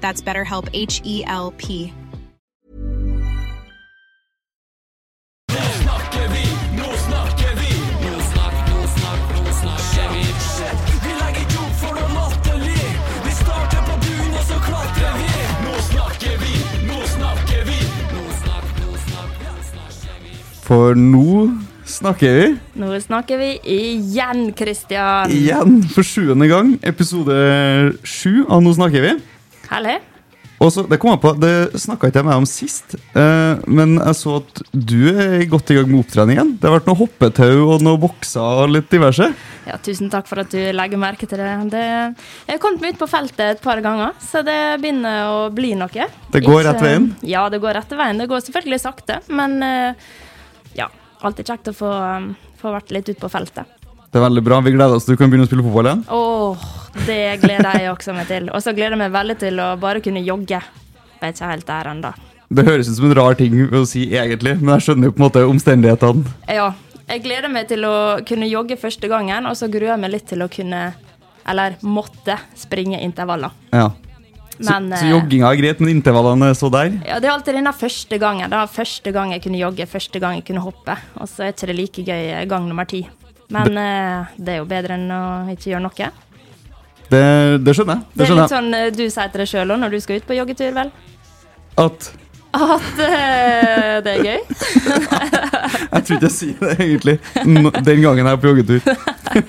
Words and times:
That's 0.00 0.20
BetterHelp 0.22 0.68
H 0.72 1.00
E 1.04 1.24
L 1.26 1.52
P. 1.56 1.92
For 20.68 20.92
nå 20.98 21.48
snakker 21.88 22.34
vi 22.36 22.48
Nå 22.78 22.90
snakker 23.00 23.40
vi 23.40 23.50
igjen, 23.64 24.52
Kristian. 24.52 25.30
igjen 25.32 25.80
for 25.94 26.04
sjuende 26.04 26.48
gang. 26.50 26.74
Episode 26.84 27.38
sju 28.04 28.44
av 28.48 28.62
Nå 28.62 28.74
snakker 28.76 29.04
vi. 29.06 29.14
Herlig. 29.68 29.98
Og 30.58 30.72
så, 30.74 30.82
Det 30.90 30.98
kom 30.98 31.12
jeg 31.12 31.20
på, 31.22 31.32
det 31.38 31.78
snakka 31.78 32.08
ikke 32.10 32.18
jeg 32.18 32.26
med 32.26 32.40
om 32.40 32.46
sist, 32.48 32.96
eh, 33.14 33.60
men 33.70 33.94
jeg 34.00 34.16
så 34.18 34.38
at 34.40 34.62
du 34.74 35.12
er 35.12 35.44
godt 35.50 35.70
i 35.70 35.76
gang 35.78 35.86
med 35.86 36.00
opptreningen. 36.00 36.50
Det 36.58 36.66
har 36.66 36.74
vært 36.80 36.88
noe 36.90 36.98
hoppetau 36.98 37.52
og 37.76 37.84
noe 37.86 38.00
bokser 38.02 38.64
og 38.64 38.72
litt 38.74 38.90
diverse. 38.90 39.30
Ja, 39.68 39.78
tusen 39.84 40.10
takk 40.10 40.26
for 40.26 40.42
at 40.42 40.50
du 40.50 40.58
legger 40.74 40.98
merke 40.98 41.30
til 41.30 41.38
det. 41.38 41.52
det 41.70 41.84
jeg 41.84 42.56
har 42.56 42.62
kommet 42.64 42.82
meg 42.82 42.96
ut 42.96 43.02
på 43.04 43.10
feltet 43.10 43.44
et 43.54 43.62
par 43.62 43.78
ganger, 43.84 44.18
så 44.18 44.42
det 44.42 44.58
begynner 44.82 45.30
å 45.30 45.40
bli 45.54 45.76
noe. 45.78 46.10
Det 46.34 46.42
går 46.42 46.64
rett 46.66 46.82
veien? 46.82 47.12
Ja, 47.22 47.46
det 47.52 47.62
går 47.62 47.78
rett 47.78 47.94
veien. 47.94 48.18
Det 48.18 48.26
går 48.30 48.42
selvfølgelig 48.48 48.82
sakte, 48.82 49.22
men 49.30 49.60
eh, 49.62 50.08
ja. 50.74 50.90
Alltid 51.18 51.48
kjekt 51.50 51.70
å 51.72 51.74
få, 51.74 51.88
um, 51.90 52.28
få 52.60 52.70
vært 52.70 52.92
litt 52.94 53.08
ute 53.10 53.18
på 53.18 53.30
feltet. 53.30 53.77
Det 54.18 54.24
er 54.24 54.32
veldig 54.32 54.42
bra. 54.42 54.56
Vi 54.66 54.70
gleder 54.74 54.96
oss 54.98 55.04
til 55.06 55.14
du 55.14 55.20
kan 55.20 55.30
begynne 55.30 55.44
å 55.46 55.48
spille 55.48 55.62
fotball 55.62 55.86
igjen. 55.86 56.00
Åh, 56.10 56.62
det 57.06 57.18
gleder 57.38 57.76
jeg 57.78 57.90
også 57.92 58.14
meg 58.16 58.26
til. 58.26 58.48
Og 58.50 58.64
så 58.64 58.72
gleder 58.74 58.96
jeg 58.96 58.98
meg 59.04 59.12
veldig 59.14 59.36
til 59.38 59.60
å 59.62 59.66
bare 59.78 60.00
kunne 60.02 60.22
jogge. 60.26 60.58
Vet 61.20 61.36
ikke 61.36 61.50
helt 61.52 61.66
der 61.68 61.90
ennå. 61.92 62.10
Det 62.50 62.64
høres 62.66 62.90
ut 62.90 62.96
som 62.96 63.06
en 63.06 63.14
rar 63.14 63.36
ting 63.38 63.54
å 63.62 63.84
si, 63.86 64.08
egentlig, 64.10 64.56
men 64.58 64.72
jeg 64.74 64.88
skjønner 64.88 65.06
jo 65.06 65.14
på 65.14 65.22
en 65.22 65.26
måte 65.28 65.44
omstendighetene. 65.46 66.32
Ja. 66.50 66.72
Jeg 67.04 67.22
gleder 67.28 67.52
meg 67.52 67.68
til 67.70 67.86
å 67.86 67.94
kunne 68.26 68.48
jogge 68.50 68.80
første 68.80 69.06
gangen, 69.12 69.46
og 69.46 69.54
så 69.60 69.68
gruer 69.70 69.92
jeg 69.92 70.02
meg 70.02 70.12
litt 70.16 70.26
til 70.32 70.42
å 70.42 70.50
kunne, 70.50 70.82
eller 71.46 71.78
måtte, 71.86 72.40
springe 72.58 72.98
intervaller. 73.04 73.54
Ja. 73.70 73.86
Men, 74.58 74.90
så, 74.90 74.98
så 74.98 75.04
eh, 75.04 75.12
jogginga 75.14 75.52
er 75.52 75.60
greit, 75.62 75.84
men 75.84 75.94
intervallene 75.94 76.50
er 76.50 76.58
så 76.58 76.72
der? 76.74 76.90
Ja, 77.06 77.22
det 77.22 77.30
er 77.30 77.36
alltid 77.36 77.60
denne 77.60 77.76
første 77.76 78.18
gangen. 78.18 78.50
Da. 78.50 78.66
Første 78.66 79.14
gang 79.14 79.36
jeg 79.36 79.46
kunne 79.46 79.62
jogge, 79.62 79.86
første 79.86 80.26
gang 80.26 80.40
jeg 80.40 80.48
kunne 80.50 80.66
hoppe. 80.66 80.98
Og 81.22 81.30
så 81.30 81.46
er 81.46 81.54
ikke 81.54 81.70
det 81.70 81.78
like 81.78 82.06
gøy 82.10 82.34
gang 82.50 82.66
nummer 82.66 82.90
ti. 82.90 83.04
Men 83.54 83.78
eh, 83.80 84.32
det 84.36 84.54
er 84.54 84.58
jo 84.62 84.66
bedre 84.68 84.96
enn 84.98 85.10
å 85.14 85.22
ikke 85.54 85.70
gjøre 85.72 85.84
noe. 85.86 86.08
Det, 87.08 87.20
det 87.64 87.72
skjønner 87.78 87.96
jeg. 87.96 88.04
Det 88.12 88.16
Det 88.18 88.24
er 88.24 88.28
skjønner 88.28 88.42
litt 88.42 88.50
jeg. 88.50 88.56
sånn 88.56 88.74
eh, 88.76 88.88
du 88.92 89.04
sier 89.08 89.30
til 89.32 89.40
deg 89.44 89.48
sjøl 89.52 89.70
òg 89.72 89.78
når 89.84 89.94
du 89.94 90.00
skal 90.04 90.18
ut 90.20 90.26
på 90.28 90.36
joggetur, 90.36 90.74
vel? 90.76 90.90
At 91.80 92.10
At 92.58 93.00
eh, 93.04 93.94
det 94.04 94.12
er 94.12 94.26
gøy? 94.26 94.40
Jeg 95.92 96.04
tror 96.04 96.16
ikke 96.16 96.28
jeg 96.28 96.34
sier 96.34 96.60
det, 96.62 96.74
egentlig. 96.80 97.14
N- 97.44 97.72
Den 97.84 98.00
gangen 98.04 98.26
jeg 98.26 98.32
er 98.32 98.40
på 98.40 98.50
joggetur. 98.50 98.80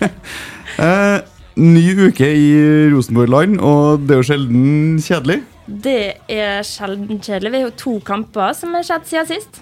eh, 0.86 1.18
ny 1.60 1.84
uke 2.08 2.28
i 2.28 2.50
Rosenborg-land, 2.94 3.60
og 3.64 4.04
det 4.08 4.16
er 4.16 4.22
jo 4.22 4.28
sjelden 4.30 5.00
kjedelig. 5.04 5.40
Det 5.70 5.98
er 6.32 6.64
sjelden 6.68 7.20
kjedelig. 7.24 7.52
Vi 7.54 7.60
har 7.62 7.68
jo 7.70 7.76
to 7.84 7.96
kamper 8.08 8.56
som 8.58 8.76
har 8.78 8.86
skjedd 8.88 9.08
siden 9.12 9.30
sist. 9.32 9.60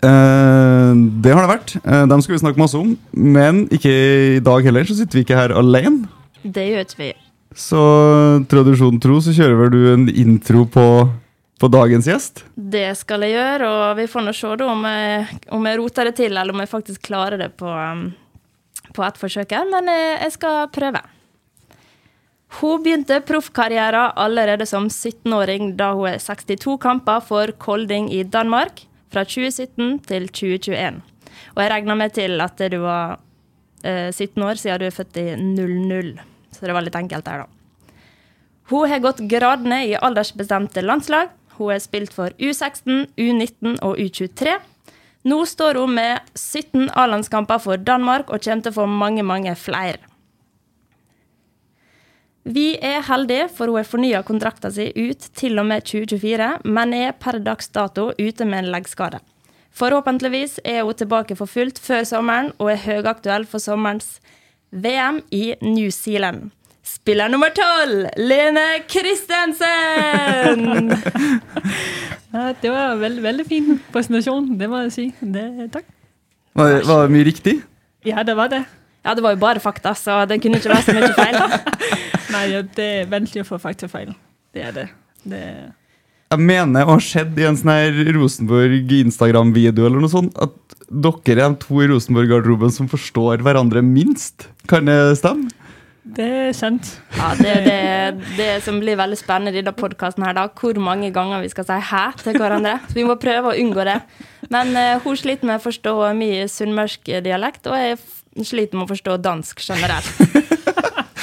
Eh, 0.00 0.92
det 1.20 1.32
har 1.34 1.44
det 1.44 1.52
vært. 1.52 1.74
Eh, 1.84 2.04
dem 2.08 2.22
skal 2.24 2.34
vi 2.34 2.42
snakke 2.42 2.60
masse 2.60 2.78
om. 2.78 2.94
Men 3.12 3.66
ikke 3.72 3.92
i 4.38 4.44
dag 4.44 4.64
heller, 4.64 4.86
så 4.88 4.96
sitter 4.96 5.20
vi 5.20 5.26
ikke 5.26 5.38
her 5.38 5.54
alene. 5.56 6.08
Det 6.42 6.64
gjør 6.70 6.86
ikke 6.86 7.02
vi. 7.02 7.10
Så 7.56 7.80
tradisjonen 8.48 9.00
tro 9.02 9.18
så 9.20 9.34
kjører 9.36 9.58
vel 9.58 9.72
du 9.74 9.80
en 9.90 10.06
intro 10.08 10.64
på, 10.70 10.86
på 11.60 11.70
dagens 11.72 12.08
gjest. 12.08 12.44
Det 12.54 12.88
skal 12.96 13.26
jeg 13.26 13.34
gjøre, 13.34 13.68
og 13.68 13.86
vi 13.98 14.08
får 14.08 14.24
nå 14.24 14.34
se 14.36 14.56
da 14.60 14.68
om 14.70 14.84
jeg, 14.86 15.40
om 15.58 15.66
jeg 15.68 15.80
roter 15.82 16.08
det 16.08 16.16
til, 16.22 16.36
eller 16.36 16.54
om 16.54 16.62
jeg 16.62 16.70
faktisk 16.70 17.08
klarer 17.10 17.42
det 17.42 17.50
på, 17.60 17.66
um, 17.68 18.12
på 18.94 19.04
ett 19.04 19.18
forsøk 19.20 19.56
her. 19.56 19.66
Men 19.68 19.90
jeg, 19.90 20.12
jeg 20.22 20.36
skal 20.38 20.70
prøve. 20.72 21.02
Hun 22.60 22.80
begynte 22.82 23.20
proffkarrieren 23.26 24.14
allerede 24.18 24.66
som 24.66 24.88
17-åring, 24.88 25.74
da 25.78 25.92
hun 25.98 26.14
er 26.14 26.22
62 26.22 26.78
kamper 26.82 27.20
for 27.26 27.52
Kolding 27.62 28.08
i 28.14 28.24
Danmark 28.26 28.86
fra 29.10 29.24
2017 29.26 30.00
til 30.08 30.28
2021. 30.28 31.00
Og 31.54 31.62
jeg 31.62 31.72
regner 31.72 31.98
med 31.98 32.14
til 32.16 32.40
at 32.42 32.60
du 32.72 32.78
var 32.84 33.18
eh, 33.84 34.10
17 34.12 34.42
år 34.42 34.60
siden 34.60 34.80
du 34.82 34.86
er 34.88 34.94
født 34.94 35.20
i 35.20 35.26
00. 35.36 36.12
Så 36.54 36.66
det 36.66 36.76
var 36.76 36.84
litt 36.86 36.98
enkelt 36.98 37.26
der, 37.26 37.44
da. 37.44 37.94
Hun 38.70 38.86
har 38.90 39.02
gått 39.02 39.24
gradene 39.30 39.82
i 39.88 39.96
aldersbestemte 39.98 40.82
landslag. 40.84 41.32
Hun 41.58 41.72
har 41.72 41.80
spilt 41.82 42.14
for 42.14 42.30
U16, 42.38 43.08
U19 43.18 43.80
og 43.82 43.98
U23. 43.98 44.54
Nå 45.28 45.40
står 45.44 45.80
hun 45.80 45.96
med 45.98 46.22
17 46.38 46.86
A-landskamper 46.96 47.60
for 47.60 47.76
Danmark 47.76 48.30
og 48.30 48.40
kommer 48.44 48.64
til 48.64 48.72
å 48.72 48.78
få 48.78 48.86
mange, 48.88 49.26
mange 49.26 49.52
flere. 49.58 49.98
Vi 52.50 52.74
er 52.82 53.04
heldige, 53.06 53.46
for 53.54 53.70
hun 53.70 53.78
har 53.78 53.86
fornya 53.86 54.20
kontrakten 54.26 54.72
sin 54.74 54.90
ut 54.96 55.26
til 55.38 55.58
og 55.60 55.66
med 55.68 55.84
2024, 55.86 56.48
men 56.64 56.94
er 56.96 57.12
per 57.14 57.38
dags 57.38 57.68
dato 57.70 58.10
ute 58.18 58.44
med 58.48 58.64
en 58.64 58.72
leggskade. 58.74 59.20
Forhåpentligvis 59.70 60.58
er 60.66 60.82
hun 60.82 60.94
tilbake 60.98 61.36
for 61.38 61.46
fullt 61.46 61.78
før 61.78 62.02
sommeren 62.08 62.50
og 62.58 62.72
er 62.72 62.82
høyaktuell 62.82 63.46
for 63.46 63.62
sommerens 63.62 64.18
VM 64.72 65.22
i 65.30 65.54
New 65.62 65.90
Zealand. 65.94 66.50
Spiller 66.82 67.28
nummer 67.30 67.54
tolv, 67.54 68.08
Lene 68.18 68.66
Christensen! 68.90 70.66
Ja, 72.30 72.52
det 72.62 72.70
var 72.70 72.92
en 72.92 73.00
veldig, 73.00 73.22
veldig 73.24 73.44
fin 73.48 73.80
presentasjon, 73.90 74.44
det 74.54 74.68
må 74.70 74.84
jeg 74.84 74.92
si. 74.94 75.06
Det, 75.18 75.66
takk. 75.74 75.88
Var, 76.54 76.76
var 76.86 77.08
det 77.08 77.10
mye 77.16 77.26
riktig? 77.26 77.56
Ja, 78.06 78.22
det 78.22 78.36
var 78.38 78.52
det. 78.52 78.60
Ja, 79.02 79.16
det 79.18 79.24
var 79.24 79.34
jo 79.34 79.40
bare 79.42 79.62
fakta, 79.64 79.96
så 79.98 80.20
det 80.30 80.38
kunne 80.38 80.60
ikke 80.60 80.70
være 80.70 80.86
så 80.86 80.94
mye 80.94 81.10
feil. 81.18 81.34
Nei, 82.30 82.46
det 82.76 82.88
er 83.02 83.10
vanskelig 83.10 83.44
å 83.44 83.50
få 83.52 83.60
faktafeil. 83.62 84.14
Det 84.54 84.64
er 84.66 84.74
det. 84.74 84.88
det 85.28 85.44
Jeg 86.30 86.42
mener 86.46 86.86
å 86.86 86.96
ha 86.96 87.02
sett 87.02 87.38
i 87.38 87.46
en 87.46 87.58
sånn 87.58 87.72
her 87.72 88.12
Rosenborg 88.14 88.92
Instagram-video 89.00 89.88
eller 89.88 90.02
noe 90.02 90.12
sånt, 90.12 90.36
at 90.38 90.54
dere 90.90 91.38
er 91.38 91.54
de 91.54 91.62
to 91.62 91.80
i 91.82 91.88
Rosenborg-garderoben 91.90 92.74
som 92.74 92.90
forstår 92.90 93.42
hverandre 93.46 93.82
minst. 93.86 94.48
Kan 94.70 94.90
det 94.90 94.98
stemme? 95.18 95.50
Det 96.10 96.26
er 96.26 96.54
sant. 96.56 96.88
Ja, 97.14 97.34
det 97.38 97.50
er 97.50 97.66
det, 97.66 98.28
det 98.38 98.48
som 98.64 98.80
blir 98.80 98.98
veldig 98.98 99.18
spennende 99.20 99.52
i 99.52 99.60
denne 99.60 99.76
podkasten 99.76 100.24
her. 100.24 100.38
Hvor 100.58 100.78
mange 100.82 101.12
ganger 101.14 101.42
vi 101.44 101.50
skal 101.52 101.66
si 101.68 101.76
'hæ' 101.76 102.22
til 102.22 102.38
hverandre. 102.38 102.80
Så 102.88 102.94
vi 102.94 103.04
må 103.04 103.14
prøve 103.20 103.52
å 103.52 103.58
unngå 103.58 103.84
det. 103.84 104.00
Men 104.50 104.74
uh, 104.74 104.98
hun 105.04 105.16
sliter 105.16 105.46
med 105.46 105.60
å 105.60 105.66
forstå 105.66 105.94
min 106.16 106.48
sunnmørsk 106.48 107.12
dialekt, 107.22 107.66
og 107.66 107.76
jeg 107.78 107.98
sliter 108.42 108.78
med 108.78 108.88
å 108.88 108.94
forstå 108.94 109.20
dansk 109.22 109.60
generelt. 109.60 110.59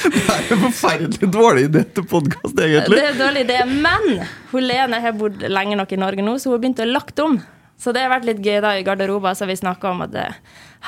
Det 0.02 0.24
er 0.30 0.52
en 0.54 0.64
forferdelig 0.68 1.28
dårlig 1.32 1.68
idé 1.68 1.84
til 1.94 2.06
podkast, 2.08 2.54
egentlig. 2.54 2.98
Det 2.98 3.04
er 3.04 3.12
en 3.12 3.22
dårlig 3.22 3.44
idé, 3.46 3.58
men 3.68 4.26
hun 4.52 4.66
Lene 4.66 5.00
har 5.02 5.16
bodd 5.18 5.44
lenge 5.50 5.78
nok 5.78 5.94
i 5.94 6.00
Norge 6.00 6.24
nå, 6.24 6.36
så 6.38 6.50
hun 6.50 6.56
har 6.56 6.62
begynt 6.64 6.82
å 6.84 6.88
lagt 6.88 7.22
om. 7.24 7.38
Så 7.78 7.94
det 7.94 8.02
har 8.02 8.10
vært 8.10 8.26
litt 8.26 8.40
gøy 8.42 8.58
da 8.62 8.72
i 8.74 8.84
garderoben, 8.86 9.36
så 9.38 9.46
vi 9.46 9.54
snakka 9.58 9.92
om 9.92 10.02
at 10.06 10.14
eh, 10.18 10.38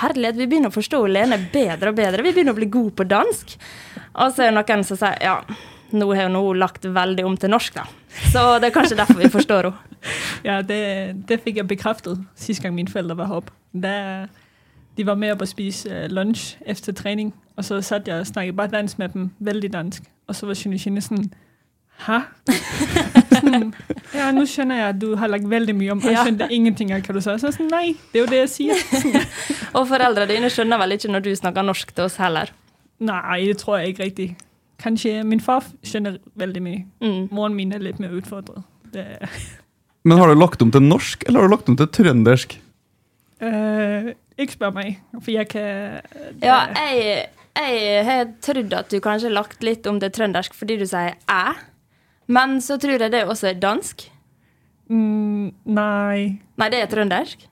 herlighet, 0.03 0.39
vi 0.41 0.49
begynner 0.51 0.73
å 0.73 0.75
forstå 0.75 1.03
Lene 1.07 1.39
bedre 1.53 1.93
og 1.93 1.99
bedre. 1.99 2.25
Vi 2.27 2.33
begynner 2.35 2.57
å 2.57 2.59
bli 2.59 2.71
gode 2.71 2.97
på 2.99 3.07
dansk. 3.11 3.55
Og 4.11 4.35
så 4.35 4.47
er 4.47 4.51
det 4.51 4.57
noen 4.59 4.87
som 4.87 4.99
sier 4.99 5.21
ja, 5.23 5.37
nå 5.95 6.11
har 6.15 6.31
nå 6.33 6.43
hun 6.49 6.59
lagt 6.59 6.87
veldig 6.87 7.27
om 7.27 7.39
til 7.39 7.53
norsk, 7.55 7.79
da. 7.79 7.87
Så 8.33 8.43
det 8.59 8.71
er 8.71 8.75
kanskje 8.75 8.99
derfor 8.99 9.23
vi 9.23 9.33
forstår 9.33 9.71
henne. 9.71 9.87
Ja, 10.41 10.63
det, 10.65 10.79
det 11.29 11.37
fikk 11.45 11.59
jeg 11.61 11.69
bekreftet 11.69 12.23
sist 12.41 12.63
gang 12.65 12.73
mine 12.73 12.89
forældre 12.89 13.19
var 13.19 13.27
heroppe. 13.29 13.53
Da 13.77 13.91
de 15.01 15.07
var 15.07 15.15
med 15.17 15.33
op 15.33 15.41
og 15.41 15.49
spise 15.49 15.89
øh, 15.91 16.11
lunch 16.11 16.59
efter 16.67 16.93
træning, 16.93 17.35
og 17.57 17.65
så 17.65 17.81
satt 17.81 18.09
jeg 18.09 18.21
og 18.21 18.27
snakket 18.27 18.57
bare 18.57 18.69
dansk 18.69 18.99
med 18.99 19.09
dem, 19.09 19.31
veldig 19.39 19.73
dansk. 19.73 20.03
Og 20.27 20.37
så 20.37 20.47
var 20.47 20.55
Shinishine 20.55 21.01
sådan, 21.01 21.33
hæ? 22.07 22.19
sådan, 23.41 23.75
ja, 24.15 24.31
nu 24.33 24.45
skjønner 24.47 24.77
jeg, 24.77 24.89
at 24.89 25.01
du 25.01 25.15
har 25.17 25.27
lagt 25.27 25.51
veldig 25.51 25.75
mye 25.77 25.91
om, 25.95 25.99
og 25.99 26.05
jeg 26.05 26.13
Ja. 26.19 26.25
skjønte 26.25 26.49
ingenting 26.51 26.93
av 26.93 27.01
hva 27.01 27.15
du 27.17 27.21
sa. 27.21 27.39
Så 27.39 27.53
sådan, 27.53 27.71
nei, 27.73 27.97
det 28.13 28.21
er 28.21 28.25
jo 28.25 28.31
det 28.31 28.39
jeg 28.43 28.49
sier. 28.49 28.75
Og 29.79 29.89
foreldrene 29.89 30.29
dine 30.35 30.51
skjønner 30.51 30.79
vel 30.83 30.93
ikke 30.97 31.09
når 31.13 31.21
du 31.25 31.35
snakker 31.35 31.63
norsk 31.63 31.95
til 31.95 32.05
oss 32.05 32.17
heller. 32.21 32.53
Nej, 33.01 33.41
det 33.47 33.57
tror 33.59 33.79
jeg 33.79 33.89
ikke 33.89 34.03
rigtigt. 34.05 34.33
Kanskje 34.79 35.23
min 35.25 35.41
far 35.41 35.65
skjønner 35.85 36.17
veldig 36.35 36.63
mye. 36.63 36.85
Mm. 37.01 37.29
Moren 37.31 37.55
min 37.55 37.73
er 37.73 37.79
litt 37.85 38.01
mer 38.01 38.13
utfordret. 38.17 38.63
Det, 38.95 39.05
Men 40.05 40.19
har 40.19 40.27
du 40.29 40.35
lagt 40.41 40.63
om 40.63 40.71
til 40.73 40.83
norsk, 40.83 41.25
eller 41.27 41.41
har 41.41 41.49
du 41.49 41.55
lagt 41.55 41.69
om 41.69 41.77
til 41.77 41.89
trøndersk? 41.89 42.61
øh, 43.43 44.05
ikke 44.47 44.57
spør 44.59 44.73
meg, 44.77 44.97
for 45.19 45.31
jeg 45.35 45.49
kan... 45.53 46.01
Ja, 46.43 46.59
jeg, 46.77 47.27
jeg 47.59 48.05
har 48.07 48.31
trodd 48.45 48.73
at 48.79 48.91
du 48.93 48.99
kanskje 49.05 49.29
har 49.29 49.37
lagt 49.37 49.63
litt 49.67 49.87
om 49.91 49.99
det 50.03 50.13
trøndersk 50.17 50.55
fordi 50.57 50.79
du 50.81 50.87
sier 50.87 51.15
'æ'. 51.29 51.55
Men 52.31 52.61
så 52.63 52.77
tror 52.79 53.01
jeg 53.01 53.11
det 53.13 53.25
også 53.27 53.49
er 53.51 53.59
dansk. 53.63 54.05
Mm, 54.91 55.51
nei, 55.67 56.39
Nei, 56.59 56.69
det 56.71 56.81
er 56.83 56.87
trøndersk. 56.91 57.47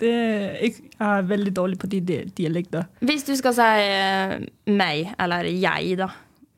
det 0.00 0.12
jeg 0.60 0.72
er 1.00 1.22
veldig 1.22 1.52
dårlig 1.56 1.78
på 1.78 1.86
de, 1.88 2.00
dialekter. 2.36 2.84
Hvis 3.00 3.24
du 3.24 3.34
skal 3.36 3.54
si 3.56 3.62
eh, 3.62 4.34
meg, 4.66 5.14
eller 5.18 5.44
jeg, 5.48 5.96
da. 5.98 6.08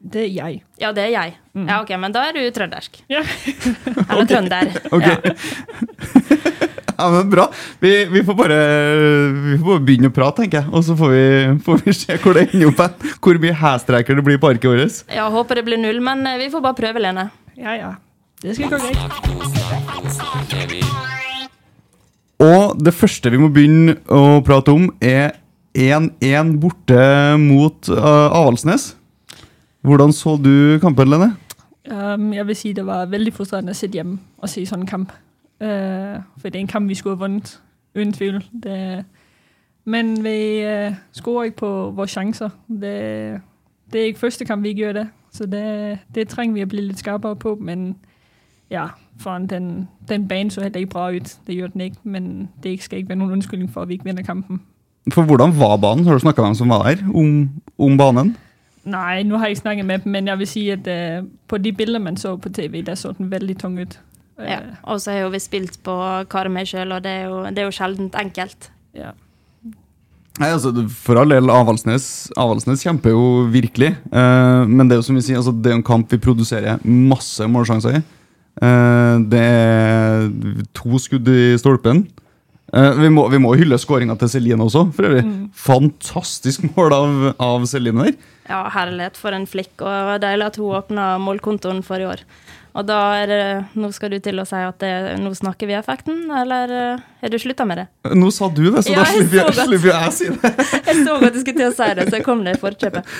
Det 0.03 0.23
er 0.27 0.33
jeg. 0.35 0.63
Ja, 0.81 0.93
det 0.93 1.05
er 1.05 1.13
jeg. 1.15 1.37
Ja, 1.55 1.81
ok, 1.83 1.91
Men 1.99 2.13
da 2.13 2.27
er 2.29 2.33
du 2.37 2.51
trøndersk. 2.55 2.99
Ja. 3.09 3.23
Eller 4.11 4.27
trønder. 4.27 4.71
Ok. 4.93 5.07
Ja. 5.07 5.86
Ja, 7.01 7.11
men 7.13 7.31
Bra. 7.31 7.47
Vi, 7.81 7.91
vi, 8.09 8.23
får 8.25 8.35
bare, 8.39 8.59
vi 9.51 9.59
får 9.59 9.67
bare 9.67 9.85
begynne 9.85 10.09
å 10.09 10.15
prate, 10.17 10.43
tenker 10.43 10.63
jeg. 10.63 10.73
Og 10.73 10.85
så 10.87 10.97
får 10.97 11.13
vi, 11.13 11.27
får 11.67 11.83
vi 11.85 11.95
se 11.97 12.17
hvor 12.23 12.37
det 12.39 12.47
ender 12.49 12.73
opp. 12.73 13.07
Hvor 13.21 13.41
mye 13.43 13.57
hæstreker 13.61 14.17
det 14.17 14.25
blir 14.25 14.41
på 14.41 14.51
arket 14.55 14.71
vårt. 14.71 15.03
ja, 15.13 15.29
håper 15.33 15.61
det 15.61 15.67
blir 15.69 15.81
null, 15.81 16.01
men 16.05 16.25
eh, 16.27 16.39
vi 16.41 16.49
får 16.53 16.65
bare 16.65 16.79
prøve, 16.79 17.03
Lene. 17.05 17.29
Ja, 17.61 17.77
ja. 17.77 17.95
Det 18.43 18.57
skal 18.57 18.73
gå 18.73 18.79
greit. 18.81 19.01
Og 22.47 22.77
det 22.85 22.93
første 22.93 23.33
vi 23.33 23.41
må 23.41 23.49
begynne 23.53 23.97
å 24.13 24.41
prate 24.45 24.73
om, 24.73 24.91
er 25.01 25.39
1-1 25.77 26.57
borte 26.61 27.01
mot 27.41 27.89
uh, 27.93 28.29
Avaldsnes. 28.33 28.95
Hvordan 29.87 30.13
så 30.13 30.37
du 30.41 30.79
kampen, 30.83 31.13
Lene? 31.13 31.35
Um, 31.87 32.33
jeg 32.35 32.47
vil 32.49 32.59
si 32.59 32.73
det 32.75 32.85
var 32.87 33.07
veldig 33.09 33.33
frustrerende 33.37 33.73
å 33.73 33.79
sitte 33.79 34.01
hjemme 34.01 34.19
og 34.43 34.51
se 34.51 34.65
sånn 34.69 34.87
kamp. 34.89 35.13
Uh, 35.61 36.23
for 36.39 36.49
det 36.49 36.57
er 36.57 36.61
en 36.61 36.67
kamp, 36.67 36.89
vi 36.89 36.95
skulle 36.95 37.17
have 37.17 37.21
vundet. 37.21 37.63
Uden 37.97 38.13
tvivl. 38.13 38.45
Det, 38.63 39.05
men 39.85 40.25
vi 40.25 40.65
uh, 40.67 40.95
scorer 41.13 41.45
ikke 41.45 41.57
på 41.57 41.91
vores 41.91 42.11
chancer. 42.11 42.49
Det, 42.69 43.41
det 43.93 44.01
er 44.01 44.05
ikke 44.05 44.19
første 44.19 44.45
kamp, 44.45 44.63
vi 44.63 44.73
gjør 44.73 44.93
det. 44.93 45.09
Så 45.33 45.47
det, 45.47 45.99
det 46.15 46.29
trenger 46.29 46.55
vi 46.55 46.63
å 46.63 46.67
bli 46.67 46.81
litt 46.81 46.99
skarpere 46.99 47.37
på. 47.37 47.55
Men 47.61 47.97
ja, 48.71 48.87
foran 49.21 49.47
den, 49.47 49.89
den 50.09 50.29
banen 50.29 50.51
så 50.51 50.63
heller 50.63 50.79
ikke 50.79 50.91
bra 50.91 51.11
ut. 51.13 51.37
Det 51.47 51.55
gjør 51.55 51.67
den 51.67 51.81
ikke. 51.81 51.99
Men 52.03 52.49
det 52.63 52.83
skal 52.83 52.99
ikke 52.99 53.09
være 53.09 53.19
noen 53.19 53.33
undskyldning 53.39 53.71
for, 53.73 53.83
at 53.83 53.89
vi 53.89 53.95
ikke 53.95 54.05
vinner 54.05 54.23
kampen. 54.23 54.61
For 55.13 55.23
hvordan 55.23 55.61
var 55.61 55.77
banen? 55.77 56.05
Har 56.05 56.13
du 56.13 56.19
snakka 56.19 56.43
med 56.43 56.49
dem 56.49 56.55
som 56.55 56.69
var 56.69 56.83
der, 56.83 57.05
om, 57.15 57.51
om 57.79 57.99
banen? 57.99 58.37
Nei, 58.85 59.23
nå 59.23 59.37
har 59.37 59.47
jeg 59.47 59.57
ikke 59.57 59.61
snakket 59.61 59.87
med 59.87 59.99
dem, 59.99 60.13
men 60.13 60.27
jeg 60.27 60.39
vil 60.39 60.47
si 60.47 60.69
at 60.71 60.87
uh, 60.87 61.27
på 61.49 61.59
de 61.59 61.73
bildene 61.73 62.05
man 62.05 62.17
så 62.17 62.37
på 62.37 62.49
tv, 62.49 62.83
der 62.87 62.95
så 62.95 63.13
den 63.13 63.31
veldig 63.31 63.59
tung 63.59 63.81
ut. 63.81 64.01
Ja. 64.37 64.59
Og 64.85 65.01
så 65.01 65.15
har 65.15 65.25
jo 65.25 65.31
vi 65.33 65.41
spilt 65.41 65.79
på 65.87 65.95
Karmøy 66.33 66.67
sjøl, 66.69 66.93
og 66.93 67.05
det 67.07 67.15
er 67.23 67.31
jo, 67.31 67.39
det 67.49 67.63
er 67.63 67.71
jo 67.71 67.79
sjeldent 67.79 68.19
enkelt. 68.21 68.71
ja. 68.97 69.15
Nei, 70.37 70.51
altså, 70.53 70.69
For 70.93 71.17
all 71.17 71.33
del, 71.33 71.49
Avaldsnes, 71.49 72.29
Avaldsnes 72.37 72.83
kjemper 72.85 73.15
jo 73.15 73.47
virkelig. 73.49 73.95
Eh, 74.13 74.65
men 74.69 74.85
det 74.85 74.97
er 74.97 75.01
jo 75.01 75.07
som 75.07 75.17
vi 75.17 75.25
sier, 75.25 75.39
altså, 75.41 75.55
det 75.55 75.73
er 75.73 75.79
en 75.79 75.87
kamp 75.87 76.13
vi 76.13 76.21
produserer 76.21 76.83
masse 76.85 77.47
målsjanser 77.49 77.97
i. 77.97 78.03
Eh, 78.61 79.15
det 79.33 79.41
er 79.41 80.29
to 80.77 81.01
skudd 81.01 81.29
i 81.33 81.57
stolpen. 81.61 82.05
Eh, 82.75 83.01
vi, 83.01 83.09
må, 83.13 83.25
vi 83.33 83.41
må 83.41 83.55
hylle 83.57 83.79
skåringa 83.81 84.19
til 84.21 84.35
Celine 84.35 84.67
også, 84.67 84.85
for 84.97 85.09
øvrig. 85.09 85.25
Fantastisk 85.57 86.69
mål 86.75 86.97
av, 86.99 87.17
av 87.41 87.65
Celine 87.71 88.11
der. 88.11 88.21
Ja, 88.47 88.61
herlighet 88.77 89.17
for 89.19 89.35
en 89.35 89.49
flikk, 89.49 89.73
og 89.81 90.19
deilig 90.23 90.51
at 90.51 90.61
hun 90.61 90.77
åpna 90.77 91.15
målkontoen 91.23 91.81
for 91.87 92.03
i 92.03 92.11
år. 92.13 92.27
Og 92.77 92.85
da 92.85 92.97
er 93.23 93.31
det 93.31 93.41
Nå 93.81 93.89
skal 93.97 94.13
du 94.13 94.19
til 94.21 94.37
å 94.43 94.45
si 94.49 94.59
at 94.61 94.77
det, 94.83 94.91
nå 95.23 95.31
snakker 95.37 95.69
vi 95.71 95.77
effekten, 95.79 96.27
eller 96.43 96.73
eh, 96.77 97.05
har 97.23 97.33
du 97.33 97.39
slutta 97.41 97.65
med 97.69 97.81
det? 97.81 97.87
Nå 98.17 98.29
sa 98.35 98.51
du 98.53 98.63
det, 98.69 98.83
så 98.85 98.93
Ja, 98.93 99.01
da 99.03 99.09
slipper 99.15 99.41
jeg, 99.41 99.57
slipper 99.71 99.91
jeg 99.93 100.11
å 100.11 100.15
si 100.15 100.29
det. 100.35 100.53
Jeg 100.91 101.03
så 101.07 101.17
godt 101.23 101.35
du 101.37 101.41
skulle 101.41 101.59
til 101.63 101.71
å 101.71 101.75
si 101.79 101.89
det, 101.99 102.07
så 102.11 102.19
jeg 102.21 102.27
kom 102.27 102.45
det 102.47 102.57
i 102.57 102.61
forkjøpet. 102.61 103.13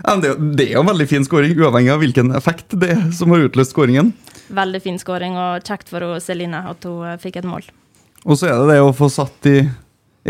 Ja, 0.00 0.08
men 0.14 0.22
det, 0.24 0.28
er 0.30 0.32
jo- 0.34 0.50
det 0.58 0.64
er 0.66 0.72
jo 0.74 0.82
en 0.82 0.88
veldig 0.90 1.06
fin 1.12 1.24
skåring, 1.28 1.52
uavhengig 1.60 1.92
av 1.94 2.00
hvilken 2.02 2.32
effekt 2.34 2.74
det 2.80 2.90
er 2.96 3.02
som 3.14 3.30
har 3.34 3.44
utløst 3.46 3.74
skåringen. 3.76 4.10
Veldig 4.54 4.80
fin 4.82 4.98
skåring, 5.00 5.36
og 5.38 5.64
kjekt 5.68 5.92
for 5.92 6.16
Celine 6.24 6.64
at 6.72 6.84
hun 6.88 7.04
eh, 7.12 7.18
fikk 7.22 7.38
et 7.42 7.48
mål. 7.48 7.68
Og 8.24 8.40
så 8.40 8.48
er 8.50 8.56
det 8.62 8.74
det 8.74 8.80
å 8.82 8.92
få 8.96 9.10
satt 9.12 9.46
i 9.52 9.58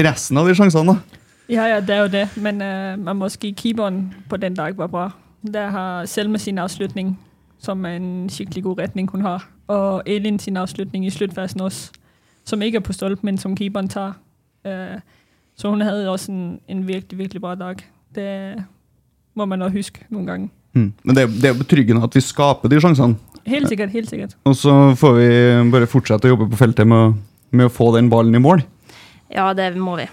resten 0.02 0.38
av 0.42 0.50
de 0.50 0.56
sjansene, 0.58 0.96
da. 0.98 1.20
Ja, 1.52 1.66
ja, 1.68 1.78
det 1.84 1.94
er 1.94 2.02
jo 2.06 2.10
det. 2.12 2.24
Men 2.40 2.58
uh, 2.64 2.94
man 2.98 3.18
må 3.20 3.28
sige, 3.30 3.52
keeperen 3.58 4.08
på 4.30 4.38
den 4.40 4.56
dag 4.56 4.74
var 4.80 4.88
bra. 4.90 5.04
Der 5.44 5.68
har 5.70 6.06
Selma 6.10 6.40
sin 6.40 6.58
afslutning, 6.58 7.14
som 7.64 7.84
er 7.88 7.96
en 7.96 8.28
skikkelig 8.30 8.62
god 8.66 8.82
retning, 8.84 9.08
hun 9.10 9.24
har. 9.24 9.46
Og 9.72 10.02
Elin 10.06 10.38
sin 10.38 10.60
afslutning 10.60 11.06
i 11.06 11.12
slutfasen 11.12 11.64
også, 11.64 11.92
som 12.44 12.62
ikke 12.62 12.82
er 12.82 12.84
på 12.84 12.92
stolp, 12.92 13.24
men 13.24 13.38
som 13.40 13.56
keeperen 13.56 13.88
tager. 13.88 14.12
Øh, 14.66 15.00
så 15.56 15.70
hun 15.70 15.80
hadde 15.80 16.10
også 16.10 16.32
en, 16.32 16.60
en 16.68 16.86
virkelig, 16.88 17.18
virkelig 17.18 17.40
bra 17.40 17.54
dag. 17.54 17.80
Det 18.14 18.64
må 19.34 19.44
man 19.44 19.62
også 19.62 19.76
huske 19.76 20.04
noen 20.10 20.26
ganger. 20.26 20.48
Mm. 20.74 20.90
Men 21.04 21.16
det 21.16 21.22
er, 21.22 21.26
det 21.42 21.50
er 21.50 21.58
betryggende 21.58 22.02
at 22.04 22.14
vi 22.14 22.20
skaper 22.20 22.68
de 22.68 22.80
sjansene. 22.82 23.16
Helt 23.46 23.68
sikkert, 23.68 23.92
helt 23.92 24.10
sikkert. 24.10 24.36
Og 24.48 24.56
så 24.56 24.72
får 24.98 25.16
vi 25.18 25.30
bare 25.72 25.88
fortsette 25.90 26.28
å 26.28 26.32
jobbe 26.32 26.48
på 26.52 26.58
feltet 26.58 26.88
med, 26.88 27.18
med 27.52 27.68
å 27.68 27.72
få 27.72 27.90
den 27.96 28.08
ballen 28.12 28.34
i 28.34 28.42
mål. 28.42 28.64
Ja, 29.32 29.50
det 29.56 29.74
må 29.76 29.98
vi. 30.00 30.06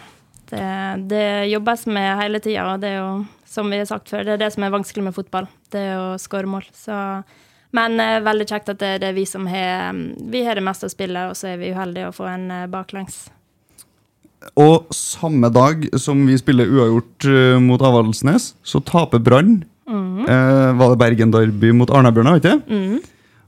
Det, 0.51 0.63
det 1.09 1.25
jobbes 1.51 1.85
med 1.87 2.09
hele 2.19 2.41
tida, 2.43 2.65
og 2.73 2.81
det 2.83 2.91
er 2.91 2.99
jo, 2.99 3.13
som 3.51 3.67
vi 3.71 3.81
har 3.81 3.87
sagt 3.89 4.11
før, 4.11 4.23
det 4.27 4.37
er 4.37 4.41
det 4.45 4.51
som 4.55 4.63
er 4.63 4.71
vanskelig 4.73 5.03
med 5.09 5.15
fotball. 5.17 5.49
Det 5.73 5.83
å 5.99 6.13
skåre 6.21 6.47
mål. 6.49 6.63
Så, 6.77 6.95
men 7.75 7.99
eh, 8.03 8.21
veldig 8.23 8.47
kjekt 8.47 8.71
at 8.71 8.79
det, 8.79 8.93
det 9.03 9.09
er 9.11 9.17
vi 9.17 9.25
som 9.27 9.45
har 9.51 9.91
Vi 10.31 10.45
har 10.47 10.55
det 10.59 10.63
meste 10.65 10.87
å 10.87 10.93
spille, 10.93 11.27
og 11.31 11.35
så 11.39 11.51
er 11.53 11.61
vi 11.61 11.73
uheldige 11.75 12.09
å 12.09 12.15
få 12.15 12.29
en 12.31 12.47
eh, 12.51 12.67
baklengs. 12.71 13.25
Og 14.57 14.87
samme 14.95 15.51
dag 15.53 15.83
som 16.01 16.23
vi 16.25 16.33
spiller 16.39 16.71
uavgjort 16.71 17.27
eh, 17.29 17.57
mot 17.61 17.81
Avaldsnes, 17.85 18.53
så 18.65 18.81
taper 18.81 19.19
Brann. 19.21 19.59
eh, 20.25 20.71
var 20.79 20.93
det 20.95 21.01
Bergen 21.03 21.33
Derby 21.33 21.73
mot 21.75 21.91
Arna-Bjørnar, 21.91 22.39
vet 22.39 22.47
du? 22.47 22.71
Mhm. 22.73 23.01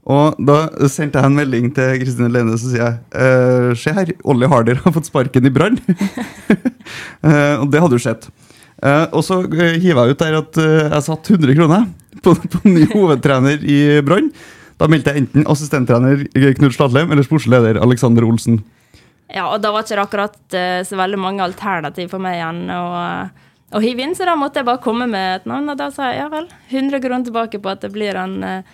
Og 0.03 0.35
da 0.43 0.67
sendte 0.91 1.15
jeg 1.15 1.29
en 1.29 1.37
melding 1.37 1.69
til 1.71 1.93
Kristine 2.01 2.27
Lene, 2.27 2.57
så 2.59 2.67
sier 2.73 2.81
jeg 2.83 2.97
eh, 3.15 3.69
Se 3.79 3.93
her, 3.95 4.09
Olli 4.27 4.49
Harder 4.51 4.81
har 4.83 4.91
fått 4.91 5.07
sparken 5.07 5.47
i 5.47 5.53
Brann. 5.55 5.79
Eh, 7.23 7.55
og 7.61 7.69
det 7.71 7.79
hadde 7.79 7.95
jo 7.95 8.01
skjedd. 8.03 8.25
Eh, 8.83 9.05
og 9.15 9.23
så 9.23 9.39
uh, 9.45 9.61
hiver 9.79 10.09
jeg 10.09 10.15
ut 10.15 10.23
der 10.25 10.37
at 10.41 10.59
uh, 10.59 10.89
jeg 10.89 11.05
satt 11.05 11.29
100 11.31 11.55
kroner 11.55 11.87
på, 12.25 12.35
på 12.35 12.61
ny 12.67 12.83
hovedtrener 12.95 13.63
i 13.63 13.79
Brann. 14.03 14.31
Da 14.81 14.89
meldte 14.91 15.13
jeg 15.13 15.23
enten 15.23 15.45
assistenttrener 15.47 16.25
Knut 16.57 16.75
Sladlem 16.75 17.13
eller 17.13 17.23
sportsleder 17.23 17.79
Alexander 17.79 18.25
Olsen. 18.27 18.59
Ja, 19.33 19.47
og 19.47 19.61
da 19.63 19.71
var 19.73 19.85
ikke 19.85 19.95
det 19.95 20.03
akkurat 20.03 20.55
eh, 20.57 20.81
så 20.85 20.97
veldig 20.99 21.19
mange 21.21 21.45
alternativ 21.45 22.11
for 22.11 22.21
meg 22.21 22.37
igjen 22.37 22.67
å, 22.73 22.83
å 23.73 23.81
hive 23.81 24.05
inn, 24.05 24.13
så 24.17 24.27
da 24.29 24.35
måtte 24.37 24.61
jeg 24.61 24.67
bare 24.67 24.81
komme 24.83 25.07
med 25.09 25.39
et 25.39 25.47
navn, 25.49 25.71
og 25.71 25.79
da 25.79 25.87
sa 25.93 26.11
jeg 26.11 26.19
ja 26.21 26.27
vel, 26.33 26.49
100 26.69 27.01
kroner 27.01 27.25
tilbake 27.29 27.61
på 27.63 27.71
at 27.71 27.81
det 27.85 27.93
blir 27.95 28.19
en 28.19 28.35
eh, 28.45 28.73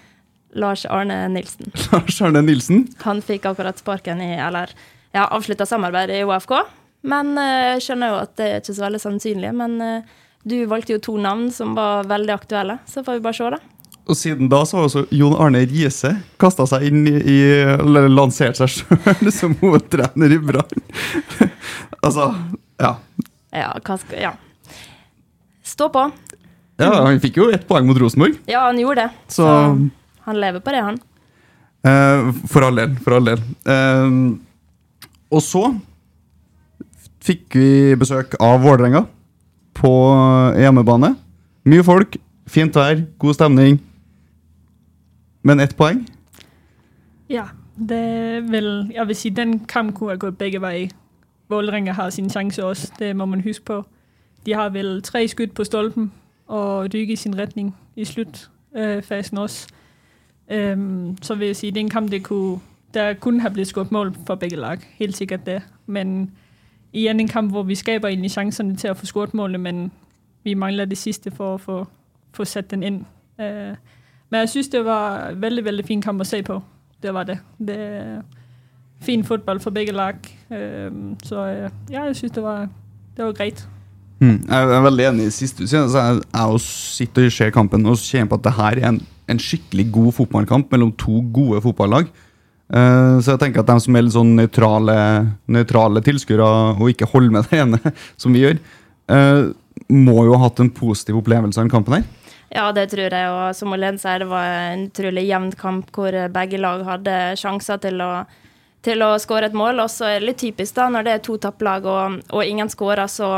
Lars 0.60 0.84
Arne 0.90 1.22
Nilsen. 1.32 1.70
Lars 1.94 2.20
Arne 2.26 2.44
Nilsen. 2.44 2.88
Han 3.06 3.22
fikk 3.24 3.48
akkurat 3.52 3.80
sparken 3.80 4.24
i, 4.26 4.34
eller 4.36 4.74
ja, 5.14 5.30
avslutta 5.30 5.68
samarbeidet 5.70 6.20
i 6.20 6.28
OFK. 6.28 6.58
Men 7.04 7.38
eh, 7.38 7.74
jeg 7.76 7.84
skjønner 7.86 8.10
jo 8.14 8.18
at 8.24 8.34
det 8.40 8.48
er 8.52 8.62
ikke 8.64 8.76
så 8.76 8.84
veldig 8.88 9.00
sannsynlig. 9.06 9.52
Men 9.56 9.82
eh, 9.82 10.02
Du 10.44 10.56
valgte 10.72 10.94
jo 10.96 11.00
to 11.04 11.18
navn 11.20 11.50
som 11.52 11.74
var 11.76 12.04
veldig 12.08 12.32
aktuelle, 12.34 12.78
så 12.88 13.04
får 13.04 13.18
vi 13.20 13.24
bare 13.26 13.34
se, 13.38 13.50
da. 13.52 13.60
Og 14.10 14.18
siden 14.18 14.48
da 14.50 14.64
så 14.66 14.78
har 14.80 14.86
også 14.88 15.04
Jon 15.14 15.36
Arne 15.38 15.60
Riise 15.70 16.16
kasta 16.42 16.66
seg 16.66 16.88
inn 16.88 17.04
i, 17.08 17.36
Eller 17.76 18.08
lansert 18.10 18.58
seg 18.58 18.72
sjøl 18.74 19.30
som 19.40 19.54
hovedtrener 19.60 20.34
i 20.34 20.40
Brann. 20.42 20.82
altså, 22.06 22.30
ja. 22.82 22.96
Ja, 23.54 23.74
hva 23.86 23.98
skal 24.02 24.24
Ja. 24.24 24.32
Stå 25.70 25.90
på. 25.94 26.08
ja. 26.82 26.90
Han 27.06 27.20
fikk 27.22 27.38
jo 27.38 27.50
ett 27.54 27.68
poeng 27.70 27.86
mot 27.86 27.98
Rosenborg, 28.02 28.40
Ja, 28.50 28.64
han 28.66 28.80
gjorde 28.82 29.04
det. 29.06 29.12
så 29.36 29.46
han 30.26 30.40
lever 30.42 30.60
på 30.66 30.72
det, 30.74 30.82
han. 30.88 30.98
eh, 31.84 32.32
For 32.50 32.66
all 32.66 32.76
del. 32.82 32.96
For 33.04 33.14
all 33.20 33.26
del. 33.30 33.44
Eh, 33.66 34.18
og 35.30 35.42
så 35.46 35.68
fikk 37.30 37.56
vi 37.56 37.96
besøk 38.00 38.34
av 38.42 38.64
Vålerenga 38.64 39.04
på 39.78 39.92
hjemmebane. 40.58 41.14
Mye 41.70 41.86
folk, 41.86 42.18
fint 42.50 42.76
vær, 42.76 43.04
god 43.22 43.38
stemning. 43.38 43.78
Men 45.46 45.60
ett 45.60 45.76
poeng. 45.78 46.02
Ja, 47.30 47.46
det 47.78 47.98
er 47.98 48.42
vel 48.42 48.92
Jeg 48.94 49.08
vil 49.08 49.16
si 49.16 49.30
den 49.30 49.60
kampen 49.60 49.94
kunne 49.96 50.12
ha 50.12 50.18
gått 50.18 50.38
begge 50.38 50.62
veier. 50.62 50.90
Vålerenga 51.50 51.94
har 51.94 52.10
sin 52.10 52.30
sjanse 52.30 52.66
også, 52.66 52.92
det 53.00 53.16
må 53.16 53.26
man 53.26 53.42
huske 53.42 53.66
på. 53.66 53.84
De 54.46 54.54
har 54.54 54.70
vel 54.70 55.02
tre 55.02 55.28
skudd 55.28 55.54
på 55.56 55.64
stolpen 55.64 56.12
og 56.48 56.92
dyker 56.92 57.14
i 57.14 57.16
sin 57.16 57.38
retning 57.38 57.76
i 57.96 58.06
sluttfasen 58.06 59.38
også. 59.38 59.68
Um, 60.50 61.18
så 61.22 61.36
vil 61.36 61.48
jeg 61.48 61.56
si 61.56 61.70
det 61.70 61.78
er 61.78 61.86
en 61.86 61.90
kamp 61.90 62.12
det 62.12 62.24
kunne, 62.24 62.60
der 62.94 63.14
kunne 63.14 63.42
ha 63.42 63.50
blitt 63.50 63.68
skåret 63.68 63.92
mål 63.92 64.16
for 64.26 64.36
begge 64.36 64.56
lag. 64.56 64.78
Helt 65.00 65.18
sikkert 65.18 65.46
det. 65.46 65.62
Men 65.86 66.32
igjen 66.94 67.20
en 67.20 67.28
kamp 67.28 67.52
hvor 67.52 67.64
vi 67.64 67.76
skaper 67.76 68.08
egentlig 68.08 68.32
sjansene 68.32 68.76
til 68.78 68.92
å 68.92 68.98
få 68.98 69.06
skåret 69.06 69.34
målet, 69.34 69.60
men 69.62 69.92
vi 70.44 70.54
mangler 70.54 70.86
det 70.86 70.98
siste 70.98 71.32
for 71.32 71.56
å 71.56 71.62
få, 71.62 71.78
få 72.34 72.46
satt 72.46 72.72
den 72.72 72.84
inn. 72.84 73.00
Øh, 73.40 73.76
men 74.30 74.40
jeg 74.40 74.50
synes 74.50 74.68
det 74.68 74.86
var 74.86 75.34
veldig, 75.36 75.66
veldig 75.66 75.86
fin 75.86 76.02
kamp 76.02 76.22
å 76.22 76.28
se 76.28 76.42
på. 76.46 76.62
Det 77.02 77.14
var 77.14 77.24
det. 77.24 77.40
Det 77.58 77.80
fin 79.02 79.24
fotball 79.24 79.60
for 79.60 79.72
begge 79.72 79.92
lag. 79.92 80.16
Øhm, 80.52 81.16
så 81.24 81.46
øh, 81.46 81.70
ja, 81.90 82.04
jeg 82.04 82.16
synes 82.16 82.32
det 82.32 82.44
var, 82.44 82.68
det 83.18 83.26
var 83.26 83.32
greit. 83.32 83.68
Mm. 84.20 84.42
Jeg 84.50 84.64
er 84.64 84.82
veldig 84.82 85.06
enig 85.06 85.26
i 85.26 85.30
siste. 85.30 85.64
Altså, 85.64 86.00
jeg, 86.00 86.22
jeg 86.34 86.60
sitter 86.60 87.26
og 87.26 87.32
ser 87.32 87.50
kampen 87.50 87.86
og 87.86 87.98
kjenner 87.98 88.30
på 88.30 88.36
at 88.36 88.44
det 88.44 88.54
her 88.54 88.80
er 88.82 88.90
en, 88.90 89.02
en 89.30 89.40
skikkelig 89.40 89.92
god 89.92 90.12
fotballkamp 90.12 90.72
mellom 90.72 90.92
to 90.92 91.24
gode 91.34 91.62
fotballag. 91.62 92.10
Eh, 92.70 93.16
så 93.24 93.34
jeg 93.34 93.42
tenker 93.42 93.64
at 93.64 93.72
de 93.72 93.78
som 93.82 93.96
er 93.98 94.06
litt 94.06 94.14
sånn 94.14 94.36
nøytrale, 94.38 94.96
nøytrale 95.50 96.04
tilskuere 96.06 96.50
og 96.76 96.92
ikke 96.92 97.10
holder 97.10 97.34
med 97.34 97.50
det 97.50 97.62
ene, 97.64 97.94
som 98.22 98.36
vi 98.36 98.44
gjør, 98.46 98.60
eh, 99.16 99.42
må 99.90 100.26
jo 100.28 100.36
ha 100.36 100.44
hatt 100.46 100.62
en 100.62 100.74
positiv 100.74 101.18
opplevelse 101.22 101.58
av 101.58 101.66
den 101.66 101.74
kampen 101.74 102.00
her. 102.00 102.08
Ja, 102.50 102.70
det 102.74 102.88
tror 102.94 103.14
jeg. 103.14 103.30
Og 103.30 103.56
som 103.58 103.74
Olen 103.74 103.98
sier, 104.02 104.24
det 104.24 104.30
var 104.30 104.54
en 104.74 104.88
utrolig 104.90 105.26
jevn 105.28 105.52
kamp 105.58 105.90
hvor 105.94 106.16
begge 106.34 106.62
lag 106.62 106.86
hadde 106.86 107.18
sjanser 107.38 107.82
til 107.82 108.02
å, 108.02 108.12
til 108.86 109.06
å 109.06 109.12
skåre 109.22 109.50
et 109.50 109.58
mål. 109.58 109.84
Og 109.84 109.92
så 109.94 110.10
er 110.10 110.18
det 110.18 110.32
litt 110.32 110.42
typisk 110.42 110.78
da, 110.78 110.90
når 110.94 111.06
det 111.06 111.14
er 111.14 111.26
to 111.26 111.38
topplag 111.42 111.86
og, 111.90 112.22
og 112.34 112.46
ingen 112.46 112.70
skårer, 112.70 113.06
så 113.10 113.30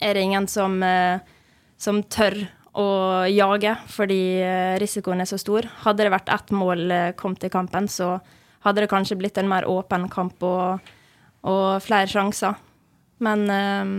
er 0.00 0.16
det 0.16 0.24
ingen 0.26 0.48
som, 0.50 0.80
eh, 0.82 1.22
som 1.78 2.02
tør 2.02 2.38
å 2.78 2.88
jage 3.30 3.74
fordi 3.90 4.20
eh, 4.44 4.78
risikoen 4.82 5.22
er 5.22 5.28
så 5.30 5.38
stor. 5.40 5.66
Hadde 5.84 6.06
det 6.06 6.14
vært 6.14 6.30
ett 6.32 6.54
mål 6.54 7.14
kommet 7.18 7.46
i 7.46 7.52
kampen, 7.52 7.88
så 7.90 8.18
hadde 8.64 8.84
det 8.84 8.90
kanskje 8.92 9.18
blitt 9.18 9.38
en 9.40 9.48
mer 9.50 9.66
åpen 9.68 10.08
kamp 10.12 10.42
og, 10.44 10.90
og 11.48 11.68
flere 11.84 12.10
sjanser. 12.10 12.58
Men 13.20 13.44
um, 13.50 13.94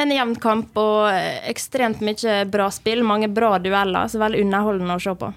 en 0.00 0.12
jevn 0.12 0.34
kamp 0.40 0.76
og 0.80 1.08
ekstremt 1.48 2.00
mye 2.04 2.42
bra 2.48 2.68
spill. 2.72 3.04
Mange 3.04 3.28
bra 3.32 3.58
dueller. 3.60 4.08
Så 4.08 4.20
veldig 4.22 4.44
underholdende 4.46 4.96
å 4.96 5.02
se 5.02 5.14
på. 5.20 5.32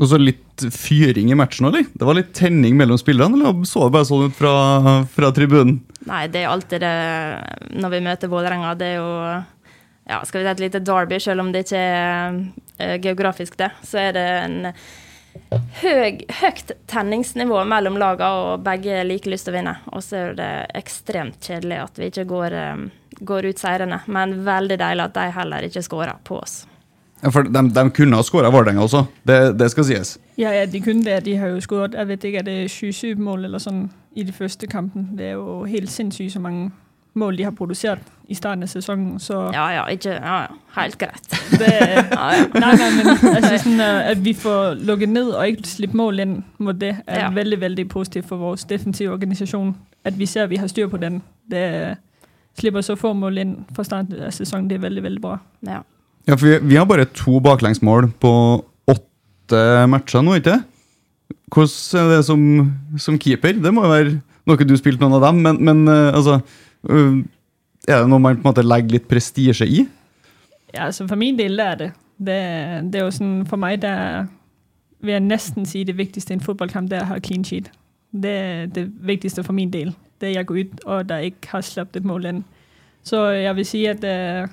Og 0.00 0.08
så 0.08 0.16
litt 0.16 0.62
fyring 0.72 1.28
i 1.32 1.36
matchen, 1.36 1.68
eller? 1.68 1.84
Det 1.92 2.06
var 2.08 2.16
litt 2.16 2.30
tenning 2.36 2.76
mellom 2.78 2.96
spillerne, 3.00 3.36
eller 3.36 3.66
så 3.68 3.84
det 3.84 3.94
bare 3.98 4.08
sånn 4.08 4.30
ut 4.30 4.36
fra, 4.38 4.52
fra 5.12 5.28
tribunen? 5.36 5.82
Nei, 6.08 6.22
det 6.32 6.40
er 6.40 6.48
alltid 6.48 6.80
det 6.80 6.94
når 7.76 7.92
vi 7.92 8.00
møter 8.06 8.32
Vålerenga. 8.32 8.72
Det 8.80 8.88
er 8.94 8.96
jo 8.96 9.10
ja, 10.10 10.24
skal 10.26 10.40
vi 10.40 10.46
si 10.48 10.50
et 10.50 10.64
lite 10.64 10.82
derby, 10.82 11.20
selv 11.22 11.44
om 11.44 11.52
det 11.54 11.64
ikke 11.66 11.78
er 11.78 12.40
eh, 12.78 12.96
geografisk 13.02 13.56
det. 13.60 13.70
Så 13.86 14.00
er 14.02 14.16
det 14.16 14.26
en 14.40 14.72
høy, 15.82 16.24
høyt 16.40 16.72
tenningsnivå 16.90 17.62
mellom 17.70 17.98
lagene, 18.00 18.30
og 18.30 18.64
begge 18.66 19.04
like 19.06 19.30
lyst 19.30 19.46
til 19.46 19.54
å 19.54 19.58
vinne. 19.60 19.76
Og 19.94 20.02
så 20.04 20.24
er 20.24 20.34
det 20.40 20.50
ekstremt 20.80 21.38
kjedelig 21.46 21.78
at 21.84 22.02
vi 22.02 22.10
ikke 22.10 22.26
går, 22.32 22.58
eh, 22.58 22.82
går 23.20 23.52
ut 23.52 23.62
seirende. 23.62 24.02
Men 24.06 24.40
veldig 24.46 24.80
deilig 24.82 25.06
at 25.06 25.14
de 25.20 25.30
heller 25.38 25.70
ikke 25.70 25.86
skårer 25.86 26.18
på 26.26 26.40
oss. 26.40 26.64
Ja, 27.20 27.30
for 27.30 27.44
de, 27.44 27.62
de 27.68 27.82
kunne 27.92 28.16
ha 28.16 28.24
skåra 28.24 28.50
Vålerenga 28.50 28.80
også, 28.80 29.04
det, 29.28 29.58
det 29.60 29.70
skal 29.70 29.84
sies. 29.84 30.14
Ja, 30.40 30.54
ja, 30.56 30.64
de 30.66 30.80
kunne 30.80 31.04
det. 31.04 31.18
De 31.26 31.36
har 31.36 31.52
jo 31.52 31.60
skåret 31.60 31.94
jeg 31.94 32.08
vet 32.08 32.24
ikke, 32.24 32.40
er 32.40 32.46
det 32.48 32.70
27 32.72 33.20
mål 33.20 33.44
eller 33.44 33.60
sånn 33.60 33.90
i 34.16 34.24
de 34.24 34.32
første 34.32 34.66
kampen. 34.66 35.10
Det 35.18 35.28
er 35.28 35.36
jo 35.36 35.60
helt 35.68 35.92
sinnssykt 35.92 36.32
så 36.32 36.40
mange 36.42 36.70
mål 37.18 37.36
de 37.36 37.44
har 37.48 37.52
produsert 37.56 38.02
i 38.30 38.34
starten 38.38 38.62
av 38.62 38.68
sesongen. 38.70 39.16
Så 39.18 39.34
Ja 39.54 39.64
ja, 39.74 39.84
ikke 39.90 40.12
Ja 40.14 40.36
ja, 40.46 40.58
helt 40.76 40.98
greit. 40.98 41.30
det, 41.58 41.70
Ja, 42.12 42.26
ja. 42.36 42.44
Nei, 42.62 42.74
nei, 42.78 42.90
men 42.96 43.08
altså, 43.10 43.56
sånn, 43.64 43.80
at 43.82 44.20
vi 44.22 44.34
får 44.38 44.76
lukket 44.86 45.08
ned 45.10 45.32
og 45.34 45.46
ikke 45.54 45.66
slippe 45.66 45.96
mål 45.98 46.20
inn 46.22 46.36
mot 46.58 46.78
det, 46.78 46.92
er 47.06 47.24
Ja. 47.26 47.30
veldig 47.34 47.60
veldig 47.60 47.88
positivt 47.90 48.28
for 48.30 48.36
vår 48.38 48.62
defensive 48.70 49.12
organisasjon. 49.12 49.74
At 50.04 50.14
vi 50.18 50.26
ser 50.26 50.44
at 50.46 50.50
vi 50.50 50.56
har 50.62 50.68
styr 50.70 50.86
på 50.88 51.00
den. 51.02 51.20
Det 51.50 51.96
slipper 52.58 52.80
så 52.86 52.96
få 52.96 53.12
mål 53.14 53.38
inn 53.38 53.56
fra 53.74 53.84
starten 53.84 54.22
av 54.22 54.30
sesongen. 54.30 54.68
Det 54.68 54.76
er 54.78 54.86
veldig, 54.86 55.02
veldig 55.02 55.20
bra. 55.22 55.38
ja. 55.66 55.82
Ja, 56.28 56.34
for 56.36 56.46
vi, 56.46 56.58
vi 56.68 56.76
har 56.76 56.84
bare 56.86 57.06
to 57.16 57.40
baklengsmål 57.40 58.10
på 58.20 58.30
åtte 58.86 59.86
matcher 59.88 60.22
nå, 60.22 60.34
ikke 60.38 60.58
Hvordan 61.50 62.00
er 62.04 62.10
det 62.16 62.24
som, 62.26 62.42
som 63.00 63.16
keeper? 63.18 63.56
Det 63.58 63.72
må 63.74 63.82
jo 63.86 63.90
være 63.90 64.12
noe 64.46 64.66
du 64.68 64.76
spilte 64.78 65.00
noen 65.02 65.16
av 65.18 65.24
dem, 65.24 65.40
men, 65.42 65.58
men 65.64 65.80
eh, 65.88 66.12
altså 66.14 66.36
Er 66.88 68.02
det 68.02 68.08
noe 68.08 68.22
man 68.22 68.38
på 68.38 68.44
en 68.44 68.50
måte 68.50 68.64
legger 68.66 68.96
litt 68.96 69.08
prestisje 69.08 69.66
i? 69.66 69.84
Ja, 70.74 70.86
altså 70.86 71.06
for 71.08 71.18
min 71.20 71.38
del 71.38 71.58
er 71.60 71.74
det. 71.80 71.90
Det, 72.20 72.38
det 72.92 73.00
er 73.00 73.06
jo 73.06 73.16
sånn, 73.16 73.34
for 73.48 73.60
meg 73.60 73.80
det 73.82 73.90
er, 73.90 74.28
vil 75.00 75.16
jeg 75.16 75.26
nesten 75.26 75.66
si 75.66 75.84
det 75.88 75.96
viktigste 75.98 76.34
i 76.34 76.38
en 76.38 76.44
fotballkamp 76.44 76.90
det 76.90 77.00
er 77.00 77.06
å 77.06 77.12
ha 77.14 77.20
clean 77.24 77.44
sheet. 77.44 77.70
Det 78.12 78.30
er 78.30 78.72
det 78.74 78.86
viktigste 79.06 79.44
for 79.46 79.56
min 79.56 79.72
del. 79.72 79.94
Det 80.20 80.34
jeg 80.34 80.46
går 80.46 80.58
ut 80.60 80.82
og 80.84 81.08
der 81.08 81.30
ikke 81.30 81.54
har 81.54 81.64
slappet 81.64 82.02
et 82.02 82.08
mål 82.08 82.28
inn. 82.28 82.42
Så 83.06 83.30
jeg 83.32 83.56
vil 83.56 83.66
si 83.66 83.84
at 83.88 84.04
øh, 84.04 84.48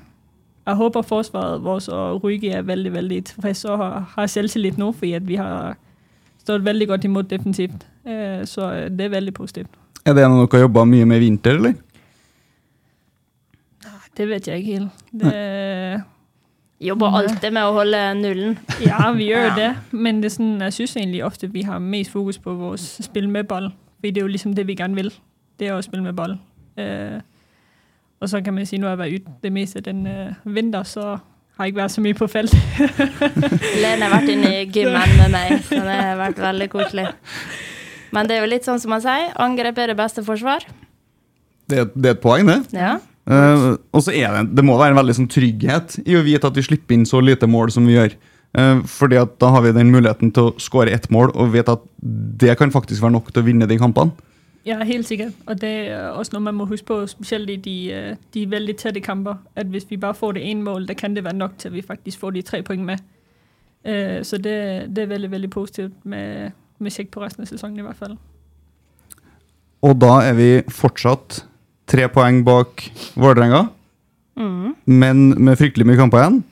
jeg 0.68 0.76
håper 0.76 1.02
forsvaret 1.02 1.64
vårt 1.64 1.90
og 1.90 2.24
Ryge 2.24 2.54
er 2.54 2.62
veldig, 2.62 2.94
veldig 2.94 3.24
tilfreds 3.30 3.66
og 3.66 3.84
har, 4.16 4.28
selvtillit 4.28 4.78
nå, 4.78 4.92
fordi 4.92 5.14
at 5.14 5.28
vi 5.28 5.36
har 5.36 5.76
stått 6.40 6.66
veldig 6.66 6.88
godt 6.88 7.04
imot 7.04 7.30
defensivt. 7.30 7.88
Øh, 8.08 8.48
så 8.48 8.72
øh, 8.72 8.90
det 8.92 9.06
er 9.06 9.10
veldig 9.10 9.34
positivt. 9.34 9.70
Er 10.06 10.16
det 10.16 10.24
noe 10.24 10.46
dere 10.46 10.60
har 10.60 10.68
jobba 10.68 10.86
mye 10.88 11.06
med 11.06 11.20
i 11.20 11.26
vinter, 11.26 11.58
eller? 11.60 11.74
Det 14.18 14.26
vet 14.30 14.48
jeg 14.48 14.64
ikke 14.64 14.80
helt. 14.80 15.04
Det, 15.14 16.04
Jobber 16.78 17.16
alltid 17.18 17.54
med 17.56 17.66
å 17.66 17.72
holde 17.74 18.00
nullen. 18.20 18.58
Ja, 18.86 19.12
vi 19.18 19.32
gjør 19.32 19.48
Ja. 19.48 19.56
det, 19.56 19.70
men 19.92 20.22
det 20.22 20.26
er 20.30 20.36
sådan, 20.36 20.62
jeg 20.62 20.74
synes 20.74 20.96
egentlig 20.96 21.24
ofte, 21.26 21.48
vi 21.54 21.62
har 21.66 21.80
mest 21.80 22.12
fokus 22.12 22.38
på 22.38 22.54
vårt 22.54 22.80
spill 22.80 23.30
med 23.30 23.48
ball. 23.50 23.72
For 23.98 24.12
det 24.12 24.18
er 24.18 24.22
jo 24.22 24.28
liksom 24.28 24.54
det, 24.56 24.68
vi 24.68 24.76
gerne 24.76 24.96
vil. 24.96 25.10
Det 25.60 25.68
er 25.68 25.74
å 25.74 25.82
spille 25.82 26.04
med 26.04 26.14
ball. 26.14 26.38
Uh, 26.78 27.18
og 28.22 28.30
så 28.30 28.42
kan 28.46 28.54
man 28.54 28.66
si 28.66 28.78
nå 28.78 28.86
har 28.86 28.94
jeg 28.94 29.00
vært 29.00 29.26
ute 29.26 29.34
det 29.42 29.52
meste 29.54 29.82
den 29.82 30.06
uh, 30.06 30.34
vinter, 30.46 30.84
så 30.86 31.18
har 31.58 31.66
jeg 31.66 31.74
ikke 31.74 31.82
vært 31.82 31.96
så 31.96 32.02
mye 32.06 32.14
på 32.14 32.28
felt. 32.30 32.54
Lene 33.82 34.06
har 34.06 34.14
vært 34.14 34.30
inne 34.30 34.54
i 34.60 34.66
gymmen 34.70 35.18
med 35.18 35.34
meg, 35.34 35.58
så 35.66 35.82
det 35.82 35.98
har 35.98 36.18
vært 36.22 36.38
veldig 36.46 36.70
koselig. 36.70 37.08
Men 38.14 38.30
det 38.30 38.38
er 38.38 38.46
jo 38.46 38.52
litt 38.54 38.70
sånn 38.70 38.80
som 38.80 38.94
man 38.94 39.02
sier, 39.02 39.32
angrep 39.42 39.82
er 39.82 39.88
det 39.88 39.98
beste 39.98 40.22
forsvar. 40.26 40.62
Det, 41.68 41.90
det 41.98 42.12
er 42.12 42.14
et 42.14 42.22
poeng, 42.22 42.46
det. 42.48 42.62
Ja. 42.78 43.00
Eh, 43.28 43.68
og 43.92 44.04
så 44.04 44.14
er 44.16 44.32
det, 44.32 44.56
det 44.56 44.66
må 44.66 44.78
være 44.80 44.96
en 44.96 45.02
veldig 45.02 45.18
sånn 45.18 45.32
trygghet 45.32 46.00
i 46.06 46.16
å 46.16 46.24
vite 46.24 46.48
at 46.48 46.58
vi 46.58 46.64
slipper 46.64 46.96
inn 46.96 47.08
så 47.08 47.20
lite 47.24 47.50
mål 47.50 47.74
som 47.76 47.88
vi 47.88 47.98
gjør. 47.98 48.16
Uh, 48.58 48.80
fordi 48.88 49.18
at 49.20 49.34
da 49.44 49.50
har 49.52 49.62
vi 49.62 49.74
den 49.76 49.92
muligheten 49.92 50.32
til 50.34 50.48
å 50.48 50.54
skåre 50.62 50.94
ett 50.96 51.10
mål 51.14 51.34
og 51.36 51.52
vet 51.54 51.68
at 51.70 51.82
det 52.42 52.56
kan 52.58 52.72
faktisk 52.74 53.04
være 53.04 53.14
nok 53.18 53.28
til 53.30 53.44
å 53.44 53.46
vinne 53.46 53.68
de 53.70 53.78
kampene. 53.78 54.16
Ja, 54.66 54.80
helt 54.88 55.08
sikkert. 55.08 55.36
Og 55.46 55.60
det 55.62 55.74
er 55.92 56.16
også 56.16 56.34
noe 56.34 56.46
man 56.48 56.58
må 56.58 56.66
huske 56.68 56.88
på, 56.88 56.98
specielt 57.12 57.52
i 57.52 57.58
de, 57.64 57.76
øh, 57.94 58.08
de 58.34 58.46
veldig 58.52 58.76
tette 58.80 59.04
kamper, 59.04 59.38
at 59.56 59.70
hvis 59.72 59.86
vi 59.92 60.00
bare 60.00 60.18
får 60.18 60.40
det 60.40 60.46
ene 60.48 60.64
mål, 60.64 60.88
da 60.88 60.96
kan 60.98 61.16
det 61.16 61.24
være 61.28 61.38
nok 61.38 61.60
til, 61.60 61.70
at 61.70 61.76
vi 61.76 61.84
faktisk 61.88 62.20
får 62.24 62.34
de 62.36 62.42
tre 62.48 62.64
poeng 62.68 62.84
med. 62.88 63.04
Uh, 63.88 64.24
så 64.24 64.40
det, 64.40 64.58
det 64.96 65.04
er 65.04 65.12
veldig, 65.12 65.32
veldig 65.32 65.52
positivt 65.54 66.00
med, 66.04 66.56
med 66.80 66.96
sjekk 66.96 67.14
på 67.14 67.24
resten 67.24 67.46
av 67.46 67.52
sesongen 67.52 67.84
i 67.84 67.88
hvert 67.88 68.00
fall. 68.00 68.18
Og 69.88 69.96
da 70.02 70.18
er 70.26 70.36
vi 70.40 70.50
fortsatt 70.72 71.44
tre 71.88 72.08
poeng 72.12 72.44
bak 72.48 72.84
Vålerenga, 73.16 73.70
Mm. 74.38 74.76
men 74.86 75.22
med 75.42 75.58
fryktelig 75.58 75.86
mye 75.88 75.98
kamper 75.98 76.20
igjen. 76.22 76.44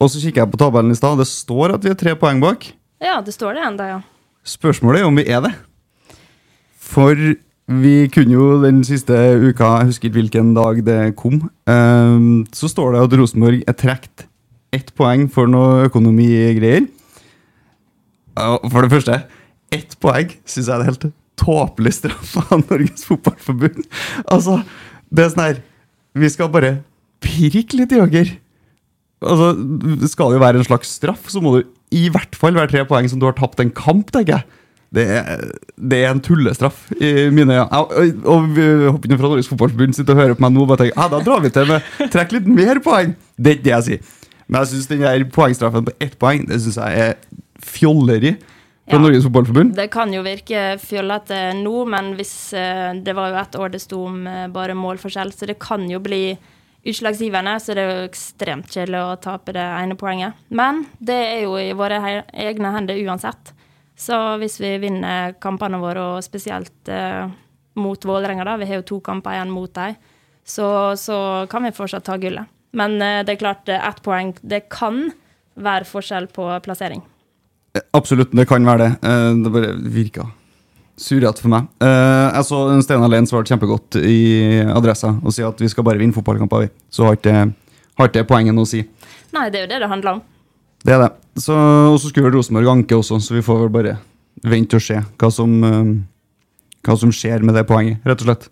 Og 0.00 0.10
så 0.12 0.20
kikker 0.22 0.44
jeg 0.44 0.50
på 0.52 0.58
tabellen 0.60 0.92
i 0.92 0.98
stad, 0.98 1.18
det 1.18 1.26
står 1.26 1.74
at 1.74 1.82
vi 1.82 1.90
er 1.90 1.94
tre 1.98 2.14
poeng 2.14 2.40
bak. 2.40 2.68
ja, 3.02 3.20
det 3.20 3.34
står 3.34 3.54
det 3.54 3.64
enda, 3.66 3.84
ja. 3.88 4.00
Spørsmålet 4.44 5.00
er 5.00 5.06
om 5.08 5.16
vi 5.16 5.24
er 5.26 5.40
det. 5.40 5.54
For 6.78 7.14
Vi 7.66 8.08
kunne 8.12 8.32
jo 8.36 8.60
den 8.62 8.82
siste 8.84 9.14
uka, 9.40 9.64
jeg 9.80 9.86
husker 9.88 10.08
ikke 10.10 10.18
hvilken 10.20 10.50
dag 10.54 10.84
det 10.84 11.16
kom, 11.16 11.50
ehm, 11.66 12.44
så 12.52 12.68
står 12.68 12.92
det 12.92 13.00
at 13.06 13.18
Rosenborg 13.18 13.62
er 13.66 13.72
trukket 13.72 14.26
ett 14.70 14.92
poeng 14.94 15.30
for 15.32 15.46
noe 15.48 15.86
økonomigreier. 15.88 16.84
For 18.36 18.82
det 18.82 18.90
første, 18.92 19.22
ett 19.72 19.96
poeng 19.98 20.28
syns 20.44 20.68
jeg 20.68 20.76
er 20.76 20.84
helt 20.90 21.06
tåpelig 21.40 21.94
straff 21.98 22.36
av 22.44 22.64
Norges 22.68 23.06
Fotballforbund. 23.08 23.84
Altså, 24.30 24.60
det 25.10 25.24
er 25.24 25.32
sånn 25.32 25.44
her 25.44 25.62
Vi 26.14 26.30
skal 26.30 26.50
bare 26.54 26.76
pirke 27.24 27.78
litt 27.78 27.94
i 27.94 28.00
dere. 28.00 28.36
Altså, 29.24 29.54
skal 30.10 30.30
det 30.30 30.38
jo 30.38 30.44
være 30.44 30.60
en 30.60 30.66
slags 30.66 30.92
straff, 30.98 31.30
så 31.32 31.40
må 31.42 31.56
det 31.56 31.64
i 31.94 32.08
hvert 32.12 32.36
fall 32.36 32.56
være 32.56 32.72
tre 32.72 32.84
poeng 32.88 33.08
som 33.10 33.20
du 33.22 33.26
har 33.28 33.36
tapt 33.38 33.62
en 33.62 33.72
kamp, 33.74 34.10
tenker 34.12 34.36
jeg. 34.36 34.60
Det 34.94 35.04
er, 35.10 35.40
det 35.74 36.00
er 36.04 36.12
en 36.12 36.20
tullestraff 36.22 36.84
i 36.94 37.28
mine 37.34 37.56
øyne. 37.56 38.18
Og, 38.30 38.50
vi 38.54 38.66
hopper 38.86 39.10
inn 39.10 39.18
fra 39.18 39.30
Norges 39.30 39.48
Fotballforbund 39.50 39.96
sitter 39.96 40.14
og 40.14 40.22
hører 40.22 40.38
på 40.38 40.44
meg 40.44 40.54
nå 40.54 40.66
bare 40.70 40.84
tenker 40.84 41.00
ja, 41.00 41.08
da 41.10 41.22
drar 41.24 41.42
vi 41.42 41.50
til 41.54 41.70
med 41.70 42.12
trekk 42.14 42.36
litt 42.36 42.50
mer 42.60 42.78
poeng. 42.84 43.16
Det 43.34 43.50
er 43.50 43.58
ikke 43.58 43.66
det 43.66 43.74
jeg 43.74 43.86
sier. 43.88 44.12
Men 44.46 44.60
jeg 44.60 44.70
syns 44.74 44.90
den 44.92 45.02
der 45.02 45.24
poengstraffen 45.34 45.88
på 45.88 45.96
ett 46.04 46.18
poeng 46.20 46.44
det 46.46 46.60
synes 46.62 46.78
jeg 46.78 47.08
er 47.08 47.16
fjolleri 47.64 48.34
fra 48.86 48.96
Ja. 48.96 49.00
Norges 49.00 49.24
Fotballforbund. 49.24 49.74
Det 49.76 49.88
kan 49.90 50.12
jo 50.12 50.22
virke 50.22 50.78
fjollete 50.78 51.54
nå, 51.56 51.84
men 51.88 52.14
hvis 52.18 52.52
eh, 52.52 52.92
Det 52.94 53.14
var 53.14 53.30
jo 53.30 53.38
ett 53.40 53.56
år 53.56 53.72
det 53.72 53.80
sto 53.80 54.04
om 54.06 54.26
eh, 54.26 54.48
bare 54.48 54.74
målforskjell, 54.74 55.32
så 55.32 55.46
det 55.46 55.58
kan 55.58 55.88
jo 55.90 55.98
bli 56.00 56.36
utslagsgivende. 56.84 57.58
Så 57.60 57.74
det 57.74 57.82
er 57.82 57.92
jo 57.96 58.08
ekstremt 58.10 58.68
kjedelig 58.68 59.00
å 59.00 59.16
tape 59.20 59.52
det 59.56 59.64
ene 59.64 59.96
poenget. 59.96 60.34
Men 60.48 60.84
det 60.98 61.16
er 61.16 61.40
jo 61.46 61.56
i 61.56 61.72
våre 61.72 62.00
egne 62.32 62.72
hender 62.76 63.00
uansett. 63.06 63.54
Så 63.96 64.16
hvis 64.42 64.58
vi 64.60 64.74
vinner 64.82 65.36
kampene 65.40 65.78
våre, 65.78 66.02
og 66.16 66.24
spesielt 66.26 66.88
eh, 66.90 67.30
mot 67.74 68.04
Vålerenga, 68.04 68.44
da, 68.44 68.56
vi 68.60 68.66
har 68.66 68.82
jo 68.82 68.88
to 68.90 69.00
kamper 69.00 69.36
igjen 69.36 69.54
mot 69.54 69.72
dem, 69.74 69.96
så, 70.44 70.92
så 71.00 71.46
kan 71.50 71.64
vi 71.64 71.72
fortsatt 71.72 72.04
ta 72.04 72.18
gullet. 72.20 72.50
Men 72.74 72.98
eh, 73.00 73.22
det 73.24 73.36
er 73.36 73.40
klart, 73.40 73.68
eh, 73.70 73.80
ett 73.88 74.02
poeng 74.04 74.34
Det 74.42 74.66
kan 74.68 75.06
være 75.54 75.86
forskjell 75.86 76.26
på 76.34 76.48
plassering. 76.66 77.04
Absolutt, 77.94 78.30
det 78.34 78.46
kan 78.46 78.64
være 78.66 78.78
det. 78.84 78.90
Eh, 79.02 79.34
Det 79.42 79.52
bare 79.52 79.74
virka 79.90 80.28
surrete 80.96 81.42
for 81.42 81.50
meg. 81.50 81.66
Eh, 81.82 82.30
Jeg 82.36 82.44
så 82.46 82.82
Steinar 82.82 83.10
Lehn 83.10 83.26
svarte 83.26 83.50
kjempegodt 83.50 83.96
i 83.98 84.62
Adressa 84.62 85.10
og 85.24 85.32
sier 85.34 85.48
at 85.48 85.58
vi 85.58 85.68
skal 85.68 85.82
bare 85.84 85.98
vinne 85.98 86.14
fotballkamper, 86.14 86.60
vi. 86.60 86.68
Så 86.90 87.04
har 87.08 87.16
ikke 87.18 87.34
har 87.98 88.08
ikke 88.08 88.20
det 88.20 88.28
poenget 88.28 88.54
noe 88.54 88.66
å 88.66 88.70
si. 88.70 88.84
Nei, 89.34 89.48
det 89.50 89.58
er 89.58 89.66
jo 89.66 89.72
det 89.72 89.80
det 89.82 89.88
handler 89.90 90.16
om. 90.16 90.22
Det 90.84 90.94
er 90.94 91.02
det. 91.02 91.12
Så, 91.42 91.54
og 91.54 91.98
så 91.98 92.10
skulle 92.10 92.30
Rosenborg 92.30 92.68
anke 92.70 92.94
også, 92.94 93.18
så 93.22 93.34
vi 93.34 93.42
får 93.42 93.64
vel 93.64 93.72
bare 93.74 93.96
vente 94.44 94.76
og 94.78 94.82
se 94.82 95.00
hva 95.18 95.30
som, 95.32 95.56
eh, 95.64 95.90
hva 96.86 96.96
som 96.98 97.10
skjer 97.10 97.42
med 97.42 97.54
det 97.58 97.66
poenget, 97.66 97.98
rett 98.06 98.22
og 98.22 98.28
slett. 98.28 98.48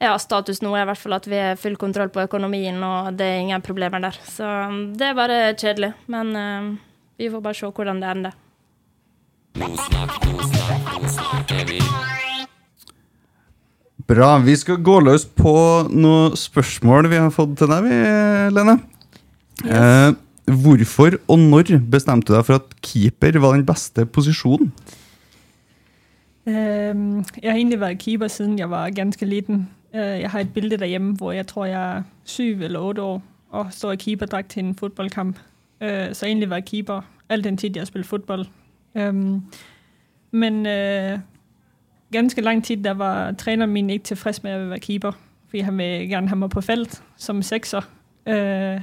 Ja, 0.00 0.16
status 0.18 0.62
nå 0.62 0.74
er 0.74 0.82
i 0.82 0.86
hvert 0.90 0.98
fall 0.98 1.14
at 1.14 1.26
vi 1.26 1.38
har 1.38 1.56
full 1.58 1.76
kontroll 1.76 2.08
på 2.14 2.22
økonomien, 2.22 2.78
og 2.82 3.16
det 3.18 3.26
er 3.26 3.40
ingen 3.42 3.62
problemer 3.62 4.00
der. 4.02 4.18
Så 4.30 4.46
um, 4.46 4.92
det 4.94 5.08
er 5.08 5.14
bare 5.18 5.38
kjedelig. 5.58 5.92
Men 6.06 6.78
vi 7.18 7.26
får 7.26 7.42
bare 7.42 7.58
se 7.58 7.66
hvordan 7.66 7.98
det 7.98 8.06
ender. 8.12 8.36
Bra. 14.08 14.38
Vi 14.40 14.54
skal 14.56 14.78
gå 14.82 15.00
løs 15.04 15.26
på 15.26 15.54
noen 15.90 16.36
spørsmål 16.38 17.10
vi 17.12 17.18
har 17.20 17.34
fått 17.34 17.58
til 17.60 17.68
deg, 17.70 17.90
Lene. 18.54 18.78
Eh, 19.66 20.12
hvorfor 20.48 21.18
og 21.26 21.38
når 21.38 21.74
bestemte 21.90 22.30
du 22.30 22.36
deg 22.36 22.46
for 22.46 22.60
at 22.60 22.78
keeper 22.80 23.38
var 23.42 23.56
den 23.56 23.66
beste 23.66 24.06
posisjonen? 24.06 24.70
Øhm, 26.48 27.24
jeg 27.42 27.50
har 27.50 27.56
egentlig 27.58 27.80
vært 27.80 27.98
keeper, 27.98 28.28
siden 28.28 28.58
jeg 28.58 28.70
var 28.70 28.90
ganske 28.90 29.26
liten. 29.26 29.68
Uh, 29.94 30.20
jeg 30.20 30.30
har 30.30 30.40
et 30.40 30.54
billede 30.54 30.80
derhjemme, 30.80 31.16
hvor 31.16 31.32
jeg 31.32 31.46
tror, 31.46 31.64
jeg 31.64 31.96
er 31.96 32.02
syv 32.24 32.62
eller 32.62 32.80
åtte 32.80 33.02
år, 33.02 33.22
og 33.50 33.66
står 33.70 33.92
i 33.92 33.96
keeperdrakt 33.96 34.48
til 34.48 34.64
en 34.64 34.74
fotballkamp. 34.74 35.38
Uh, 35.82 36.12
så 36.12 36.26
egentlig 36.26 36.50
vært 36.50 36.64
keeper 36.64 37.00
all 37.28 37.44
den 37.44 37.56
tid, 37.56 37.70
jeg 37.74 37.80
har 37.80 37.86
spilt 37.86 38.06
fodbold. 38.06 38.46
Øhm, 38.94 39.42
men 40.30 40.66
øh, 40.66 41.18
ganske 42.12 42.40
lang 42.40 42.64
tid, 42.64 42.76
der 42.76 42.94
var 42.94 43.32
træneren 43.32 43.70
min 43.70 43.90
ikke 43.90 44.04
tilfreds 44.04 44.42
med 44.42 44.50
at 44.50 44.70
være 44.70 44.80
keeper, 44.80 45.12
fordi 45.46 45.60
han 45.60 45.78
ville 45.78 46.08
gerne 46.08 46.28
have 46.28 46.38
mig 46.38 46.50
på 46.50 46.60
felt 46.60 47.02
som 47.16 47.42
sekser. 47.42 47.80
Øh, 48.26 48.80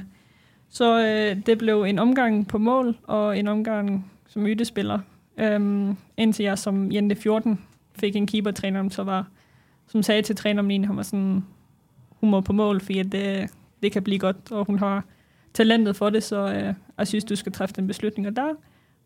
så 0.68 1.00
øh, 1.00 1.46
det 1.46 1.58
blev 1.58 1.82
en 1.82 1.98
omgang 1.98 2.48
på 2.48 2.58
mål, 2.58 2.96
og 3.02 3.38
en 3.38 3.48
omgang 3.48 4.12
som 4.28 4.46
ytespiller. 4.46 4.98
Um, 5.56 5.98
indtil 6.16 6.44
jeg 6.44 6.58
som 6.58 6.92
jente 6.92 7.16
14 7.16 7.60
fik 7.94 8.16
en 8.16 8.26
keepertræner, 8.26 8.88
som, 8.88 9.24
som 9.86 10.02
sagde 10.02 10.22
til 10.22 10.36
træneren 10.36 10.66
min, 10.66 10.96
var 10.96 11.02
sådan, 11.02 11.44
hun 12.10 12.30
må 12.30 12.40
på 12.40 12.52
mål, 12.52 12.80
fordi 12.80 13.02
det, 13.02 13.50
det 13.82 13.92
kan 13.92 14.02
blive 14.02 14.18
godt, 14.18 14.52
og 14.52 14.64
hun 14.64 14.78
har 14.78 15.04
talentet 15.54 15.96
for 15.96 16.10
det, 16.10 16.22
så 16.22 16.44
uh, 16.44 16.74
jeg 16.98 17.06
synes, 17.06 17.24
du 17.24 17.36
skal 17.36 17.52
træffe 17.52 17.74
den 17.74 17.86
beslutning. 17.86 18.28
Og 18.28 18.36
der 18.36 18.54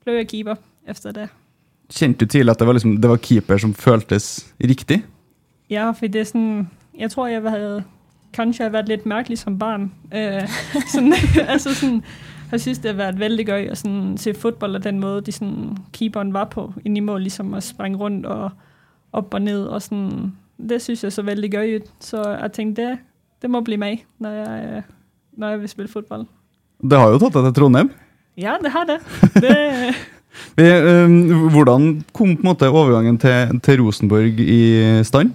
blev 0.04 0.14
jeg 0.14 0.28
keeper 0.28 0.54
efter 0.90 1.14
det. 1.16 1.28
Kjente 1.90 2.26
du 2.26 2.30
til 2.30 2.50
at 2.52 2.58
det 2.58 2.66
var, 2.68 2.76
liksom, 2.78 2.98
det 3.02 3.10
var 3.10 3.22
keeper 3.22 3.58
som 3.58 3.72
føltes 3.74 4.52
riktig? 4.62 5.00
Ja, 5.70 5.90
for 5.94 6.10
det 6.10 6.22
er 6.22 6.30
sånn 6.30 6.68
jeg 7.00 7.10
tror, 7.10 7.26
jeg 7.26 7.42
hadde 7.42 7.84
kanskje 8.34 8.66
jeg 8.66 8.88
litt 8.88 9.06
merkelig 9.06 9.38
som 9.38 9.58
barn. 9.58 9.90
Uh, 10.10 10.42
sånn, 10.90 11.12
altså 11.46 11.72
sånn, 11.74 12.00
jeg 12.50 12.60
synes, 12.60 12.80
det 12.82 12.90
har 12.90 12.98
vært 12.98 13.20
veldig 13.20 13.46
gøy 13.46 13.68
å 13.70 13.76
sånn, 13.78 14.00
se 14.18 14.34
fotball 14.34 14.74
og 14.76 14.82
den 14.84 14.98
måde, 15.00 15.22
de 15.28 15.34
sånn, 15.34 15.76
keeperen 15.94 16.32
var 16.34 16.48
på 16.50 16.66
inni 16.84 17.02
mål, 17.04 17.22
liksom 17.28 17.54
Å 17.54 17.62
springe 17.62 18.00
rundt 18.00 18.26
og 18.26 18.50
opp 19.16 19.34
og 19.34 19.44
ned. 19.44 19.68
Og 19.70 19.82
sånn, 19.84 20.32
det 20.58 20.80
synes 20.82 21.04
jeg 21.06 21.14
så 21.14 21.22
veldig 21.26 21.50
gøy 21.54 21.76
ut. 21.78 21.88
Så 22.02 22.24
jeg 22.26 22.52
tenkte 22.56 22.88
det, 22.88 22.98
det 23.42 23.50
må 23.50 23.62
bli 23.64 23.78
meg 23.80 24.04
når 24.18 24.36
jeg, 24.40 24.66
øh, 24.66 24.94
når 25.38 25.54
jeg 25.54 25.60
vil 25.60 25.72
spille 25.74 25.94
fotball. 25.94 26.26
Det 26.82 26.98
har 26.98 27.14
jo 27.14 27.20
tatt 27.22 27.38
deg 27.38 27.48
til 27.48 27.56
Trondheim. 27.60 27.92
Ja, 28.40 28.58
det 28.62 28.74
har 28.74 28.88
det. 28.88 28.98
det 29.40 29.54
eh, 29.54 30.02
hvordan 31.50 32.04
kom 32.12 32.36
på 32.36 32.40
en 32.40 32.44
måte 32.44 32.68
overgangen 32.68 33.18
til, 33.18 33.60
til 33.60 33.82
Rosenborg 33.82 34.40
i 34.40 35.04
stand? 35.04 35.32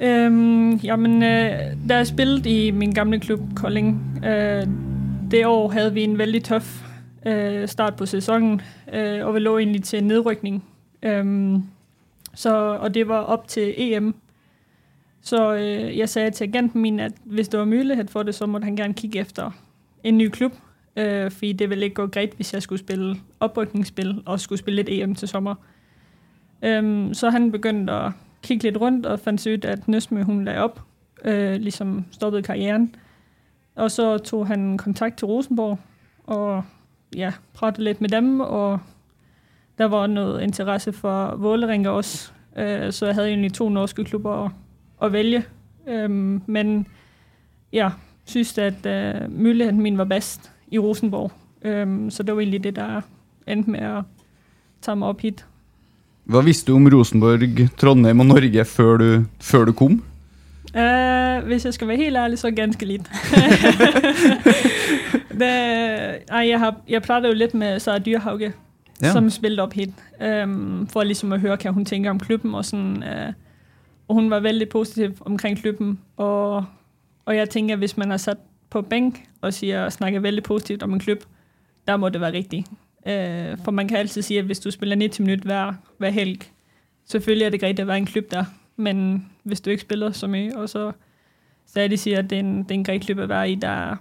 Øhm, 0.00 0.74
jamen, 0.74 1.22
øh, 1.22 1.50
da 1.88 1.96
jeg 1.96 2.06
spilte 2.06 2.50
i 2.50 2.70
min 2.70 2.92
gamle 2.92 3.20
klubb 3.20 3.40
Kolding, 3.56 4.00
uh, 4.16 4.68
det 5.30 5.46
år 5.46 5.68
hadde 5.70 5.94
vi 5.94 6.02
en 6.02 6.18
veldig 6.18 6.44
tøff 6.44 6.82
uh, 7.26 7.66
start 7.66 7.96
på 7.96 8.06
sæsonen, 8.06 8.60
Uh, 8.94 9.26
og 9.26 9.34
vi 9.34 9.38
lå 9.38 9.58
egentlig 9.58 9.82
til 9.84 10.04
nedrykning. 10.04 10.64
Um, 11.06 11.64
så, 12.34 12.78
og 12.80 12.94
det 12.94 13.08
var 13.08 13.20
opp 13.20 13.48
til 13.48 13.74
EM. 13.76 14.14
Så 15.22 15.54
øh, 15.54 15.98
jeg 15.98 16.08
sa 16.08 16.30
til 16.30 16.44
agenten 16.44 16.82
min, 16.82 17.00
at 17.00 17.12
hvis 17.24 17.48
det 17.48 17.60
var 17.60 17.64
mulighet 17.64 18.10
for 18.10 18.22
det, 18.22 18.34
så 18.34 18.46
måtte 18.46 18.64
han 18.64 18.76
gerne 18.76 18.94
kikke 18.94 19.20
etter 19.20 19.50
en 20.04 20.18
ny 20.18 20.28
klub. 20.28 20.52
Øh, 20.96 21.30
fordi 21.30 21.52
det 21.52 21.70
ville 21.70 21.84
ikke 21.84 21.94
gå 21.94 22.06
greit, 22.06 22.32
hvis 22.36 22.54
jeg 22.54 22.62
skulle 22.62 22.78
spille 22.78 23.16
oprykningsspil 23.40 24.22
og 24.26 24.40
skulle 24.40 24.58
spille 24.58 24.76
lidt 24.76 24.88
EM 24.90 25.14
til 25.14 25.28
sommer. 25.28 25.54
Øhm, 26.62 27.14
så 27.14 27.30
han 27.30 27.52
begyndte 27.52 27.92
at 27.92 28.12
kigge 28.42 28.62
litt 28.62 28.76
rundt 28.76 29.06
og 29.06 29.20
fandt 29.20 29.46
ut, 29.46 29.64
at 29.64 29.88
Nøsme 29.88 30.24
hun 30.24 30.44
lagde 30.44 30.60
opp, 30.60 30.80
øh, 31.24 31.60
ligesom 31.60 32.04
stoppede 32.10 32.42
karrieren. 32.42 32.94
Og 33.74 33.90
så 33.90 34.18
tog 34.18 34.46
han 34.46 34.78
kontakt 34.78 35.18
til 35.18 35.26
Rosenborg 35.26 35.78
og 36.26 36.64
ja, 37.16 37.32
pratet 37.54 37.84
litt 37.84 38.00
med 38.00 38.08
dem, 38.08 38.40
og 38.40 38.78
der 39.78 39.84
var 39.84 40.06
noget 40.06 40.42
interesse 40.42 40.92
for 40.92 41.36
Vålerenga 41.36 41.88
også. 41.88 42.32
Øh, 42.56 42.92
så 42.92 43.06
jeg 43.06 43.14
hadde 43.14 43.28
egentlig 43.28 43.52
to 43.52 43.68
norske 43.68 44.04
klubber 44.04 44.50
å, 45.00 45.08
velge. 45.08 45.44
Øhm, 45.86 46.42
men 46.46 46.86
ja, 47.72 47.90
synes 48.24 48.58
at 48.58 48.86
øh, 48.86 49.32
muligheden 49.32 49.80
min 49.80 49.98
var 49.98 50.04
bedst 50.04 50.53
i 50.74 50.80
Rosenborg. 50.82 51.32
Um, 51.64 52.10
så 52.10 52.22
det 52.26 52.34
var 52.34 52.42
egentlig 52.42 52.64
det, 52.66 52.74
der 52.76 53.04
endte 53.48 53.70
med 53.70 53.84
å 53.86 54.02
ta 54.84 54.94
meg 54.98 55.14
opp 55.14 55.22
hit. 55.24 55.44
Hva 56.28 56.40
visste 56.44 56.72
du 56.72 56.78
om 56.78 56.88
Rosenborg, 56.88 57.66
Trondheim 57.80 58.22
og 58.24 58.30
Norge 58.32 58.64
før 58.64 59.00
du, 59.00 59.08
før 59.44 59.68
du 59.68 59.72
kom? 59.76 60.00
Uh, 60.74 61.44
hvis 61.46 61.64
jeg 61.68 61.76
skal 61.76 61.88
være 61.88 62.06
helt 62.06 62.16
ærlig, 62.16 62.38
så 62.40 62.50
ganske 62.50 62.86
litt. 62.88 63.08
det, 65.40 65.52
nei, 66.30 66.42
jeg, 66.48 66.58
har, 66.60 66.78
jeg 66.88 67.02
pratet 67.04 67.30
jo 67.30 67.38
litt 67.38 67.54
med 67.54 67.80
Sara 67.84 68.02
Dyrhauge, 68.02 68.52
Ja. 69.02 69.10
som 69.12 69.26
spilte 69.30 69.62
opp 69.62 69.72
hit, 69.74 69.92
um, 70.22 70.86
for 70.90 71.04
liksom 71.04 71.32
å 71.34 71.38
høre, 71.42 71.58
hva 71.60 71.72
hun 71.74 71.84
tenker 71.84 72.12
om 72.14 72.20
klubben, 72.22 72.54
og 72.54 72.64
sånn, 72.64 73.02
uh, 73.02 73.32
og 74.08 74.20
hun 74.20 74.30
var 74.30 74.44
veldig 74.44 74.68
positiv 74.70 75.18
omkring 75.26 75.58
klubben, 75.58 75.98
og, 76.16 76.64
og 77.26 77.34
jeg 77.34 77.50
tenker 77.50 77.80
hvis 77.82 77.96
man 77.98 78.14
har 78.14 78.22
sat 78.22 78.38
på 78.74 78.82
bænk 78.82 79.28
og 79.40 79.54
siger, 79.54 79.88
snakker 79.88 80.20
veldig 80.20 80.42
positivt 80.42 80.82
om 80.82 80.92
en 80.92 80.98
klub, 80.98 81.18
der 81.86 81.96
må 81.96 82.08
det 82.08 82.20
være 82.20 82.32
riktig. 82.32 82.64
Uh, 83.06 83.64
for 83.64 83.70
man 83.70 83.88
kan 83.88 83.96
altid 83.96 84.22
si 84.22 84.36
at 84.36 84.44
hvis 84.44 84.60
du 84.60 84.70
spiller 84.70 84.96
90 84.96 85.20
minutter 85.20 85.44
hver, 85.44 85.72
hver 85.98 86.10
helg, 86.10 86.44
selvfølgelig 87.04 87.46
er 87.46 87.50
det 87.50 87.60
greit 87.60 87.80
at 87.80 87.86
være 87.86 87.96
en 87.96 88.06
klub 88.06 88.24
der, 88.30 88.44
men 88.76 89.26
hvis 89.42 89.60
du 89.60 89.70
ikke 89.70 89.80
spiller 89.80 90.12
så 90.12 90.26
mye, 90.26 90.52
og 90.56 90.68
så 90.68 90.92
stadig 91.66 91.98
sier 91.98 92.18
at 92.18 92.30
det 92.30 92.36
er 92.36 92.40
en, 92.40 92.62
det 92.62 92.70
er 92.70 92.74
en 92.74 92.84
grei 92.84 92.98
klub 92.98 93.18
at 93.18 93.28
være 93.28 93.50
i, 93.50 93.54
der 93.54 93.96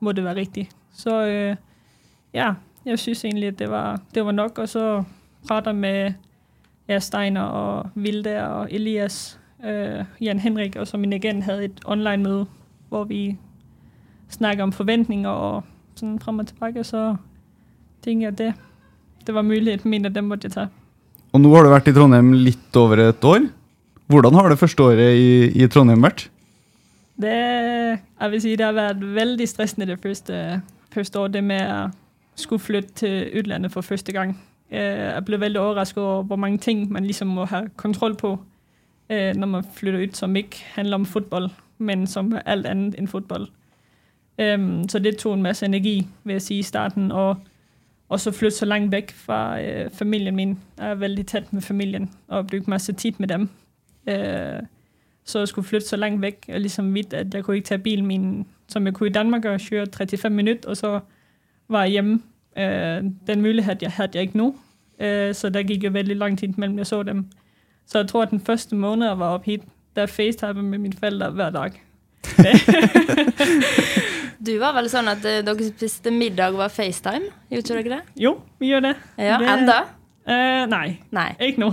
må 0.00 0.12
det 0.12 0.24
være 0.24 0.36
riktig. 0.36 0.68
Så 0.92 1.26
øh, 1.26 1.56
ja, 2.34 2.54
jeg 2.86 2.98
synes 2.98 3.24
egentlig, 3.24 3.48
at 3.48 3.58
det 3.58 3.70
var, 3.70 4.00
det 4.14 4.24
var 4.24 4.32
nok, 4.32 4.58
og 4.58 4.68
så 4.68 5.04
prater 5.48 5.72
med 5.72 6.12
ja, 6.88 6.98
Steiner 6.98 7.42
og 7.42 7.90
Vilde 7.94 8.48
og 8.48 8.72
Elias 8.72 9.40
øh, 9.64 10.04
Jan 10.20 10.38
Henrik 10.38 10.76
og 10.76 10.86
så 10.86 10.96
min 10.96 11.12
agent 11.12 11.44
hadde 11.44 11.64
et 11.64 11.80
online-møde, 11.84 12.46
hvor 12.88 13.04
vi 13.04 13.36
snakker 14.30 14.64
om 14.64 14.72
forventninger 14.72 15.30
og 15.30 15.64
sådan 15.94 16.18
frem 16.20 16.38
og 16.38 16.46
tilbake, 16.46 16.84
så 16.84 17.16
tenker 18.02 18.28
jeg, 18.28 18.32
at 18.32 18.38
det, 18.38 18.54
det 19.26 19.34
var 19.34 19.42
muligheten 19.42 19.90
min, 19.90 20.06
at 20.06 20.14
dem 20.14 20.24
måtte 20.24 20.48
jeg 20.48 20.52
ta. 20.52 20.68
Og 21.32 21.40
nå 21.40 21.50
har 21.54 21.66
du 21.66 21.72
vært 21.72 21.88
i 21.90 21.94
Trondheim 21.96 22.32
litt 22.32 22.76
over 22.78 23.08
et 23.08 23.24
år. 23.24 23.48
Hvordan 24.06 24.34
har 24.34 24.48
det 24.48 24.58
første 24.60 24.82
året 24.82 25.16
i, 25.18 25.50
i 25.64 25.66
Trondheim 25.68 26.02
vært? 26.04 26.28
Det, 27.20 27.34
jeg 28.20 28.30
vil 28.30 28.42
si, 28.42 28.56
det 28.58 28.66
har 28.66 28.74
vært 28.76 29.02
veldig 29.14 29.46
stressende 29.48 29.86
det 29.86 30.00
første, 30.02 30.60
første 30.94 31.20
året, 31.20 31.36
det 31.36 31.44
med 31.46 31.62
å 31.70 31.78
skulle 32.38 32.62
flytte 32.62 32.94
til 32.98 33.38
utlandet 33.38 33.72
for 33.72 33.86
første 33.86 34.12
gang. 34.12 34.34
Øh, 34.70 35.14
Jeg 35.14 35.24
ble 35.24 35.40
veldig 35.40 35.60
overrasket 35.60 36.02
over, 36.02 36.22
hvor 36.22 36.36
mange 36.36 36.58
ting 36.58 36.92
man 36.92 37.06
liksom 37.06 37.28
må 37.28 37.44
ha 37.46 37.64
kontroll 37.76 38.16
på, 38.18 38.38
øh, 39.10 39.32
når 39.36 39.46
man 39.46 39.64
flytter 39.74 40.02
ut 40.02 40.16
som 40.16 40.36
ikke 40.36 40.64
handler 40.74 40.94
om 41.02 41.06
fotball, 41.06 41.50
men 41.78 42.06
som 42.06 42.32
er 42.32 42.42
alt 42.46 42.66
annet 42.66 42.98
enn 42.98 43.08
fodbold. 43.08 43.48
Øhm, 44.38 44.88
Så 44.88 44.98
det 44.98 45.16
tog 45.16 45.34
en 45.34 45.42
masse 45.42 45.66
energi, 45.66 46.06
vil 46.24 46.32
jeg 46.32 46.42
sige, 46.42 46.58
i 46.58 46.62
starten, 46.62 47.12
og, 47.12 47.36
og 48.08 48.20
så 48.20 48.30
flytte 48.30 48.56
så 48.56 48.64
langt 48.66 48.92
væk 48.92 49.10
fra 49.12 49.60
øh, 49.62 49.90
familien 49.90 50.36
min. 50.36 50.58
Jeg 50.78 50.90
er 50.90 50.94
veldig 50.94 51.26
tæt 51.26 51.52
med 51.52 51.62
familien, 51.62 52.10
og 52.28 52.46
brugt 52.46 52.68
masse 52.68 52.92
tid 52.92 53.12
med 53.18 53.28
dem. 53.28 53.48
Øh, 54.08 54.62
så 55.24 55.38
jeg 55.38 55.48
skulle 55.48 55.68
flytte 55.68 55.86
så 55.86 55.96
langt 55.96 56.22
væk, 56.22 56.50
og 56.52 56.60
ligesom 56.60 56.94
vidt, 56.94 57.14
at 57.14 57.34
jeg 57.34 57.44
kunne 57.44 57.56
ikke 57.56 57.66
tage 57.66 57.78
bilen 57.78 58.06
min, 58.06 58.46
som 58.68 58.86
jeg 58.86 58.94
kunne 58.94 59.08
i 59.08 59.12
Danmark, 59.12 59.44
og 59.44 59.60
køre 59.70 59.86
35 59.96 60.36
minutter, 60.36 60.68
og 60.68 60.76
så 60.76 61.00
var 61.68 61.82
jeg 61.82 61.90
hjemme. 61.90 62.22
Øh, 62.58 63.04
den 63.26 63.42
mulighed 63.42 63.76
jeg 63.82 63.90
havde 63.90 64.10
jeg 64.14 64.22
ikke 64.22 64.36
nu, 64.36 64.54
øh, 65.00 65.34
så 65.34 65.50
der 65.50 65.62
gik 65.62 65.84
jo 65.84 65.90
veldig 65.90 66.16
lang 66.16 66.38
tid 66.38 66.48
mellem 66.48 66.78
jeg 66.78 66.86
så 66.86 67.02
dem. 67.02 67.26
Så 67.86 67.98
jeg 67.98 68.08
tror, 68.08 68.22
at 68.22 68.30
den 68.30 68.40
første 68.40 68.76
måned, 68.76 69.06
jeg 69.06 69.18
var 69.18 69.28
opp 69.28 69.44
hit, 69.44 69.60
der 69.96 70.06
facetime 70.06 70.62
med 70.62 70.78
mine 70.78 70.94
forældre 70.98 71.30
hver 71.30 71.50
dag. 71.50 71.70
Du 74.44 74.52
var 74.60 74.74
vel 74.76 74.88
sånn 74.92 75.08
at 75.08 75.24
eh, 75.28 75.40
dere 75.44 75.66
spiste 75.70 76.12
middag 76.12 76.52
over 76.56 76.72
FaceTime? 76.72 77.30
Gjorde 77.52 77.62
ikke 77.64 77.76
dere 77.78 77.98
det? 77.98 78.16
Jo, 78.20 78.36
vi 78.60 78.72
gjør 78.72 78.88
det. 78.90 78.94
Ja, 79.16 79.38
det, 79.40 79.48
enda? 79.48 79.76
Uh, 80.24 80.64
nei. 80.68 80.86
Nei. 81.14 81.30
ikke 81.40 81.62
nå. 81.62 81.70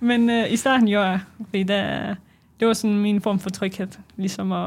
Men 0.00 0.26
uh, 0.30 0.44
i 0.50 0.56
starten 0.58 0.88
gjorde 0.90 1.12
jeg, 1.12 1.20
fordi 1.44 1.62
det, 1.68 1.82
det 2.58 2.68
var 2.70 2.78
sånn 2.78 2.96
min 3.02 3.20
form 3.22 3.38
for 3.42 3.54
trygghet. 3.54 3.98
Liksom 4.18 4.54
å 4.54 4.62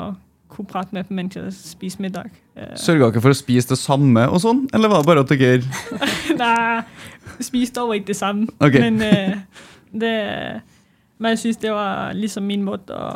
kunne 0.52 0.72
prate 0.72 0.96
med 0.96 1.12
mens 1.12 1.36
jeg 1.36 1.52
spiste 1.56 2.04
middag. 2.04 2.32
Uh, 2.56 2.72
Sørga 2.80 3.10
dere 3.10 3.24
for 3.24 3.36
å 3.36 3.40
spise 3.40 3.74
det 3.74 3.80
samme 3.82 4.28
og 4.30 4.40
sånn, 4.44 4.66
eller 4.76 4.92
var 4.92 5.04
det 5.04 5.10
bare 5.12 5.26
at 5.26 5.32
dere 5.32 5.60
Nei, 6.42 6.84
spiste 7.40 7.80
dog 7.80 7.96
ikke 7.98 8.12
det 8.12 8.20
samme. 8.20 8.48
Okay. 8.60 8.84
Men, 8.84 9.02
uh, 9.04 9.68
det, 9.92 10.14
men 11.20 11.36
jeg 11.36 11.44
synes, 11.46 11.60
det 11.66 11.76
var 11.76 12.16
liksom 12.16 12.48
min 12.48 12.64
måte 12.68 12.96
å 12.96 13.12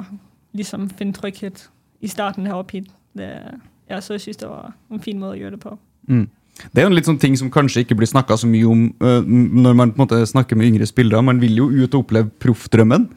liksom 0.55 0.89
finne 0.95 1.15
trygghet 1.15 1.69
i 2.03 2.11
starten 2.11 2.47
heroppe 2.47 2.79
hit. 2.79 2.91
Det, 3.15 3.31
ja, 3.89 4.01
så 4.01 4.15
jeg 4.15 4.21
synes, 4.21 4.37
det 4.37 4.49
var 4.49 4.73
en 4.91 5.03
fin 5.03 5.19
måte 5.19 5.37
å 5.37 5.39
gjøre 5.39 5.57
det 5.57 5.63
på. 5.63 5.77
mm. 6.07 6.25
Det 6.55 6.79
er 6.79 6.85
jo 6.85 6.87
en 6.87 6.95
litt 6.95 7.07
sånn 7.07 7.19
ting 7.19 7.33
som 7.35 7.49
kanskje 7.51 7.81
ikke 7.83 7.97
blir 7.99 8.07
snakka 8.07 8.37
så 8.39 8.47
mye 8.47 8.67
om 8.71 8.85
uh, 9.03 9.19
når 9.27 9.73
man 9.75 9.89
på 9.91 9.99
en 9.99 10.03
måte 10.05 10.21
snakker 10.29 10.55
med 10.55 10.69
yngre 10.69 10.85
spillere. 10.87 11.19
Man 11.19 11.41
vil 11.41 11.57
jo 11.57 11.65
ut 11.67 11.97
og 11.97 12.05
oppleve 12.05 12.31
proffdrømmen, 12.39 13.09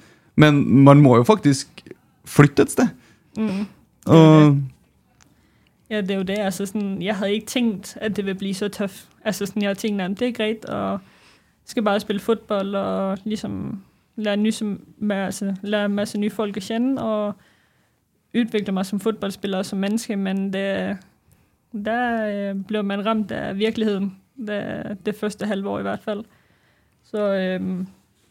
men 0.42 0.58
man 0.82 0.98
må 1.04 1.12
jo 1.20 1.26
faktisk 1.28 1.84
flytte 2.26 2.66
et 2.66 2.74
sted. 2.74 2.88
Mm. 3.38 3.62
Og, 4.06 4.58
Ja, 5.90 6.00
det 6.00 6.10
er 6.10 6.18
jo 6.18 6.22
det. 6.22 6.38
Altså 6.44 6.66
sånn, 6.66 6.98
jeg 7.00 7.16
hadde 7.16 7.38
ikke 7.38 7.52
tenkt 7.52 7.94
at 7.96 8.16
det 8.16 8.24
ville 8.26 8.38
bli 8.38 8.50
så 8.52 8.68
tøft. 8.68 9.06
Altså 9.24 9.46
sånn, 9.46 9.62
jeg 9.62 9.78
tænkte, 9.78 10.04
at 10.04 10.18
det 10.18 10.28
er 10.28 10.34
greit, 10.36 10.66
og 10.66 11.00
skal 11.64 11.84
bare 11.86 12.00
spille 12.00 12.20
fotball 12.20 12.74
og 12.74 13.18
liksom 13.24 13.78
lære, 14.16 14.36
ny, 14.36 14.52
altså, 15.10 15.54
lære 15.62 15.88
masse 15.88 16.18
nye 16.18 16.30
folk 16.30 16.56
å 16.56 16.64
kjenne. 16.64 17.02
og 17.02 17.34
udvikle 18.36 18.74
meg 18.76 18.86
som 18.86 19.00
fotballspiller 19.00 19.62
og 19.62 19.66
som 19.66 19.80
menneske, 19.80 20.16
men 20.16 20.48
det, 20.52 20.98
der 21.72 22.54
ble 22.68 22.82
man 22.82 23.04
ramt 23.06 23.32
av 23.32 23.56
virkeligheten. 23.58 24.16
det, 24.38 24.98
det 25.06 25.16
første 25.16 25.46
halve 25.46 25.68
år 25.68 25.78
i 25.78 25.82
hvert 25.82 26.02
fall. 26.02 26.24
Så, 27.04 27.34
øh, 27.34 27.60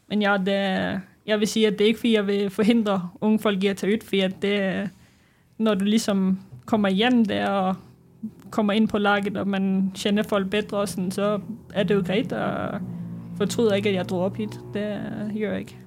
men 0.10 0.22
ja, 0.22 0.38
det, 0.38 1.02
jeg 1.28 1.40
vil 1.40 1.48
si 1.48 1.66
at 1.66 1.80
det 1.80 1.82
er 1.82 1.88
ikke 1.88 2.00
fordi, 2.00 2.14
jeg 2.14 2.28
vil 2.28 2.50
forhindre 2.50 3.10
unge 3.22 3.40
folk 3.40 3.64
i 3.64 3.72
å 3.72 3.74
ta 3.74 3.90
ut, 3.90 4.04
for 4.04 4.38
det, 4.42 4.90
når 5.58 5.82
du 5.82 5.86
liksom 5.86 6.40
kommer 6.66 6.90
hjem 6.90 7.26
der 7.26 7.50
og 7.50 7.76
kommer 8.52 8.74
inn 8.74 8.88
på 8.88 8.98
laget, 8.98 9.38
og 9.38 9.48
man 9.48 9.92
kjenner 9.96 10.24
folk 10.24 10.50
bedre, 10.50 10.86
og 10.86 10.90
sånn, 10.90 11.12
så 11.12 11.38
er 11.74 11.84
det 11.84 11.98
jo 11.98 12.06
greit. 12.06 12.32
Og 12.32 12.80
fortryder 13.38 13.78
ikke, 13.78 13.90
at 13.90 14.00
jeg 14.00 14.10
dro 14.10 14.24
opp 14.26 14.40
hit. 14.40 14.56
Det 14.74 14.88
øh, 14.96 15.36
gjør 15.36 15.52
jeg 15.54 15.68
ikke. 15.68 15.84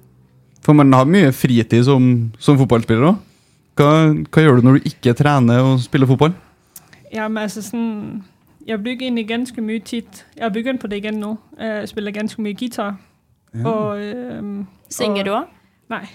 for 0.61 0.73
man 0.73 0.93
har 0.93 1.05
mye 1.09 1.31
fritid 1.33 1.83
som, 1.83 2.31
som 2.39 2.57
fotballspiller 2.57 3.07
òg. 3.09 3.30
Hva, 3.81 4.13
hva 4.29 4.41
gjør 4.43 4.59
du 4.59 4.61
når 4.67 4.77
du 4.77 4.89
ikke 4.91 5.13
trener 5.17 5.59
og 5.65 5.79
spiller 5.81 6.07
fotball? 6.07 6.33
Jamen 7.13 7.37
altså 7.41 7.63
sånn, 7.65 8.21
jeg 8.67 8.77
bygger 8.83 9.07
egentlig 9.07 9.27
ganske 9.27 9.61
mye 9.61 9.79
tid. 9.79 10.21
Jeg 10.37 10.43
har 10.45 10.53
begynt 10.53 10.81
på 10.83 10.87
det 10.87 10.99
igjen 11.01 11.17
nå. 11.19 11.31
Jeg 11.59 11.89
spiller 11.89 12.11
ganske 12.13 12.41
mye 12.45 12.53
gitar. 12.53 12.99
Ja. 13.55 13.65
Og, 13.67 13.99
øhm, 13.99 14.67
Synger 14.89 15.19
og- 15.19 15.25
du 15.25 15.31
òg? 15.31 15.49
Nei. 15.91 16.05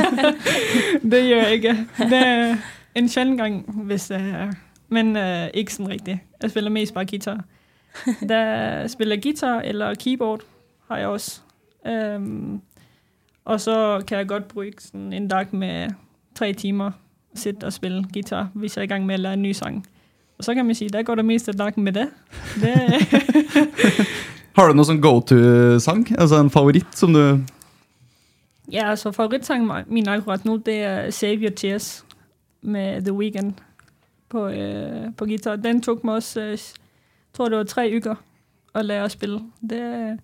det 1.12 1.20
gjør 1.28 1.46
jeg 1.46 1.52
ikke. 1.52 1.76
Det 1.98 2.18
er 2.26 2.56
en 2.94 3.08
sjelden 3.08 3.36
gang, 3.36 3.64
hvis 3.86 4.10
øh, 4.10 4.52
men 4.88 5.16
øh, 5.16 5.48
ikke 5.54 5.72
sånn 5.72 5.88
riktig. 5.88 6.18
Jeg 6.42 6.50
spiller 6.50 6.70
mest 6.74 6.94
bare 6.94 7.04
gitar. 7.08 7.44
Da 8.28 8.40
spiller 8.88 9.16
jeg 9.16 9.22
gitar 9.22 9.60
eller 9.64 9.94
keyboard, 9.94 10.40
har 10.88 10.98
jeg 10.98 11.08
også. 11.08 11.40
Um, 11.86 12.60
og 13.44 13.60
så 13.60 14.02
kan 14.06 14.18
jeg 14.18 14.28
godt 14.28 14.48
bruke 14.48 14.82
sådan 14.82 15.12
en 15.12 15.28
dag 15.28 15.46
med 15.52 15.90
tre 16.40 16.52
timer 16.56 16.96
sitte 17.36 17.68
og 17.68 17.72
spille 17.72 18.04
gitar 18.12 18.48
hvis 18.54 18.76
jeg 18.76 18.82
er 18.82 18.88
i 18.88 18.92
gang 18.94 19.06
med 19.06 19.20
å 19.20 19.22
lære 19.26 19.38
en 19.38 19.42
ny 19.44 19.52
sang. 19.52 19.82
Og 20.38 20.44
så 20.44 20.54
kan 20.56 20.66
man 20.66 20.74
si 20.74 20.88
der 20.88 21.04
går 21.04 21.20
det 21.20 21.24
mest 21.24 21.48
af 21.48 21.54
dagen 21.54 21.84
med 21.84 21.92
det. 21.92 22.08
det 22.62 22.74
Har 24.56 24.68
du 24.68 24.74
noen 24.74 24.88
sånn 24.88 25.02
go 25.04 25.18
to-sang? 25.20 26.06
Altså 26.16 26.40
en 26.40 26.50
favoritt 26.50 26.96
som 26.96 27.12
du 27.12 27.22
Ja, 28.72 28.90
altså 28.90 29.12
favorittsangen 29.12 29.84
min 29.90 30.08
akkurat 30.08 30.44
nå, 30.46 30.56
det 30.64 30.78
er 30.86 31.10
Save 31.10 31.42
Your 31.42 31.54
Tears 31.54 32.04
med 32.62 33.04
The 33.04 33.12
Weeknd 33.12 33.52
på, 34.30 34.46
øh, 34.48 35.12
på 35.16 35.26
gitar. 35.26 35.56
Den 35.56 35.82
tok 35.82 36.04
meg 36.04 36.14
også, 36.14 36.40
øh, 36.40 36.58
tror 37.34 37.48
det 37.48 37.58
var 37.58 37.64
tre 37.64 37.96
uker 37.96 38.14
å 38.74 38.82
lære 38.82 39.04
å 39.04 39.10
spille. 39.10 39.40
Det 39.60 39.80
er 39.80 40.16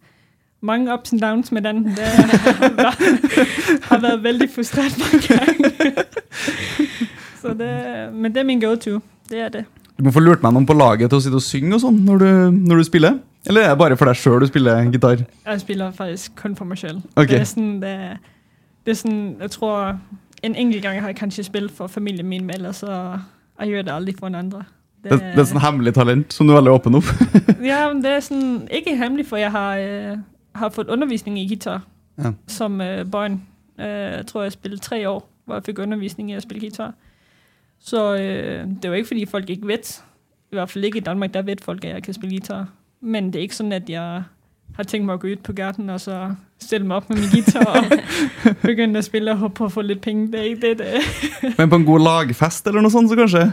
mange 0.62 0.92
ups 0.94 1.12
and 1.12 1.20
downs 1.20 1.52
med 1.52 1.62
den. 1.62 1.84
Det 1.96 2.06
har, 3.88 3.98
har 4.06 4.16
veldig 4.22 4.48
frustrert 4.50 4.96
mange 4.98 5.20
ganger. 5.28 6.04
Så 7.40 7.52
det, 7.54 7.72
men 8.12 8.32
det 8.34 8.40
er 8.40 8.44
min 8.48 8.60
go-to. 8.60 9.00
Det 9.30 9.40
er 9.40 9.48
det. 9.48 9.64
Du 9.98 10.04
må 10.04 10.12
få 10.12 10.20
lurt 10.20 10.42
meg 10.44 10.52
noen 10.52 10.66
på 10.68 10.74
laget 10.76 11.08
til 11.08 11.18
å 11.18 11.22
sitte 11.24 11.38
og 11.38 11.44
synge 11.44 11.76
og 11.78 11.80
sånn 11.80 12.02
når 12.04 12.18
du, 12.20 12.28
når 12.68 12.82
du 12.82 12.84
spiller? 12.88 13.18
Eller 13.48 13.62
er 13.64 13.72
det 13.74 13.78
bare 13.80 13.96
for 13.96 14.10
deg 14.10 14.18
sjøl 14.18 14.42
du 14.42 14.46
spiller 14.50 14.82
gitar? 14.92 15.22
Jeg 15.46 15.60
spiller 15.62 15.92
faktisk 15.96 16.34
kun 16.40 16.56
for 16.58 16.68
meg 16.68 16.80
selv. 16.82 17.00
Okay. 17.14 17.36
Det 17.36 17.40
er 17.40 17.48
sådan, 17.52 17.70
det, 17.82 17.92
er- 18.10 18.18
det 18.86 18.92
er 18.92 18.98
sånn, 19.00 19.20
jeg 19.40 19.50
tror, 19.54 19.94
en 20.46 20.54
enkelt 20.58 20.82
gang 20.84 21.00
har 21.00 21.12
jeg 21.14 21.18
kanskje 21.20 21.46
spilt 21.46 21.72
for 21.74 21.88
familien 21.90 22.28
min, 22.28 22.44
men 22.46 22.58
ellers 22.60 22.82
så 22.84 22.90
jeg 23.60 23.70
gjør 23.72 23.86
det 23.88 23.94
aldri 23.94 24.14
for 24.18 24.28
en 24.28 24.36
andre. 24.42 24.64
Det, 25.06 25.12
det 25.16 25.32
er 25.36 25.40
et 25.44 25.48
sånn 25.52 25.62
hemmelig 25.62 25.92
talent 25.96 26.34
som 26.34 26.46
du 26.48 26.52
er 26.52 26.58
veldig 26.60 26.74
åpen 26.76 26.98
opp. 26.98 27.08
Ja, 27.70 27.86
men 27.92 28.02
det 28.04 28.10
er 28.18 28.24
sånn 28.26 28.66
ikke 28.74 28.96
hemmelig, 28.98 29.24
for 29.30 29.40
jeg 29.40 29.52
har, 29.54 29.80
øh, 29.80 30.16
har 30.56 30.68
fået 30.68 30.88
undervisning 30.88 31.38
i 31.38 31.46
guitar 31.48 31.82
Ja. 32.24 32.30
som 32.46 32.80
øh, 32.80 33.10
barn. 33.10 33.42
Øh, 33.80 33.86
jeg 33.86 34.26
tror, 34.26 34.42
jeg 34.42 34.52
spillede 34.52 34.80
tre 34.82 35.08
år, 35.08 35.28
hvor 35.44 35.54
jeg 35.54 35.64
fik 35.64 35.78
undervisning 35.78 36.30
i 36.30 36.34
at 36.34 36.42
spille 36.42 36.60
guitar. 36.60 36.94
Så 37.80 38.16
øh, 38.16 38.66
det 38.82 38.90
var 38.90 38.96
ikke, 38.96 39.06
fordi 39.06 39.26
folk 39.26 39.50
ikke 39.50 39.66
ved. 39.66 40.02
I 40.52 40.56
hvert 40.56 40.70
fald 40.70 40.84
ikke 40.84 40.98
i 40.98 41.00
Danmark, 41.00 41.34
der 41.34 41.42
ved 41.42 41.56
folk, 41.62 41.84
at 41.84 41.90
jeg 41.94 42.02
kan 42.02 42.14
spille 42.14 42.36
guitar. 42.36 42.68
Men 43.00 43.26
det 43.26 43.36
er 43.36 43.40
ikke 43.42 43.56
sådan, 43.56 43.72
at 43.72 43.90
jeg 43.90 44.22
har 44.74 44.82
tænkt 44.82 45.06
mig 45.06 45.12
at 45.12 45.20
gå 45.20 45.26
ud 45.28 45.36
på 45.36 45.52
gaden 45.52 45.90
og 45.90 46.00
så 46.00 46.34
stille 46.58 46.86
mig 46.86 46.96
op 46.96 47.10
med 47.10 47.16
min 47.18 47.28
guitar 47.32 47.64
og 47.64 47.84
begynde 48.68 48.98
at 48.98 49.04
spille 49.04 49.30
og 49.30 49.36
håbe 49.36 49.54
på 49.54 49.64
at 49.64 49.72
få 49.72 49.82
litt 49.82 50.00
penger. 50.00 50.26
Det 50.30 50.40
er 50.40 50.44
ikke 50.44 50.68
det, 50.68 50.78
det. 50.78 51.58
Men 51.58 51.70
på 51.70 51.76
en 51.76 51.84
god 51.84 52.00
lagfest 52.00 52.66
eller 52.66 52.80
noe 52.80 52.90
sånt, 52.90 53.08
så 53.10 53.16
kanskje? 53.16 53.52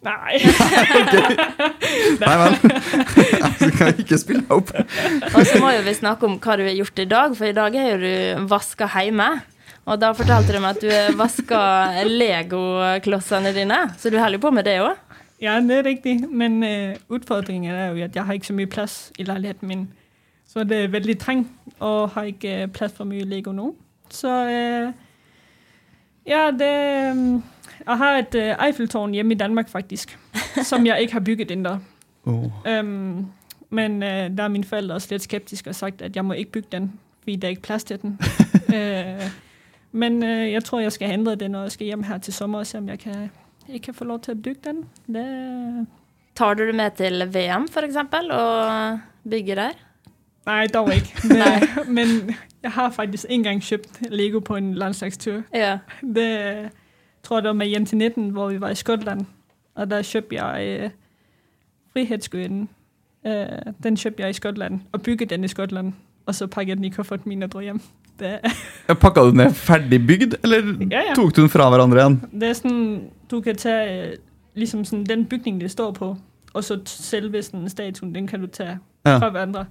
Nej. 0.00 0.40
Nei 2.20 2.36
vel. 2.42 2.54
Jeg 3.60 3.72
kan 3.76 3.98
ikke 4.00 4.18
spille 4.20 4.44
opp. 4.48 4.72
Og 5.34 5.42
så 5.44 5.60
må 5.60 5.72
jo 5.74 5.82
vi 5.84 5.94
snakke 5.98 6.28
om 6.28 6.38
hva 6.40 6.56
du 6.56 6.64
har 6.64 6.76
gjort 6.78 7.02
i 7.02 7.08
dag, 7.10 7.36
for 7.36 7.50
i 7.50 7.56
dag 7.56 7.76
er 7.76 7.90
jo 7.90 7.98
du 8.00 8.46
vaska 8.48 8.88
hjemme. 8.94 9.28
Og 9.90 10.00
da 10.00 10.12
fortalte 10.16 10.54
du 10.54 10.60
meg 10.62 10.76
at 10.76 10.82
du 10.84 10.88
har 10.92 11.16
vaska 11.18 11.60
legoklossene 12.08 13.52
dine, 13.56 13.82
så 13.98 14.12
du 14.12 14.18
holder 14.20 14.40
på 14.40 14.52
med 14.54 14.68
det 14.68 14.78
òg? 14.84 14.96
Ja, 15.40 15.56
det 15.64 15.78
er 15.78 15.86
riktig. 15.88 16.16
Men 16.28 16.60
uh, 16.64 16.96
utfordringen 17.12 17.72
er 17.72 17.92
jo, 17.92 18.04
at 18.04 18.16
jeg 18.16 18.24
har 18.24 18.36
ikke 18.36 18.50
så 18.52 18.56
mye 18.56 18.70
plass 18.72 18.96
i 19.18 19.24
leiligheten 19.28 19.68
min. 19.68 19.86
Så 20.48 20.64
det 20.68 20.84
er 20.84 20.92
veldig 20.92 21.16
trangt, 21.20 21.52
og 21.78 22.10
har 22.16 22.28
ikke 22.28 22.68
plass 22.74 22.96
for 22.96 23.08
mye 23.08 23.24
Lego 23.28 23.52
nå. 23.56 23.70
Så 24.10 24.28
uh, 24.28 24.92
ja, 26.26 26.50
det 26.52 26.74
øh, 27.16 27.40
Jeg 27.86 27.98
har 27.98 28.18
et 28.18 28.34
øh, 28.34 28.66
Eiffeltårn 28.66 29.12
hjemme 29.12 29.34
i 29.34 29.36
Danmark, 29.36 29.68
faktisk. 29.68 30.18
som 30.62 30.86
jeg 30.86 31.00
ikke 31.00 31.12
har 31.12 31.20
bygget 31.20 31.50
ennå. 31.50 31.76
Oh. 32.24 32.44
Um, 32.78 33.26
men 33.70 34.02
øh, 34.02 34.36
der 34.36 34.42
er 34.42 34.48
mine 34.48 34.64
forældre 34.64 34.94
også 34.94 35.08
lidt 35.10 35.22
skeptiske 35.22 35.70
og 35.70 35.74
sagt, 35.74 36.02
at 36.02 36.16
jeg 36.16 36.24
må 36.24 36.32
ikke 36.32 36.50
bygge 36.50 36.68
den, 36.72 37.00
fordi 37.18 37.36
der 37.36 37.48
er 37.48 37.50
ikke 37.50 37.62
plads 37.62 37.84
til 37.84 38.02
den. 38.02 38.20
øh, 38.76 39.22
men 39.92 40.24
øh, 40.24 40.52
jeg 40.52 40.64
tror, 40.64 40.80
jeg 40.80 40.92
skal 40.92 41.06
have 41.08 41.18
ændret 41.18 41.40
den, 41.40 41.50
når 41.50 41.62
jeg 41.62 41.72
skal 41.72 41.84
hjem 41.84 42.02
her 42.02 42.18
til 42.18 42.32
sommer 42.32 42.58
og 42.58 42.66
se, 42.66 42.78
om 42.78 42.88
jeg 42.88 42.98
kan, 42.98 43.30
ikke 43.68 43.84
kan 43.84 43.94
få 43.94 44.04
lov 44.04 44.20
til 44.20 44.30
at 44.30 44.42
bygge 44.42 44.60
den. 44.64 44.84
Det, 45.14 45.86
Tar 46.34 46.54
du 46.54 46.66
det 46.66 46.74
med 46.74 46.90
til 46.90 47.34
VM, 47.34 47.68
for 47.68 47.80
eksempel, 47.80 48.30
og 48.30 48.98
bygger 49.30 49.54
der? 49.54 49.70
nej, 50.46 50.66
dog 50.74 50.94
ikke. 50.94 51.14
Det, 51.28 51.88
men 51.88 52.06
jeg 52.62 52.70
har 52.70 52.90
faktisk 52.90 53.26
en 53.28 53.42
gang 53.42 53.62
købt 53.70 54.10
Lego 54.10 54.38
på 54.38 54.56
en 54.56 54.74
landslagstur. 54.74 55.42
Ja. 55.54 55.78
Det 56.14 56.70
tror 57.22 57.40
det 57.40 57.46
var 57.46 57.52
med 57.52 57.66
hjem 57.66 57.86
til 57.86 57.98
19, 57.98 58.28
hvor 58.30 58.48
vi 58.48 58.60
var 58.60 58.68
i 58.70 58.74
Skotland. 58.74 59.20
Og 59.74 59.90
der 59.90 60.02
kjøpte 60.02 60.34
jeg 60.44 60.80
øh, 60.82 60.90
Frihetsgudinnen. 61.92 62.68
Øh, 63.26 63.46
den 63.82 63.96
kjøpte 63.96 64.22
jeg 64.22 64.30
i 64.30 64.32
Skottland, 64.32 64.80
og 64.92 65.02
bygget 65.02 65.30
den 65.30 65.44
i 65.44 65.48
Skottland. 65.48 65.92
Og 66.26 66.34
så 66.34 66.46
pakket 66.46 66.76
den 66.76 66.84
i 66.84 66.88
kofferten 66.88 67.28
min 67.28 67.42
og 67.42 67.52
dro 67.52 67.60
hjem. 67.60 67.80
Det, 68.20 68.38
Pakka 69.00 69.20
du 69.20 69.26
den 69.28 69.36
ned 69.36 69.50
ferdig 69.54 70.06
bygd, 70.06 70.34
eller 70.44 70.86
Ja, 70.90 71.00
ja. 71.08 71.14
tok 71.16 71.36
du 71.36 71.40
den 71.40 71.50
fra 71.50 71.68
hverandre 71.68 71.98
igjen? 72.00 72.20
det 72.40 72.48
er 72.48 72.52
sånn, 72.58 72.80
du 73.30 73.40
kan 73.40 73.56
ta 73.56 73.74
liksom 74.54 74.84
sånn, 74.84 75.06
den 75.08 75.24
bygning, 75.24 75.60
det 75.60 75.70
står 75.72 75.92
på, 75.96 76.10
og 76.52 76.64
så 76.64 76.76
selve 76.84 77.40
statuen, 77.42 78.12
den 78.14 78.26
kan 78.28 78.40
du 78.40 78.46
ta 78.46 78.64
Ja. 79.06 79.16
fra 79.18 79.30
hverandre. 79.30 79.64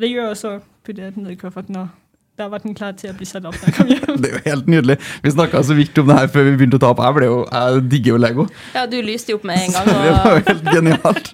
Det 0.00 0.10
gjør 0.10 0.26
jeg 0.32 0.36
så, 0.36 0.58
putter 0.84 1.02
jeg 1.04 1.14
den 1.14 1.22
ned 1.22 1.32
i 1.32 1.38
kofferten 1.38 1.76
og 1.76 1.88
der 2.36 2.48
var 2.52 2.60
den 2.60 2.74
klar 2.76 2.92
til 2.92 3.08
å 3.10 3.14
bli 3.16 3.24
satt 3.28 3.46
opp. 3.48 3.56
når 3.62 3.72
kom 3.76 3.88
hjem. 3.92 4.16
Det 4.20 4.28
er 4.30 4.34
jo 4.36 4.40
helt 4.44 4.66
nydelig. 4.68 4.96
Vi 5.24 5.30
snakka 5.32 5.62
så 5.64 5.76
vidt 5.78 5.98
om 6.02 6.10
det 6.10 6.16
her 6.18 6.26
før 6.32 6.44
vi 6.50 6.54
begynte 6.60 6.76
å 6.76 6.82
ta 6.82 6.90
opp. 6.92 7.00
Jeg, 7.06 7.16
ble 7.16 7.28
jo, 7.30 7.38
jeg 7.48 7.84
digger 7.92 8.12
jo 8.12 8.18
Lego. 8.20 8.46
ja, 8.74 8.82
du 8.92 8.96
lyste 9.04 9.32
jo 9.32 9.38
opp 9.40 9.46
med 9.48 9.62
en 9.62 9.72
gang. 9.76 9.88
Det 9.88 10.14
var 10.16 10.36
jo 10.36 10.42
helt 10.50 10.70
genialt. 10.74 11.30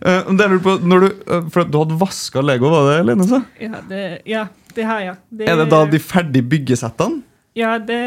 Eh, 0.00 0.30
det 0.38 0.46
er 0.46 0.56
på, 0.64 0.76
når 0.92 1.04
du, 1.04 1.08
eh, 1.36 1.48
for 1.52 1.68
du 1.68 1.78
hadde 1.82 1.98
vaska 2.00 2.44
Lego, 2.44 2.70
var 2.72 2.88
det 2.90 2.98
Lene 3.10 3.28
sa? 3.28 3.42
Ja, 3.60 3.82
det, 3.90 4.02
ja, 4.32 4.46
det 4.76 4.88
har 4.88 5.00
jeg. 5.04 5.16
Det, 5.30 5.48
Er 5.52 5.60
det 5.60 5.68
da 5.74 5.82
de 5.92 6.00
ferdige 6.02 6.48
byggesettene? 6.54 7.20
Ja, 7.56 7.76
det, 7.78 8.00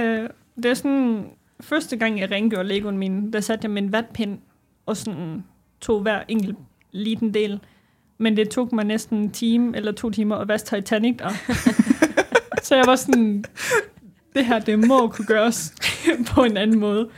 det 0.57 0.71
er 0.73 0.79
sånn 0.81 1.01
første 1.65 1.97
gang 1.99 2.17
jeg 2.21 2.31
rengjorde 2.31 2.65
Legoen 2.69 2.97
min, 3.01 3.27
der 3.33 3.41
satte 3.45 3.67
jeg 3.67 3.73
med 3.75 3.87
en 3.87 3.93
vatpind, 3.93 4.37
og 4.89 4.97
sånn, 4.97 5.43
tok 5.83 6.01
hver 6.05 6.25
enkelt 6.31 6.57
liten 6.95 7.29
del. 7.35 7.59
Men 8.19 8.35
det 8.35 8.49
tok 8.51 8.73
meg 8.75 8.89
nesten 8.89 9.25
en 9.25 9.29
time 9.31 9.77
eller 9.77 9.93
to 9.95 10.09
timer 10.11 10.41
å 10.41 10.47
vaske 10.49 10.79
Titanic 10.81 11.21
der. 11.21 11.37
Så 12.69 12.75
jeg 12.75 12.83
var 12.87 12.95
sådan, 12.95 13.43
det 14.35 14.45
her, 14.45 14.59
det 14.59 14.87
må 14.87 15.07
kunne 15.07 15.25
gøres 15.25 15.73
på 16.33 16.43
en 16.43 16.57
anden 16.57 16.79
måde. 16.79 17.09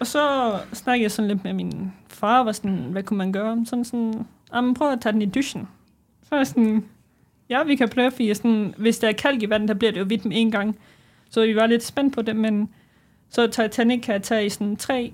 Og 0.00 0.06
så 0.06 0.52
snakkede 0.72 1.02
jeg 1.02 1.10
sådan 1.10 1.28
lidt 1.28 1.44
med 1.44 1.52
min 1.52 1.92
far, 2.08 2.44
var 2.44 2.52
sådan, 2.52 2.86
hvad 2.90 3.02
kunne 3.02 3.18
man 3.18 3.32
gøre? 3.32 3.64
Sådan 3.66 3.84
sådan, 3.84 4.26
jamen 4.54 4.74
prøv 4.74 4.92
at 4.92 5.00
tage 5.00 5.12
den 5.12 5.22
i 5.22 5.26
duschen. 5.26 5.68
Så 6.22 6.28
var 6.30 6.36
jeg 6.36 6.46
sådan, 6.46 6.84
ja, 7.48 7.64
vi 7.64 7.76
kan 7.76 7.88
prøve, 7.88 8.10
fordi 8.10 8.34
sådan, 8.34 8.74
hvis 8.78 8.98
der 8.98 9.08
er 9.08 9.12
kalk 9.12 9.42
i 9.42 9.50
vandet, 9.50 9.68
der 9.68 9.74
bliver 9.74 9.92
det 9.92 10.00
jo 10.00 10.04
hvidt 10.04 10.24
med 10.24 10.40
en 10.40 10.50
gang. 10.50 10.78
Så 11.30 11.46
vi 11.46 11.56
var 11.56 11.66
lidt 11.66 11.84
spændt 11.84 12.14
på 12.14 12.22
det, 12.22 12.36
men 12.36 12.68
så 13.30 13.46
Titanic 13.46 14.02
kan 14.02 14.12
jeg 14.12 14.22
tage 14.22 14.46
i 14.46 14.48
sådan 14.48 14.76
tre 14.76 15.12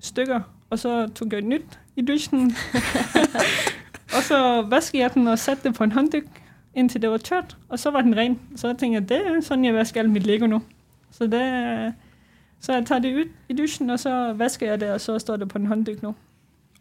stykker, 0.00 0.40
og 0.70 0.78
så 0.78 1.08
tog 1.08 1.28
jeg 1.32 1.38
et 1.38 1.44
nyt 1.44 1.78
i 1.96 2.02
duschen. 2.02 2.56
og 4.16 4.22
så 4.22 4.62
vaskede 4.68 5.02
jeg 5.02 5.14
den 5.14 5.28
og 5.28 5.38
satte 5.38 5.68
det 5.68 5.74
på 5.74 5.84
en 5.84 5.92
hånddyk, 5.92 6.26
indtil 6.74 7.02
det 7.02 7.10
var 7.10 7.18
tørt, 7.18 7.56
og 7.68 7.78
så 7.78 7.90
var 7.90 8.02
den 8.06 8.16
ren. 8.16 8.38
Så 8.56 8.72
jeg 8.72 8.78
tenkte, 8.80 9.04
det 9.14 9.20
er 9.26 9.40
sånn 9.44 9.64
jeg 9.64 9.74
vasker 9.76 10.00
alt 10.04 10.12
mitt 10.14 10.26
Lego 10.26 10.46
nå. 10.48 10.62
Så 11.12 11.26
det, 11.28 11.42
så 12.60 12.78
jeg 12.78 12.86
tar 12.88 13.02
det 13.04 13.12
ut 13.12 13.32
i 13.52 13.56
dusjen, 13.56 13.90
og 13.92 14.00
så 14.00 14.32
vasker 14.38 14.66
jeg 14.72 14.80
det, 14.80 14.92
og 14.94 15.00
så 15.00 15.18
står 15.20 15.42
det 15.42 15.48
på 15.52 15.58
en 15.60 15.66
håndduk 15.68 16.02
nu. 16.02 16.14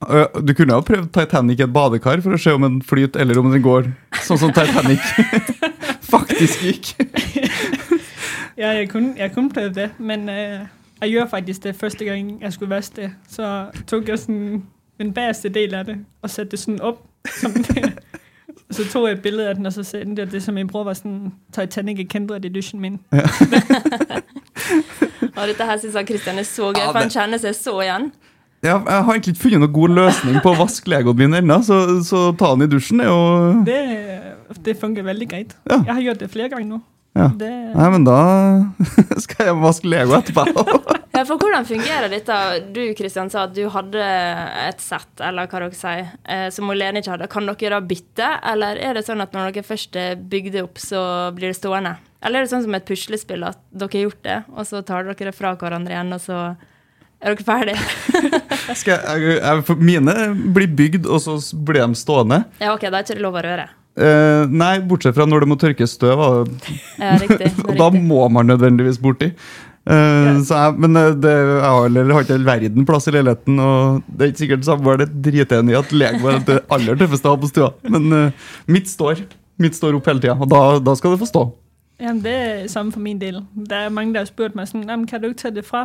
Eh, 0.10 0.42
Du 0.42 0.54
kunne 0.54 0.74
jo 0.74 0.82
prøvd 0.82 1.12
Titanic 1.14 1.60
i 1.60 1.64
et 1.68 1.74
badekar 1.74 2.22
for 2.24 2.34
å 2.34 2.40
se 2.42 2.54
om 2.56 2.62
den 2.66 2.82
flyter, 2.82 3.20
eller 3.22 3.40
om 3.40 3.52
den 3.52 3.62
går 3.62 3.92
sånn 4.24 4.40
som 4.40 4.54
Titanic 4.56 5.04
faktisk 6.14 6.64
gikk. 6.64 6.94
Ja, 8.58 8.72
jeg 8.78 8.90
kunne, 8.90 9.16
jeg 9.18 9.32
kunne 9.34 9.50
prøve 9.50 9.74
det, 9.74 9.90
men 10.00 10.30
uh, 10.30 10.68
jeg 11.02 11.12
gjorde 11.12 11.30
faktisk 11.30 11.64
det 11.64 11.76
første 11.76 12.06
gang, 12.06 12.36
jeg 12.42 12.54
skulle 12.54 12.76
vaske 12.76 13.02
det. 13.02 13.12
Så 13.30 13.48
tok 13.90 14.10
jeg 14.12 14.20
sånn, 14.22 14.64
den 15.02 15.14
bakerste 15.16 15.50
del 15.50 15.74
av 15.76 15.88
det, 15.88 15.98
og 16.22 16.30
satte 16.30 16.56
det 16.56 16.62
sånn 16.62 16.82
opp. 16.82 17.04
Som 17.38 17.54
det. 17.54 17.92
Så 18.72 18.86
tog 18.92 19.08
jeg 19.08 19.14
et 19.18 19.22
billede 19.22 19.50
af 19.50 19.56
den, 19.56 19.66
og 19.66 19.74
så 19.74 19.84
sendte 19.84 20.22
jeg 20.22 20.32
det, 20.32 20.44
som 20.44 20.54
min 20.54 20.68
bror 20.68 20.84
var 20.84 20.94
sådan, 20.94 21.32
Titanic 21.54 22.00
er 22.00 22.04
kendret 22.10 22.46
edition 22.46 22.82
min. 22.82 23.00
og 25.38 25.48
dette 25.48 25.64
her 25.64 25.78
synes 25.80 25.96
jeg 25.96 26.06
Christian 26.08 26.40
er 26.40 26.44
så 26.44 26.72
gøy, 26.72 26.82
Ja, 26.82 26.92
for 26.92 27.00
han 27.00 27.10
kjenner 27.10 27.38
seg 27.42 27.56
så 27.56 27.80
igjen. 27.82 28.12
Ja, 28.64 28.76
jeg 28.78 29.04
har 29.04 29.14
egentlig 29.14 29.34
ikke 29.34 29.42
funnet 29.42 29.60
noen 29.64 29.74
god 29.74 29.90
løsning 29.98 30.38
på 30.44 30.52
å 30.54 30.58
vaske 30.60 30.90
Legoen 30.94 31.18
min 31.18 31.34
ennå, 31.40 31.58
så, 31.66 31.80
så 32.06 32.28
ta 32.38 32.52
den 32.54 32.68
i 32.68 32.70
dusjen 32.70 33.02
er 33.02 33.10
jo 33.10 33.22
Det, 33.66 33.80
det 34.66 34.78
fungerer 34.78 35.08
veldig 35.10 35.28
greit. 35.32 35.56
Ja. 35.66 35.80
Jeg 35.88 35.94
har 35.94 36.02
gjort 36.02 36.20
det 36.22 36.30
flere 36.30 36.50
ganger 36.54 36.68
nå. 36.76 36.82
Ja. 37.18 37.28
Det, 37.40 37.50
Nei, 37.76 37.88
men 37.92 38.06
da 38.08 38.20
skal 39.26 39.50
jeg 39.50 39.58
vaske 39.64 39.90
Lego 39.90 40.16
etterpå. 40.20 40.46
Ja, 41.12 41.26
for 41.28 41.36
hvordan 41.36 41.66
fungerer 41.68 42.08
dette? 42.12 42.36
Du 42.72 42.80
Kristian, 42.96 43.30
sa 43.32 43.44
at 43.48 43.56
du 43.56 43.66
hadde 43.74 44.06
et 44.64 44.80
sett, 44.84 45.12
eller 45.20 45.50
hva 45.52 45.66
dere 45.66 45.76
sier, 45.76 46.14
eh, 46.24 46.48
som 46.56 46.72
Lene 46.72 47.02
ikke 47.04 47.16
hadde. 47.18 47.28
Kan 47.32 47.50
dere 47.50 47.76
da 47.76 47.82
bytte, 47.84 48.30
eller 48.54 48.80
er 48.80 48.96
det 48.96 49.04
sånn 49.08 49.24
at 49.24 49.36
når 49.36 49.52
dere 49.52 49.68
først 49.68 50.00
bygde 50.32 50.64
opp, 50.64 50.80
så 50.80 51.02
blir 51.36 51.52
det 51.52 51.60
stående? 51.60 51.98
Eller 52.22 52.40
er 52.40 52.46
det 52.46 52.54
sånn 52.54 52.64
som 52.64 52.78
et 52.78 52.88
puslespill, 52.88 53.44
at 53.44 53.60
dere 53.74 53.92
har 53.98 54.06
gjort 54.08 54.24
det, 54.28 54.38
og 54.54 54.68
så 54.70 54.84
tar 54.88 55.10
dere 55.10 55.32
det 55.32 55.36
fra 55.36 55.56
hverandre 55.60 55.96
igjen, 55.98 56.14
og 56.16 56.22
så 56.24 56.40
er 57.22 57.36
dere 57.36 57.46
ferdige? 57.46 57.82
Mine 59.90 60.16
blir 60.56 60.72
bygd, 60.80 61.10
og 61.10 61.22
så 61.26 61.38
blir 61.58 61.84
de 61.84 62.00
stående. 62.00 62.44
Ja, 62.62 62.72
OK, 62.76 62.88
da 62.88 63.02
er 63.02 63.06
ikke 63.06 63.18
det 63.20 63.26
lov 63.26 63.40
å 63.42 63.46
røre. 63.46 63.68
Uh, 63.92 64.48
nei, 64.48 64.78
bortsett 64.88 65.18
fra 65.18 65.26
når 65.28 65.44
det 65.44 65.50
må 65.52 65.58
tørkes 65.60 65.98
støv. 65.98 66.22
Ja, 66.96 67.18
riktig. 67.20 67.52
Og 67.66 67.76
da 67.82 67.90
må 67.92 68.24
man 68.32 68.48
nødvendigvis 68.48 69.02
borti. 69.04 69.34
Eh, 69.82 70.42
så 70.46 70.58
jeg, 70.58 70.74
men 70.78 70.98
eh, 71.00 71.16
det, 71.18 71.32
jeg 71.32 71.62
har, 71.66 71.86
eller, 71.86 72.14
har 72.14 72.26
ikke 72.26 72.36
all 72.38 72.46
verden 72.46 72.86
plass 72.86 73.10
i 73.10 73.14
leiligheten, 73.16 73.60
og 73.60 74.04
det 74.06 74.26
er 74.26 74.34
ikke 74.34 74.44
sikkert 74.44 74.68
samboeren 74.68 75.06
er 75.08 75.16
dritenig 75.26 75.74
i 75.74 75.80
at 75.80 75.96
Lego 75.96 76.30
er 76.30 76.44
det 76.46 76.60
aller 76.70 77.00
tøffeste 77.00 77.34
på 77.42 77.50
stua. 77.50 77.72
Men 77.90 78.14
uh, 78.14 78.52
mitt 78.70 78.90
står 78.90 79.26
Mitt 79.62 79.76
står 79.78 79.94
opp 79.94 80.08
hele 80.10 80.22
tida, 80.22 80.34
og 80.42 80.50
da, 80.50 80.62
da 80.82 80.94
skal 80.98 81.14
det 81.14 81.20
få 81.22 81.28
stå. 81.30 81.42
Ja, 82.02 82.14
det 82.18 82.32
er 82.34 82.68
samme 82.72 82.92
for 82.92 83.00
min 83.00 83.20
del. 83.22 83.44
Det 83.54 83.78
er 83.78 83.90
mange, 83.94 84.14
der 84.14 84.24
har 84.24 84.30
spurt 84.30 84.56
meg 84.58 84.70
sånn 84.72 84.88
"Jamen, 84.88 85.06
kan 85.06 85.22
du 85.22 85.28
ikke 85.30 85.42
ta 85.42 85.50
det 85.54 85.66
fra 85.68 85.84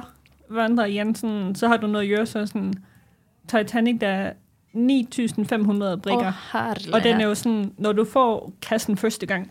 hverandre 0.49 0.87
igjen? 0.89 1.13
Sånn, 1.15 1.53
så 1.57 1.69
har 1.69 1.83
du 1.83 1.87
noe 1.87 2.01
å 2.01 2.09
gjøre. 2.09 2.27
så 2.27 2.47
sånn 2.49 2.73
Titanic, 3.49 4.01
det 4.01 4.09
er 4.09 4.33
9500 4.73 6.01
brikker. 6.01 6.33
Å, 6.55 6.65
og 6.93 7.03
den 7.05 7.21
er 7.21 7.29
jo 7.29 7.35
sånn 7.35 7.61
når 7.79 7.93
du 7.93 8.05
får 8.05 8.51
kassen 8.65 8.97
første 8.97 9.27
gang, 9.27 9.51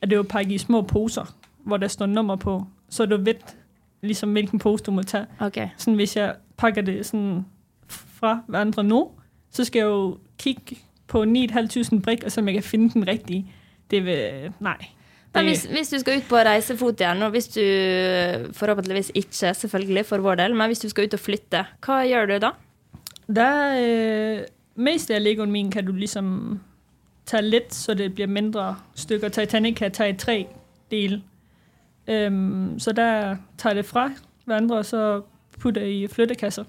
er 0.00 0.06
det 0.06 0.16
jo 0.16 0.24
pakket 0.24 0.52
i 0.56 0.58
små 0.58 0.82
poser, 0.82 1.28
hvor 1.64 1.76
der 1.76 1.88
står 1.88 2.06
nummer 2.06 2.36
på, 2.36 2.62
så 2.88 3.06
du 3.06 3.16
ved 3.16 3.44
ligesom 4.02 4.32
hvilken 4.32 4.58
pose 4.58 4.84
du 4.84 4.90
må 4.90 5.02
tage. 5.02 5.26
Okay. 5.40 5.68
Sådan, 5.76 5.94
hvis 5.94 6.16
jeg 6.16 6.34
pakker 6.56 6.82
det 6.82 7.06
sådan 7.06 7.44
fra 7.86 8.40
hverandre 8.46 8.84
nå, 8.84 9.12
så 9.50 9.64
skal 9.64 9.78
jeg 9.78 9.86
jo 9.86 10.18
kigge 10.38 10.78
på 11.06 11.22
9.500 11.22 12.00
brik, 12.00 12.24
og 12.24 12.32
så 12.32 12.40
om 12.40 12.48
jeg 12.48 12.54
kan 12.54 12.62
finde 12.62 12.90
den 12.90 13.08
rigtige. 13.08 13.52
Det 13.90 14.04
vil, 14.04 14.52
nej. 14.60 14.76
Men 15.34 15.44
hvis, 15.44 15.64
hvis 15.64 15.88
du 15.88 15.98
skal 15.98 16.18
ut 16.18 16.24
på 16.28 16.36
reisefot 16.36 17.00
igjen, 17.00 17.22
og 17.22 17.30
hvis 17.30 17.48
du 17.48 17.60
forhåpentligvis 18.52 19.12
ikke, 19.14 19.54
selvfølgelig 19.54 20.06
for 20.06 20.18
vår 20.18 20.34
del, 20.34 20.56
men 20.56 20.66
hvis 20.66 20.78
du 20.78 20.88
skal 20.88 21.06
ut 21.06 21.14
og 21.14 21.20
flytte, 21.20 21.64
hva 21.86 22.00
gjør 22.06 22.26
du 22.26 22.38
da? 22.38 22.50
Der 23.34 23.76
øh, 23.78 24.44
mest 24.74 25.10
av 25.10 25.20
Legoen 25.20 25.50
min 25.50 25.70
kan 25.70 25.86
du 25.86 25.92
liksom 25.92 26.60
ta 27.26 27.40
litt, 27.40 27.74
så 27.74 27.94
det 27.94 28.14
blir 28.14 28.26
mindre 28.26 28.76
stykker. 28.94 29.28
Titanic 29.28 29.76
kan 29.76 29.90
jeg 29.90 29.92
ta 29.92 30.08
i 30.10 30.16
tre 30.18 30.46
dele. 30.90 31.22
Øhm, 32.10 32.78
så 32.82 32.92
der 32.96 33.36
tager 33.58 33.74
det 33.80 33.86
fra 33.86 34.08
hverandre, 34.46 34.78
og 34.82 34.84
så 34.88 35.22
putter 35.60 35.82
i 35.86 36.06
flyttekasser. 36.10 36.64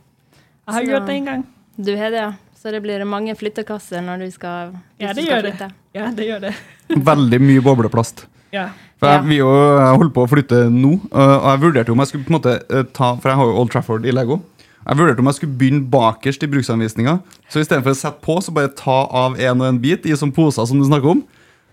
Jeg 0.67 0.73
har 0.73 0.81
Så- 0.83 0.89
gjort 0.91 1.07
det 1.07 1.15
en 1.15 1.25
gang. 1.25 1.45
Du 1.77 1.95
har 1.97 2.09
det, 2.11 2.19
ja. 2.21 2.31
Så 2.61 2.69
det 2.71 2.81
blir 2.83 3.03
mange 3.05 3.33
flyttekasser 3.35 4.01
når 4.05 4.17
du 4.25 4.31
skal, 4.31 4.71
Ja, 4.99 5.07
du 5.13 5.13
det 5.21 5.25
skal 5.25 5.41
flytte. 5.41 5.57
det. 5.57 5.71
Ja, 5.95 6.11
det 6.11 6.25
gjør 6.27 6.39
det. 6.41 6.53
Veldig 7.09 7.41
mye 7.41 7.61
bobleplast. 7.61 8.25
Ja. 8.53 8.67
For 8.99 9.07
jeg, 9.07 9.23
vi 9.25 9.37
jo 9.37 9.47
jeg 9.79 9.97
holdt 9.97 10.13
på 10.13 10.23
å 10.25 10.29
flytte 10.29 10.69
nå, 10.69 10.91
øh, 11.11 11.37
og 11.43 11.47
jeg 11.51 11.61
vurderte 11.61 11.89
om 11.91 11.97
jeg 11.97 12.07
skulle 12.07 12.25
på 12.25 12.33
en 12.35 12.37
måte 12.41 12.59
øh, 12.69 12.83
ta 12.93 13.15
For 13.15 13.29
jeg 13.29 13.35
har 13.37 13.45
jo 13.45 13.55
Old 13.57 13.69
Trafford 13.71 14.05
i 14.05 14.11
Lego. 14.11 14.41
Jeg 14.87 14.97
vurderte 14.97 15.19
om 15.19 15.25
jeg 15.25 15.33
skulle 15.39 15.57
begynne 15.57 15.89
bakerst 15.89 16.43
i 16.43 16.47
bruksanvisninga. 16.47 17.19
Så 17.49 17.59
istedenfor 17.63 17.89
å 17.95 17.97
sette 17.97 18.21
på, 18.21 18.37
så 18.43 18.53
bare 18.53 18.67
ta 18.77 19.07
av 19.09 19.39
en 19.39 19.61
og 19.61 19.67
en 19.67 19.79
bit 19.81 20.05
i 20.05 20.13
sånne 20.13 20.33
poser 20.35 20.65
som 20.67 20.77
du 20.77 20.85
snakker 20.85 21.09
om. 21.15 21.23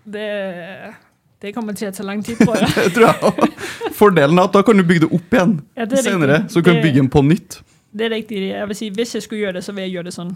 Det, 0.09 0.95
det 1.43 1.53
kommer 1.55 1.73
til 1.79 1.89
å 1.89 1.95
ta 1.95 2.03
lang 2.03 2.23
tid, 2.27 2.37
tror 2.41 2.57
jeg. 2.59 2.69
Det 2.89 2.93
tror 2.97 3.07
jeg 3.07 3.23
også. 3.31 3.49
Fordelen 3.99 4.39
er 4.39 4.49
at 4.49 4.55
da 4.57 4.63
kan 4.67 4.79
du 4.79 4.83
bygge 4.87 5.07
det 5.07 5.11
opp 5.15 5.35
igjen 5.35 5.53
Ja, 5.79 5.85
det 5.87 5.99
er 6.01 6.03
senere. 6.09 6.39
riktig. 6.41 6.51
Så 6.53 6.61
du 6.63 6.67
kan 6.69 6.75
Det- 6.79 6.83
bygge 6.87 7.03
den 7.03 7.11
på 7.15 7.23
nytt. 7.27 7.61
Det 7.99 8.05
er 8.07 8.11
riktig. 8.17 8.41
Jeg 8.51 8.69
vil 8.69 8.77
si, 8.77 8.89
hvis 8.91 9.15
jeg 9.15 9.23
skulle 9.23 9.41
gjøre 9.47 9.53
det, 9.59 9.65
så 9.65 9.73
vil 9.75 9.85
jeg 9.87 9.93
gjøre 9.97 10.05
det 10.11 10.15
sånn. 10.15 10.33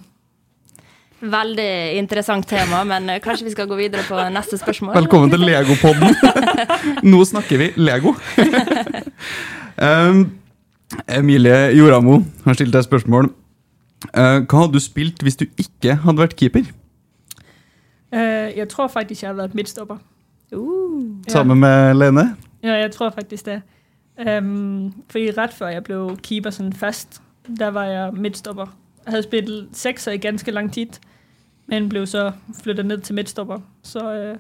Veldig 1.23 1.67
interessant 2.01 2.47
tema, 2.51 2.81
men 2.85 3.11
eh, 3.11 3.21
kanskje 3.23 3.45
vi 3.45 3.51
skal 3.55 3.69
gå 3.71 3.77
videre 3.79 4.03
på 4.09 4.19
neste 4.35 4.59
spørsmål? 4.59 4.95
Velkommen 4.97 5.31
til 5.31 5.39
Legopodden. 5.47 6.17
Nå 7.13 7.21
snakker 7.29 7.59
vi 7.61 7.69
Lego. 7.77 8.15
um, 9.79 10.25
Emilie 11.19 11.71
Joramo 11.77 12.23
har 12.45 12.55
stilt 12.59 12.73
deg 12.75 12.83
spørsmål. 12.89 13.31
Uh, 14.11 14.41
hva 14.43 14.65
hadde 14.65 14.73
du 14.75 14.83
spilt 14.83 15.23
hvis 15.23 15.39
du 15.39 15.45
ikke 15.63 15.95
hadde 16.03 16.19
vært 16.25 16.35
keeper? 16.41 16.67
Uh, 18.13 18.51
jeg 18.57 18.67
tror 18.73 18.91
faktisk, 18.91 19.23
jeg 19.23 19.31
hadde 19.31 19.45
vært 19.45 19.55
midtstopper. 19.55 20.01
Uh. 20.53 21.23
Sammen 21.29 21.61
med 21.61 21.95
Lene? 21.95 22.37
Ja, 22.63 22.75
jeg 22.75 22.91
tror 22.91 23.11
faktisk 23.11 23.47
det. 23.47 23.63
Um, 24.19 24.93
fordi 25.11 25.31
rett 25.31 25.53
før 25.53 25.73
jeg 25.73 25.85
ble 25.85 26.17
keeper 26.23 26.53
sånn 26.53 26.73
fast, 26.73 27.23
der 27.59 27.73
var 27.75 27.85
jeg 27.85 28.13
midtstopper. 28.15 28.67
Jeg 29.05 29.11
hadde 29.11 29.23
spilt 29.23 29.77
sekser 29.77 30.13
i 30.13 30.21
ganske 30.23 30.51
lang 30.51 30.73
tid, 30.73 31.01
men 31.67 31.89
ble 31.89 32.05
så 32.07 32.31
flyttet 32.63 32.87
ned 32.87 33.01
til 33.01 33.15
midtstopper. 33.15 33.63
Så 33.83 34.05
uh, 34.05 34.37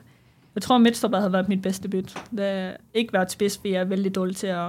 jeg 0.54 0.62
tror, 0.62 0.78
midtstopper 0.78 1.20
hadde 1.20 1.32
vært 1.32 1.48
mitt 1.48 1.62
beste 1.62 1.88
bytt. 1.88 2.14
Det 2.30 2.44
har 2.44 2.76
ikke 2.94 3.18
vært 3.18 3.32
spiss, 3.32 3.56
fordi 3.56 3.74
jeg 3.74 3.80
er 3.80 3.90
veldig 3.90 4.14
dårlig 4.14 4.36
til 4.36 4.54
å 4.54 4.68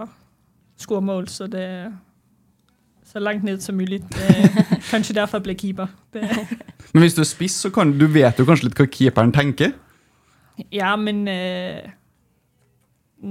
score 0.79 1.01
mål, 1.01 1.27
så 1.27 1.47
det 1.47 1.61
er 1.61 1.91
så 3.05 3.19
langt 3.19 3.43
ned 3.43 3.59
som 3.61 3.75
mulig. 3.75 4.01
Kanskje 4.91 5.13
derfor 5.13 5.37
jeg 5.37 5.43
ble 5.43 5.55
keeper. 5.59 5.87
Det, 6.13 6.23
Men 6.93 7.03
hvis 7.03 7.13
du 7.13 7.21
er 7.21 7.27
spiss, 7.27 7.59
så 7.65 7.69
kan 7.69 7.91
du 7.99 8.07
vet 8.07 8.37
du 8.37 8.45
kanskje 8.45 8.69
litt 8.69 8.79
hva 8.79 8.87
keeperen 8.87 9.33
tenker. 9.35 9.73
Ja, 10.71 10.95
men 10.95 11.27
uh, 11.27 11.89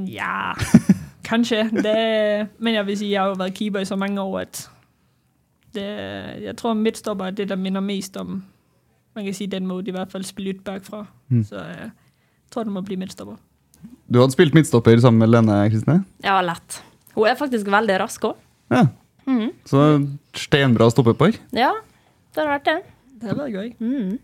ja, 0.09 0.53
kanskje. 1.29 1.65
Det, 1.73 1.97
men 2.59 2.75
jeg 2.75 2.87
vil 2.87 2.99
si 2.99 3.11
jeg 3.13 3.23
har 3.23 3.33
jo 3.33 3.41
vært 3.41 3.59
keeper 3.59 3.85
i 3.85 3.89
så 3.89 3.99
mange 4.01 4.21
år, 4.23 4.47
at 4.47 4.63
det, 5.75 5.89
jeg 6.45 6.57
tror, 6.61 6.75
midtstopper 6.77 7.31
er 7.31 7.37
det, 7.37 7.49
der 7.49 7.61
minner 7.61 7.85
mest 7.85 8.17
om, 8.21 8.43
man 9.15 9.25
kan 9.25 9.35
si 9.37 9.47
den 9.47 9.67
måde, 9.69 9.89
i 9.89 9.95
hvert 9.95 10.13
fall 10.13 10.25
spille 10.25 10.55
ut 10.57 10.65
bakfra. 10.65 11.05
Mm. 11.29 11.45
Så 11.45 11.57
øh, 11.57 11.89
jeg 11.89 12.51
tror, 12.51 12.65
det 12.65 12.73
må 12.73 12.81
bli 12.81 12.97
midtstopper. 12.97 13.37
Du 14.13 14.21
hadde 14.21 14.33
spilt 14.33 14.55
midtstopper 14.55 15.01
sammen 15.01 15.21
med 15.21 15.33
Lene 15.33 15.59
Kristine? 15.71 16.03
Ja, 16.25 16.41
lett. 16.45 16.83
Hun 17.15 17.29
er 17.29 17.37
faktisk 17.37 17.69
veldig 17.69 17.99
rask 18.01 18.25
òg. 18.25 18.37
Ja. 18.73 18.87
Mm. 19.29 19.53
Så 19.69 19.83
steinbra 20.37 20.89
stoppepar. 20.91 21.37
Ja, 21.55 21.73
det 22.33 22.43
har 22.43 22.55
vært 22.55 22.69
det. 22.69 22.79
Det 23.21 23.31
hadde 23.31 23.45
vært 23.45 23.57
gøy. 23.57 23.69
Mm. 23.79 24.19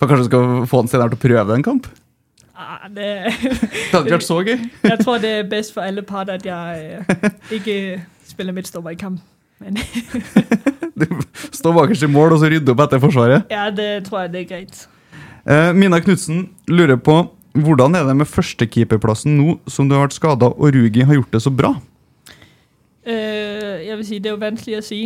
Kanskje 0.00 0.20
du 0.20 0.28
skal 0.28 0.68
få 0.70 0.82
den 0.84 0.92
senere 0.92 1.12
til 1.12 1.18
å 1.18 1.24
prøve 1.24 1.56
en 1.56 1.66
kamp? 1.66 1.88
Ah, 2.60 2.88
det, 2.92 3.06
Det 3.40 3.90
hadde 3.94 4.12
vært 4.12 4.24
så 4.26 4.36
gøy. 4.44 4.58
jeg 4.92 4.98
tror, 5.00 5.18
det 5.22 5.30
er 5.38 5.46
best 5.48 5.72
for 5.72 5.80
alle 5.86 6.02
parter, 6.04 6.36
at 6.36 6.44
jeg 6.46 7.00
øh, 7.08 7.30
ikke 7.56 7.76
spiller 8.28 8.52
midtstopper 8.52 8.90
i 8.92 8.98
kamp. 9.00 9.20
Men 9.60 9.78
Du 11.00 11.06
står 11.52 11.72
bakerst 11.72 12.04
i 12.04 12.08
mål 12.12 12.34
og 12.36 12.42
så 12.42 12.50
rydder 12.52 12.74
opp 12.74 12.82
etter 12.84 13.00
forsvaret. 13.00 13.48
ja, 13.50 13.70
det 13.72 14.04
tror 14.04 14.20
jeg, 14.26 14.32
det 14.32 14.40
er 14.40 14.48
greit. 14.50 14.82
Eh, 15.48 15.70
Mina 15.76 16.00
Knutsen 16.04 16.50
lurer 16.68 16.96
på 17.00 17.22
hvordan 17.56 17.96
er 17.96 18.04
det 18.06 18.16
med 18.20 18.28
førstekeeperplassen 18.28 19.38
nå 19.38 19.54
som 19.66 19.88
du 19.88 19.96
har 19.96 20.04
vært 20.04 20.14
skada 20.18 20.50
og 20.52 20.74
Rugi 20.76 21.02
har 21.02 21.16
gjort 21.16 21.32
det 21.32 21.40
så 21.42 21.50
bra? 21.50 21.72
Øh, 23.06 23.86
jeg 23.86 23.96
vil 23.96 24.06
si 24.06 24.18
det 24.18 24.30
er 24.30 24.36
jo 24.36 24.42
vanskelig 24.44 24.78
å 24.78 24.84
si. 24.84 25.00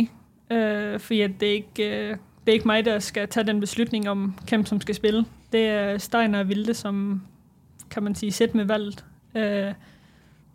øh, 0.51 0.99
for 0.99 1.13
det, 1.39 1.47
er 1.47 1.55
ikke, 1.63 2.17
det 2.45 2.51
er 2.51 2.59
ikke 2.59 2.67
meg 2.69 2.85
der 2.85 2.99
skal 2.99 3.27
ta 3.31 3.43
den 3.43 3.59
beslutningen 3.63 4.11
om, 4.11 4.27
hvem 4.49 4.65
som 4.65 4.81
skal 4.83 4.95
spille. 4.99 5.23
Det 5.51 5.63
er 5.71 5.97
Steiner 5.97 6.43
og 6.43 6.49
Vilde, 6.51 6.73
som 6.73 7.21
kan 7.95 8.03
man 8.03 8.15
sige, 8.15 8.31
sett 8.31 8.55
med 8.55 8.65
valget. 8.65 9.05
Øh, 9.35 9.73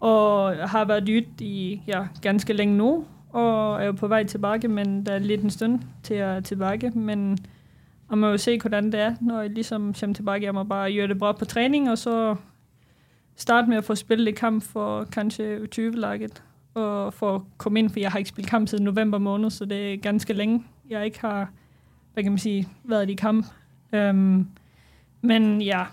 og 0.01 0.57
har 0.71 0.85
været 0.85 1.03
ute 1.03 1.45
i 1.45 1.83
ja, 1.87 2.07
ganske 2.23 2.53
længe 2.53 2.77
nu, 2.77 3.05
og 3.29 3.83
er 3.83 3.87
jo 3.87 3.93
på 3.93 4.09
vej 4.09 4.25
tilbage, 4.25 4.69
men 4.69 5.07
der 5.07 5.13
er 5.13 5.19
lidt 5.19 5.41
en 5.41 5.51
stund 5.51 5.81
til 6.03 6.15
at 6.15 6.45
tilbage, 6.45 6.91
men 6.91 7.39
jeg 8.11 8.19
må 8.19 8.27
jo 8.27 8.37
se, 8.37 8.59
hvordan 8.61 8.93
det 8.93 9.01
er, 9.01 9.15
når 9.21 9.41
jeg 9.41 9.51
ligesom 9.51 9.95
kommer 10.01 10.15
tilbage. 10.15 10.43
Jeg 10.43 10.55
må 10.55 10.65
bare 10.65 10.93
gjøre 10.93 11.09
det 11.09 11.19
bra 11.19 11.33
på 11.33 11.45
træning, 11.45 11.91
og 11.91 11.99
så 11.99 12.37
starte 13.37 13.69
med 13.69 13.77
at 13.77 13.85
få 13.85 13.95
spillet 13.95 14.29
i 14.29 14.35
kamp 14.35 14.63
for 14.63 15.05
kanskje 15.05 15.59
U20-laget, 15.59 16.43
og 16.75 17.15
for 17.15 17.35
at 17.35 17.43
komme 17.59 17.79
ind, 17.79 17.91
for 17.91 18.01
jeg 18.01 18.11
har 18.11 18.19
ikke 18.19 18.31
spillet 18.31 18.51
kamp 18.51 18.69
siden 18.69 18.85
november 18.85 19.19
måned, 19.19 19.51
så 19.51 19.65
det 19.65 19.93
er 19.93 19.97
ganske 19.97 20.33
længe, 20.33 20.65
jeg 20.91 21.05
ikke 21.05 21.21
har, 21.21 21.51
hvad 22.15 22.23
kan 22.23 22.33
man 22.33 22.39
i 23.09 23.15
kamp. 23.15 23.47
Um, 23.93 24.49
men 25.23 25.63
ja, 25.63 25.85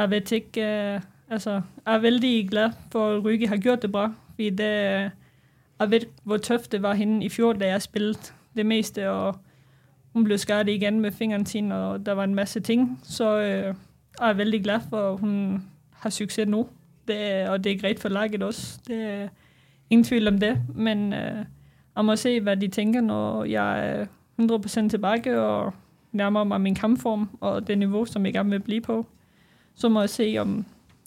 jeg 0.00 0.10
vet 0.10 0.32
ikke, 0.32 0.62
uh, 0.96 1.02
altså, 1.30 1.50
jeg 1.86 1.94
er 1.94 1.98
veldig 1.98 2.48
glad 2.50 2.70
for, 2.92 3.16
at 3.16 3.24
Ryge 3.24 3.48
har 3.48 3.56
gjort 3.56 3.82
det 3.82 3.92
bra, 3.92 4.12
fordi 4.34 4.50
det, 4.50 5.10
jeg 5.80 5.90
vet 5.90 6.08
hvor 6.24 6.36
tøft 6.36 6.72
det 6.72 6.82
var 6.82 6.94
henne 6.94 7.24
i 7.24 7.28
fjor, 7.28 7.52
da 7.52 7.66
jeg 7.66 7.82
spilte 7.82 8.32
det 8.56 8.66
meste, 8.66 9.10
og 9.10 9.34
hun 10.12 10.24
ble 10.24 10.38
skadet 10.38 10.68
igjen 10.68 11.00
med 11.00 11.12
fingeren 11.12 11.46
sin, 11.46 11.72
og 11.72 12.06
der 12.06 12.12
var 12.12 12.24
en 12.24 12.34
masse 12.34 12.60
ting, 12.60 13.00
så 13.02 13.36
uh, 13.36 13.76
jeg 14.20 14.30
er 14.30 14.32
veldig 14.32 14.62
glad 14.62 14.80
for, 14.90 15.12
at 15.12 15.20
hun 15.20 15.62
har 15.90 16.10
suksess 16.10 16.48
nå. 16.48 16.68
Det, 17.08 17.48
og 17.48 17.64
det 17.64 17.72
er 17.72 17.78
greit 17.78 18.00
for 18.00 18.08
laget 18.08 18.42
også. 18.42 18.80
Det 18.88 18.96
er 18.96 19.28
ingen 19.90 20.04
tvil 20.04 20.28
om 20.28 20.38
det, 20.38 20.58
men 20.74 21.12
øh, 21.12 21.44
jeg 21.96 22.04
må 22.04 22.16
se, 22.16 22.40
hva 22.40 22.54
de 22.54 22.68
tenker 22.68 23.00
når 23.00 23.44
jeg 23.44 23.88
er 23.88 24.06
100% 24.40 24.88
tilbage 24.88 25.40
og 25.40 25.74
nærmer 26.12 26.44
meg 26.44 26.60
min 26.60 26.74
kampform 26.74 27.28
og 27.40 27.66
det 27.68 27.78
niveau, 27.78 28.04
som 28.04 28.24
jeg 28.24 28.32
gjerne 28.32 28.50
vil 28.50 28.60
bli 28.60 28.80
på. 28.80 29.06
Så 29.76 29.90
må 29.92 30.06
jeg 30.06 30.14
se, 30.14 30.26
om 30.40 30.58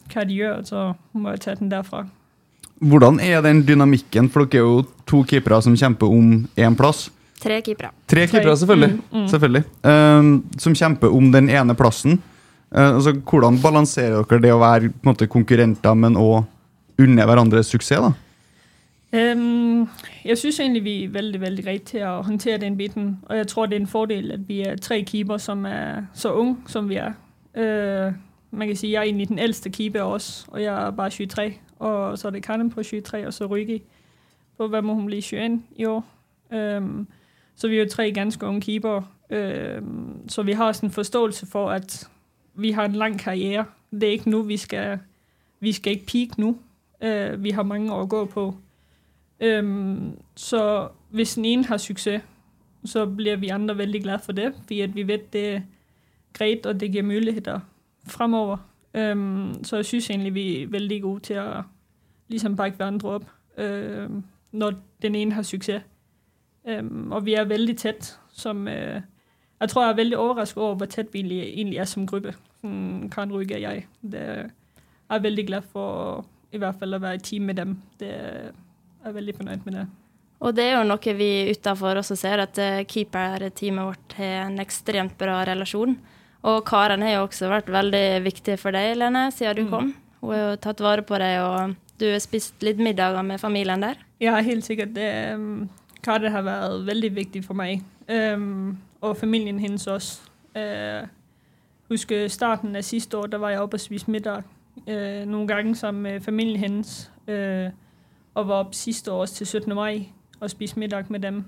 hva 0.10 0.26
de 0.26 0.40
gjør, 0.40 0.64
så 0.66 0.86
må 1.18 1.34
jeg 1.34 1.44
ta 1.46 1.56
den 1.58 1.72
derfra. 1.72 2.06
Hvordan 2.80 3.20
er 3.20 3.42
den 3.44 3.64
dynamikken? 3.68 4.30
For 4.32 4.46
dere 4.46 4.62
er 4.62 4.68
jo 4.68 4.84
to 5.10 5.24
keepere 5.28 5.60
som 5.66 5.76
kjemper 5.78 6.12
om 6.14 6.46
én 6.56 6.78
plass. 6.80 7.10
Tre 7.40 7.60
keepere. 7.64 7.92
Tre 8.08 8.28
keepere, 8.28 8.56
selvfølgelig. 8.58 8.94
Mm, 8.94 9.20
mm. 9.20 9.28
selvfølgelig. 9.32 9.64
Um, 9.84 10.32
som 10.60 10.76
kjemper 10.76 11.16
om 11.16 11.32
den 11.32 11.50
ene 11.50 11.76
plassen. 11.76 12.22
Uh, 12.72 12.96
altså, 12.96 13.14
hvordan 13.14 13.60
balanserer 13.64 14.24
dere 14.24 14.44
det 14.44 14.54
å 14.54 14.62
være 14.62 14.92
på 14.94 15.04
en 15.04 15.12
måte, 15.12 15.28
konkurrenter, 15.28 15.96
men 15.96 16.20
òg 16.20 16.44
unne 17.00 17.28
hverandre 17.28 17.64
suksess? 17.64 18.04
da? 18.06 18.14
Um, 19.10 19.88
jeg 20.26 20.38
synes 20.38 20.60
egentlig, 20.60 20.84
vi 20.84 20.96
er 21.04 21.14
veldig, 21.16 21.42
veldig 21.42 21.64
greit 21.66 21.88
til 21.90 22.04
å 22.06 22.20
håndtere 22.28 22.62
den 22.62 22.78
biten, 22.78 23.18
og 23.26 23.40
jeg 23.40 23.48
tror, 23.50 23.66
det 23.66 23.80
er 23.80 23.82
en 23.82 23.88
fordel, 23.90 24.32
at 24.36 24.44
vi 24.48 24.62
er 24.68 24.78
tre 24.78 25.02
keepere 25.02 25.40
som 25.42 25.66
er 25.66 26.06
så 26.14 26.36
unge, 26.38 26.60
som 26.68 26.90
vi 26.90 27.00
er. 27.02 27.16
Øh, 27.58 28.12
man 28.52 28.68
kan 28.68 28.76
sige, 28.76 28.94
jeg 28.94 29.00
er 29.00 29.04
egentlig 29.04 29.28
den 29.28 29.40
ældste 29.40 29.70
keeper 29.70 30.02
også, 30.02 30.46
og 30.48 30.64
jeg 30.64 30.88
er 30.88 30.92
bare 30.92 31.10
23, 31.10 31.54
og 31.80 32.18
så 32.18 32.28
er 32.28 32.32
det 32.32 32.44
Kanem 32.44 32.70
på 32.70 32.84
23, 32.84 33.28
og 33.28 33.34
så 33.34 33.46
Rygi 33.46 33.84
på, 34.58 34.68
hvad 34.68 34.82
må 34.82 34.94
hun 34.94 35.06
blive 35.06 35.18
21 35.18 35.64
i 35.76 35.86
år. 35.86 36.06
Øhm, 36.54 37.08
så 37.56 37.68
vi 37.68 37.76
er 37.76 37.84
jo 37.84 37.90
tre 37.90 38.12
ganske 38.12 38.46
unge 38.46 38.62
keeper, 38.62 39.02
øhm, 39.30 40.30
så 40.30 40.44
vi 40.44 40.52
har 40.52 40.66
også 40.66 40.86
en 40.86 40.92
forståelse 40.92 41.46
for, 41.46 41.70
at 41.70 42.10
vi 42.54 42.72
har 42.72 42.86
en 42.86 42.94
lang 42.94 43.20
karriere. 43.20 43.66
Det 43.92 44.04
er 44.04 44.12
ikke 44.12 44.30
nu, 44.30 44.42
vi 44.42 44.58
skal, 44.58 45.00
vi 45.60 45.72
skal 45.72 45.94
ikke 45.94 46.06
peak 46.06 46.38
nu. 46.38 46.58
Øh, 47.02 47.44
vi 47.44 47.50
har 47.50 47.64
mange 47.64 47.94
år 47.94 48.02
at 48.02 48.10
gå 48.10 48.26
på. 48.26 48.56
Øhm, 49.40 50.12
så 50.36 50.88
hvis 51.10 51.36
den 51.36 51.46
ene 51.46 51.66
har 51.66 51.78
succes, 51.78 52.22
så 52.86 53.06
bliver 53.06 53.36
vi 53.36 53.48
andre 53.48 53.78
veldig 53.78 54.04
glade 54.04 54.20
for 54.20 54.32
det, 54.32 54.54
fordi 54.64 54.76
vi 54.94 55.08
vet 55.08 55.34
det 55.34 55.50
er 55.50 55.62
greit, 56.34 56.66
og 56.66 56.80
det 56.80 56.92
giver 56.92 57.04
muligheder 57.04 57.60
fremover. 58.10 58.58
Um, 58.94 59.54
så 59.64 59.76
jeg 59.76 59.86
synes 59.86 60.10
egentlig, 60.10 60.34
vi 60.34 60.64
er 60.64 60.72
veldig 60.74 61.02
gode 61.02 61.20
til 61.30 61.40
å 61.42 61.62
liksom 62.30 62.56
bakke 62.58 62.78
hverandre 62.78 63.20
opp 63.20 63.28
uh, 63.60 64.20
når 64.52 64.80
den 65.02 65.16
ene 65.16 65.38
har 65.38 65.46
suksess. 65.46 65.86
Um, 66.66 67.12
og 67.12 67.26
vi 67.26 67.38
er 67.40 67.50
veldig 67.50 67.78
tett, 67.78 68.14
som... 68.34 68.68
Uh, 68.68 69.02
jeg 69.60 69.70
tror, 69.70 69.84
jeg 69.84 69.92
er 69.92 69.96
veldig 69.96 70.18
overrasket 70.18 70.62
over, 70.64 70.76
hvor 70.76 70.88
tett 70.88 71.10
vi 71.14 71.20
egentlig, 71.20 71.78
er 71.78 71.88
som 71.90 72.06
gruppe. 72.08 72.34
Sådan, 72.62 73.10
Karen 73.12 73.34
Rygge 73.36 73.58
og 73.58 73.62
jeg. 73.62 73.88
Det 74.02 74.20
er, 74.20 74.52
jeg 75.10 75.18
er 75.18 75.26
veldig 75.26 75.46
glad 75.48 75.62
for 75.72 76.26
i 76.52 76.58
hvert 76.62 76.80
fall 76.80 76.96
å 76.96 77.02
være 77.04 77.20
i 77.20 77.26
team 77.26 77.50
med 77.50 77.60
dem. 77.60 77.74
Det 78.00 78.12
er 78.14 78.54
jeg 79.04 79.16
veldig 79.18 79.36
fornøyd 79.36 79.66
med 79.66 79.76
det. 79.76 79.88
Og 80.40 80.56
det 80.56 80.70
er 80.70 80.78
jo 80.78 80.86
noe 80.88 81.16
vi 81.20 81.32
utenfor 81.52 82.00
også 82.00 82.16
ser, 82.16 82.40
at 82.40 82.60
eh, 82.64 82.86
keeperteamet 82.88 83.90
vårt 83.90 84.16
har 84.16 84.46
en 84.46 84.62
ekstremt 84.64 85.18
bra 85.20 85.42
relasjon. 85.50 85.98
Og 86.42 86.64
Karen 86.66 87.02
har 87.04 87.18
jo 87.18 87.26
også 87.28 87.50
vært 87.52 87.72
veldig 87.72 88.24
viktig 88.24 88.56
for 88.60 88.76
deg, 88.76 88.96
Lene, 88.98 89.28
siden 89.32 89.58
du 89.58 89.64
mm. 89.66 89.72
kom. 89.74 89.94
Hun 90.22 90.34
har 90.34 90.40
jo 90.40 90.56
tatt 90.64 90.84
vare 90.84 91.04
på 91.04 91.20
deg, 91.20 91.40
og 91.44 91.76
du 92.00 92.08
har 92.12 92.20
spist 92.24 92.64
litt 92.64 92.80
middager 92.80 93.22
med 93.22 93.40
familien 93.40 93.84
der. 93.84 94.00
Ja, 94.24 94.40
helt 94.44 94.66
sikkert. 94.66 94.96
Det, 94.96 95.10
um, 95.36 95.70
Karen 96.04 96.32
har 96.32 96.46
vært 96.48 96.86
veldig 96.88 97.16
viktig 97.16 97.44
for 97.44 97.60
meg. 97.60 97.84
Um, 98.08 98.78
og 99.02 99.18
familien 99.18 99.60
hennes 99.60 99.88
også. 99.88 100.22
Uh, 100.56 101.08
husker 101.90 102.28
starten 102.28 102.76
av 102.76 102.82
siste 102.82 103.18
år, 103.18 103.28
da 103.28 103.38
var 103.38 103.50
jeg 103.50 103.62
oppe 103.62 103.78
og 103.78 103.84
spiste 103.84 104.12
middag 104.12 104.44
uh, 104.88 105.26
noen 105.28 105.48
ganger 105.48 105.76
sammen 105.76 106.02
med 106.04 106.22
familien 106.22 106.60
hennes. 106.60 107.12
Uh, 107.28 107.72
og 108.36 108.48
var 108.48 108.64
oppe 108.64 108.76
siste 108.76 109.12
år 109.12 109.26
til 109.26 109.48
17. 109.48 109.76
mai 109.76 110.10
og 110.40 110.50
spiste 110.50 110.80
middag 110.80 111.06
med 111.10 111.20
dem. 111.20 111.44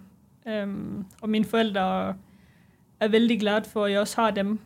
Um, 0.45 1.05
og 1.21 1.29
mine 1.29 1.45
forældre 1.45 2.15
er 2.99 3.07
veldig 3.07 3.39
glad 3.39 3.63
for, 3.63 3.85
at 3.85 3.91
jeg 3.91 3.99
også 3.99 4.21
har 4.21 4.31
dem, 4.31 4.59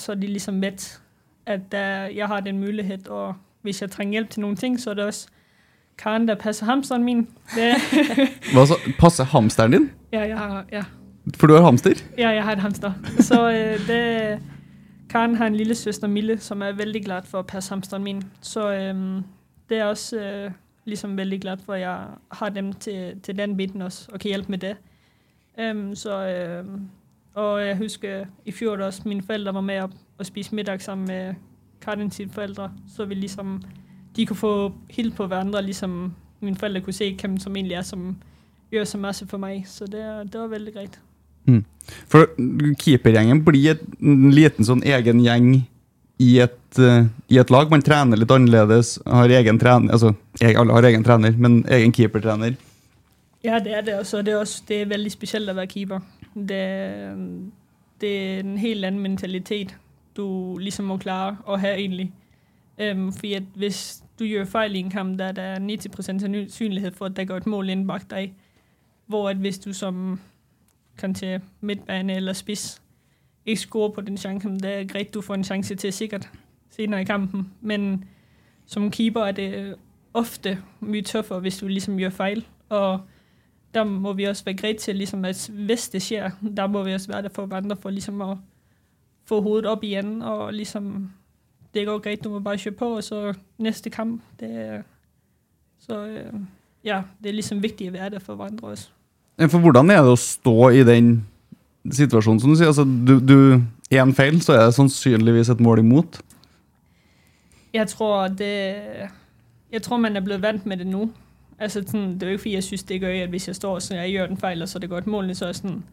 så 0.00 0.14
de 0.16 0.26
liksom 0.26 0.62
vet, 0.62 1.00
at 1.46 1.74
jeg 2.14 2.26
har 2.26 2.40
den 2.40 2.60
mulighet, 2.60 3.08
og 3.08 3.34
hvis 3.62 3.82
jeg 3.82 3.90
trenger 3.90 4.12
hjelp 4.12 4.30
til 4.30 4.40
noen 4.40 4.56
ting, 4.56 4.78
så 4.80 4.90
er 4.90 4.94
det 4.94 5.04
også 5.04 5.28
Karen, 5.98 6.28
der 6.28 6.34
passer 6.34 6.66
hamsteren 6.66 7.04
min. 7.04 7.26
Hva 8.54 8.64
så? 8.70 8.76
Passer 8.98 9.24
hamsteren 9.24 9.72
din? 9.74 9.90
Ja, 10.12 10.20
jeg 10.20 10.38
har, 10.38 10.64
ja. 10.72 10.84
For 11.36 11.46
du 11.46 11.54
har 11.54 11.62
hamster? 11.62 11.98
Ja, 12.18 12.30
jeg 12.30 12.44
har 12.44 12.52
en 12.52 12.58
hamster. 12.58 12.92
Så 13.20 13.40
uh, 13.48 13.86
det, 13.88 14.38
Karen 15.10 15.34
har 15.34 15.46
en 15.46 15.56
lillesøster, 15.56 16.08
Mille, 16.08 16.38
som 16.38 16.62
er 16.62 16.72
veldig 16.78 17.04
glad 17.04 17.26
for 17.26 17.42
å 17.42 17.48
passe 17.48 17.74
hamsteren 17.74 18.04
min. 18.06 18.22
Så 18.40 18.70
um, 18.90 19.24
det 19.68 19.82
er 19.82 19.90
også... 19.90 20.22
Uh, 20.22 20.56
liksom 20.88 21.18
veldig 21.18 21.40
glad 21.40 21.60
for, 21.60 21.74
at 21.74 21.80
jeg 21.80 22.04
har 22.32 22.48
dem 22.48 22.72
til, 22.72 23.20
til 23.20 23.36
den 23.36 23.56
biten 23.56 23.82
også, 23.82 24.06
og 24.12 24.20
kan 24.20 24.30
hjelpe 24.30 24.50
med 24.50 24.58
det. 24.58 24.76
Um, 25.60 25.94
så, 25.94 26.14
og 27.34 27.66
jeg 27.66 27.76
husker 27.76 28.24
i 28.44 28.52
fjor 28.52 28.76
også, 28.76 29.02
mine 29.04 29.22
forældre 29.22 29.54
var 29.54 29.60
med 29.60 29.88
og 30.18 30.26
spise 30.26 30.54
middag 30.54 30.80
sammen 30.80 31.06
med 31.06 31.34
Karin 31.80 32.10
sine 32.10 32.30
forældre, 32.30 32.70
så 32.96 33.04
vi 33.04 33.14
ligesom, 33.14 33.62
de 34.16 34.26
kunne 34.26 34.36
få 34.36 34.72
helt 34.90 35.16
på 35.16 35.26
hverandre, 35.26 35.62
ligesom 35.62 36.14
mine 36.40 36.56
forældre 36.56 36.80
kunne 36.80 36.92
se, 36.94 37.16
hvem 37.20 37.38
som 37.38 37.56
egentlig 37.56 37.74
er, 37.74 37.82
som 37.82 38.16
gjør 38.70 38.84
så 38.84 38.98
masse 38.98 39.26
for 39.26 39.38
meg. 39.38 39.64
Så 39.66 39.86
det, 39.86 40.32
det 40.32 40.40
var 40.40 40.46
veldig 40.46 40.74
greit. 40.74 41.00
Mm. 41.48 41.64
For 42.08 42.28
keepergjengen 42.80 43.44
blir 43.44 43.78
en 44.00 44.30
liten 44.34 44.66
sånn 44.68 44.84
egen 44.84 45.22
gjeng 45.24 45.52
i 46.18 46.30
et, 46.42 46.60
uh, 46.78 47.06
i 47.30 47.38
et, 47.40 47.50
lag. 47.50 47.70
Man 47.70 47.82
trener 47.82 48.20
litt 48.20 48.32
annerledes. 48.34 48.98
har 49.06 49.30
egen 49.30 49.58
trener, 49.58 49.92
altså 49.92 50.14
Alle 50.42 50.72
har 50.72 50.84
egen 50.90 51.04
trener, 51.04 51.34
men 51.38 51.64
egen 51.68 51.92
keepertrener. 51.92 52.58
Ja, 53.44 53.58
det 53.58 53.74
er 53.74 53.82
det. 53.86 53.98
Også. 53.98 54.22
Det 54.22 54.34
er 54.34 54.40
også 54.42 54.62
det 54.68 54.82
er 54.82 54.90
veldig 54.90 55.12
spesielt 55.14 55.50
å 55.50 55.54
være 55.54 55.70
keeper. 55.70 56.02
Det, 56.34 56.64
det, 58.00 58.36
er 58.36 58.40
en 58.40 58.58
helt 58.58 58.84
annen 58.84 59.00
mentalitet 59.00 59.76
du 60.16 60.58
liksom 60.58 60.84
må 60.84 60.96
klare 60.96 61.36
å 61.46 61.56
ha, 61.56 61.74
egentlig. 61.74 62.12
Um, 62.78 63.12
fordi 63.12 63.34
at 63.34 63.42
hvis 63.54 64.02
du 64.18 64.24
gjør 64.24 64.44
feil 64.44 64.76
i 64.76 64.78
en 64.78 64.90
kamp, 64.90 65.18
der 65.18 65.32
det 65.32 65.44
er 65.44 65.58
90% 65.58 66.20
sannsynlighet 66.20 66.94
for 66.94 67.06
at 67.06 67.16
det 67.16 67.28
går 67.28 67.36
et 67.36 67.46
mål 67.46 67.70
inn 67.70 67.86
bak 67.86 68.10
deg, 68.10 68.34
hvor 69.06 69.30
at 69.30 69.36
hvis 69.36 69.58
du 69.58 69.72
som 69.72 70.20
kan 70.98 71.14
til 71.14 71.40
midtbane 71.60 72.16
eller 72.16 72.32
spiss 72.32 72.82
ikke 73.46 73.60
score 73.60 73.92
på 73.92 74.00
den 74.00 74.16
chance, 74.16 74.48
det 74.48 74.64
er 74.64 74.84
greit 74.84 75.14
du 75.14 75.20
får 75.20 75.34
en 75.34 75.44
chance 75.44 75.74
til 75.74 75.92
sikkert 75.92 76.28
senere 76.70 77.00
i 77.00 77.04
kampen. 77.04 77.52
Men 77.60 78.04
som 78.66 78.90
keeper 78.90 79.20
er 79.20 79.32
det 79.32 79.74
ofte 80.14 80.58
mye 80.80 81.02
tøffere 81.02 81.40
hvis 81.40 81.58
du 81.58 81.68
liksom 81.68 81.98
gjør 81.98 82.10
feil. 82.10 82.46
Og 82.68 83.00
der 83.74 83.84
må 83.84 84.12
vi 84.12 84.24
også 84.24 84.44
være 84.44 84.56
greit 84.56 84.78
til, 84.78 84.96
liksom, 84.96 85.24
at 85.24 85.50
hvis 85.52 85.88
det 85.88 86.02
skjer, 86.02 86.30
der 86.56 86.66
må 86.66 86.82
vi 86.82 86.94
også 86.94 87.08
være 87.12 87.22
der 87.22 87.34
for 87.34 87.46
hverandre 87.46 87.76
for 87.76 87.90
liksom 87.90 88.20
å 88.20 88.36
få 89.28 89.40
hodet 89.44 89.70
opp 89.70 89.84
igjen. 89.84 90.22
Og 90.22 90.52
liksom 90.52 91.10
Det 91.74 91.86
går 91.86 91.98
greit, 91.98 92.24
du 92.24 92.30
må 92.32 92.38
bare 92.40 92.58
kjøre 92.58 92.74
på, 92.74 92.86
og 92.96 93.04
så 93.04 93.34
neste 93.58 93.90
kamp. 93.90 94.22
Det, 94.40 94.82
så 95.78 95.98
ja, 96.84 97.02
det 97.22 97.28
er 97.28 97.36
liksom 97.36 97.60
viktig 97.62 97.90
å 97.90 97.92
være 97.92 98.10
der 98.16 98.24
for 98.24 98.34
hverandre 98.34 98.72
også. 98.72 98.88
For 99.38 99.60
hvordan 99.62 99.90
er 99.90 100.00
det 100.02 100.14
å 100.14 100.18
stå 100.18 100.70
i 100.70 100.82
den 100.82 101.26
situasjonen, 101.92 102.40
som 102.40 102.50
du 102.50 102.56
sier. 102.56 102.72
Altså, 102.72 102.84
du, 102.84 103.18
du 103.20 103.62
Én 103.88 104.12
feil, 104.12 104.40
så 104.44 104.52
er 104.52 104.66
det 104.66 104.74
sannsynligvis 104.76 105.48
et 105.48 105.60
mål 105.64 105.80
imot. 105.80 106.18
Jeg 107.72 107.88
tror 107.88 108.28
det 108.28 109.08
Jeg 109.72 109.82
tror 109.82 109.96
man 109.96 110.16
er 110.16 110.24
blitt 110.24 110.42
vant 110.42 110.66
med 110.66 110.78
det 110.78 110.86
nå. 110.88 111.08
Altså, 111.58 111.82
sådan, 111.86 112.14
det 112.14 112.22
er 112.22 112.26
jo 112.26 112.30
ikke 112.30 112.42
fordi 112.42 112.54
jeg 112.54 112.64
synes, 112.64 112.82
det 112.82 112.94
er 112.94 113.00
gøy 113.00 113.16
at 113.16 113.28
hvis 113.28 113.46
jeg 113.48 113.56
står 113.56 113.74
og 113.74 113.82
jeg 113.90 114.10
gjør 114.10 114.26
den 114.26 114.36
fejl, 114.36 114.62
og 114.62 114.68
så 114.68 114.78
det 114.78 114.88
går 114.88 114.98
et 114.98 115.06
mål, 115.06 115.34
så 115.34 115.44
er 115.44 115.48
det 115.48 115.56
sådan, 115.56 115.84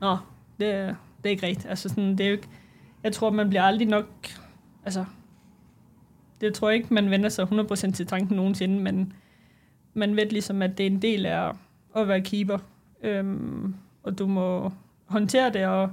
Nå, 0.00 0.16
det, 0.60 0.96
det 1.24 1.32
er 1.32 1.36
greit. 1.36 1.66
Altså, 1.68 1.88
sådan, 1.88 2.10
det 2.10 2.20
er 2.20 2.28
jo 2.28 2.32
ikke 2.32 2.48
Jeg 3.04 3.12
tror 3.12 3.30
man 3.30 3.48
blir 3.48 3.62
aldri 3.62 3.84
nok 3.84 4.06
Altså 4.84 5.04
Det 6.40 6.54
tror 6.54 6.68
jeg 6.68 6.76
ikke 6.76 6.94
man 6.94 7.10
vender 7.10 7.28
seg 7.28 7.48
100% 7.52 7.92
til 7.92 8.06
tanken 8.06 8.36
noensinne, 8.36 8.80
men 8.80 9.12
man 9.94 10.16
vet 10.16 10.32
liksom 10.32 10.62
at 10.62 10.78
det 10.78 10.86
er 10.86 10.90
en 10.90 11.02
del 11.02 11.26
av 11.26 11.56
å 11.94 12.04
være 12.04 12.20
keeper. 12.20 12.58
øhm, 13.02 13.74
og 14.02 14.18
du 14.18 14.26
må 14.26 14.72
håndtere 15.06 15.52
det, 15.52 15.66
og 15.66 15.90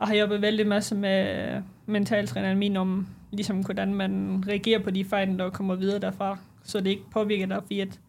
jeg 0.00 0.08
har 0.08 0.14
jobbet 0.14 0.42
veldig 0.42 0.66
masse 0.66 0.94
med 0.94 1.62
mentaltræneren 1.86 2.58
min 2.58 2.76
om 2.76 3.06
ligesom, 3.32 3.60
hvordan 3.64 3.94
man 3.94 4.44
reagerer 4.48 4.78
på 4.78 4.90
de 4.90 5.04
fejl, 5.04 5.38
der 5.38 5.50
kommer 5.50 5.74
videre 5.74 5.98
derfra, 5.98 6.38
så 6.62 6.80
det 6.80 6.90
ikke 6.90 7.10
påvirker 7.10 7.46
dig, 7.46 7.62
fordi 7.62 7.80
at 7.80 8.00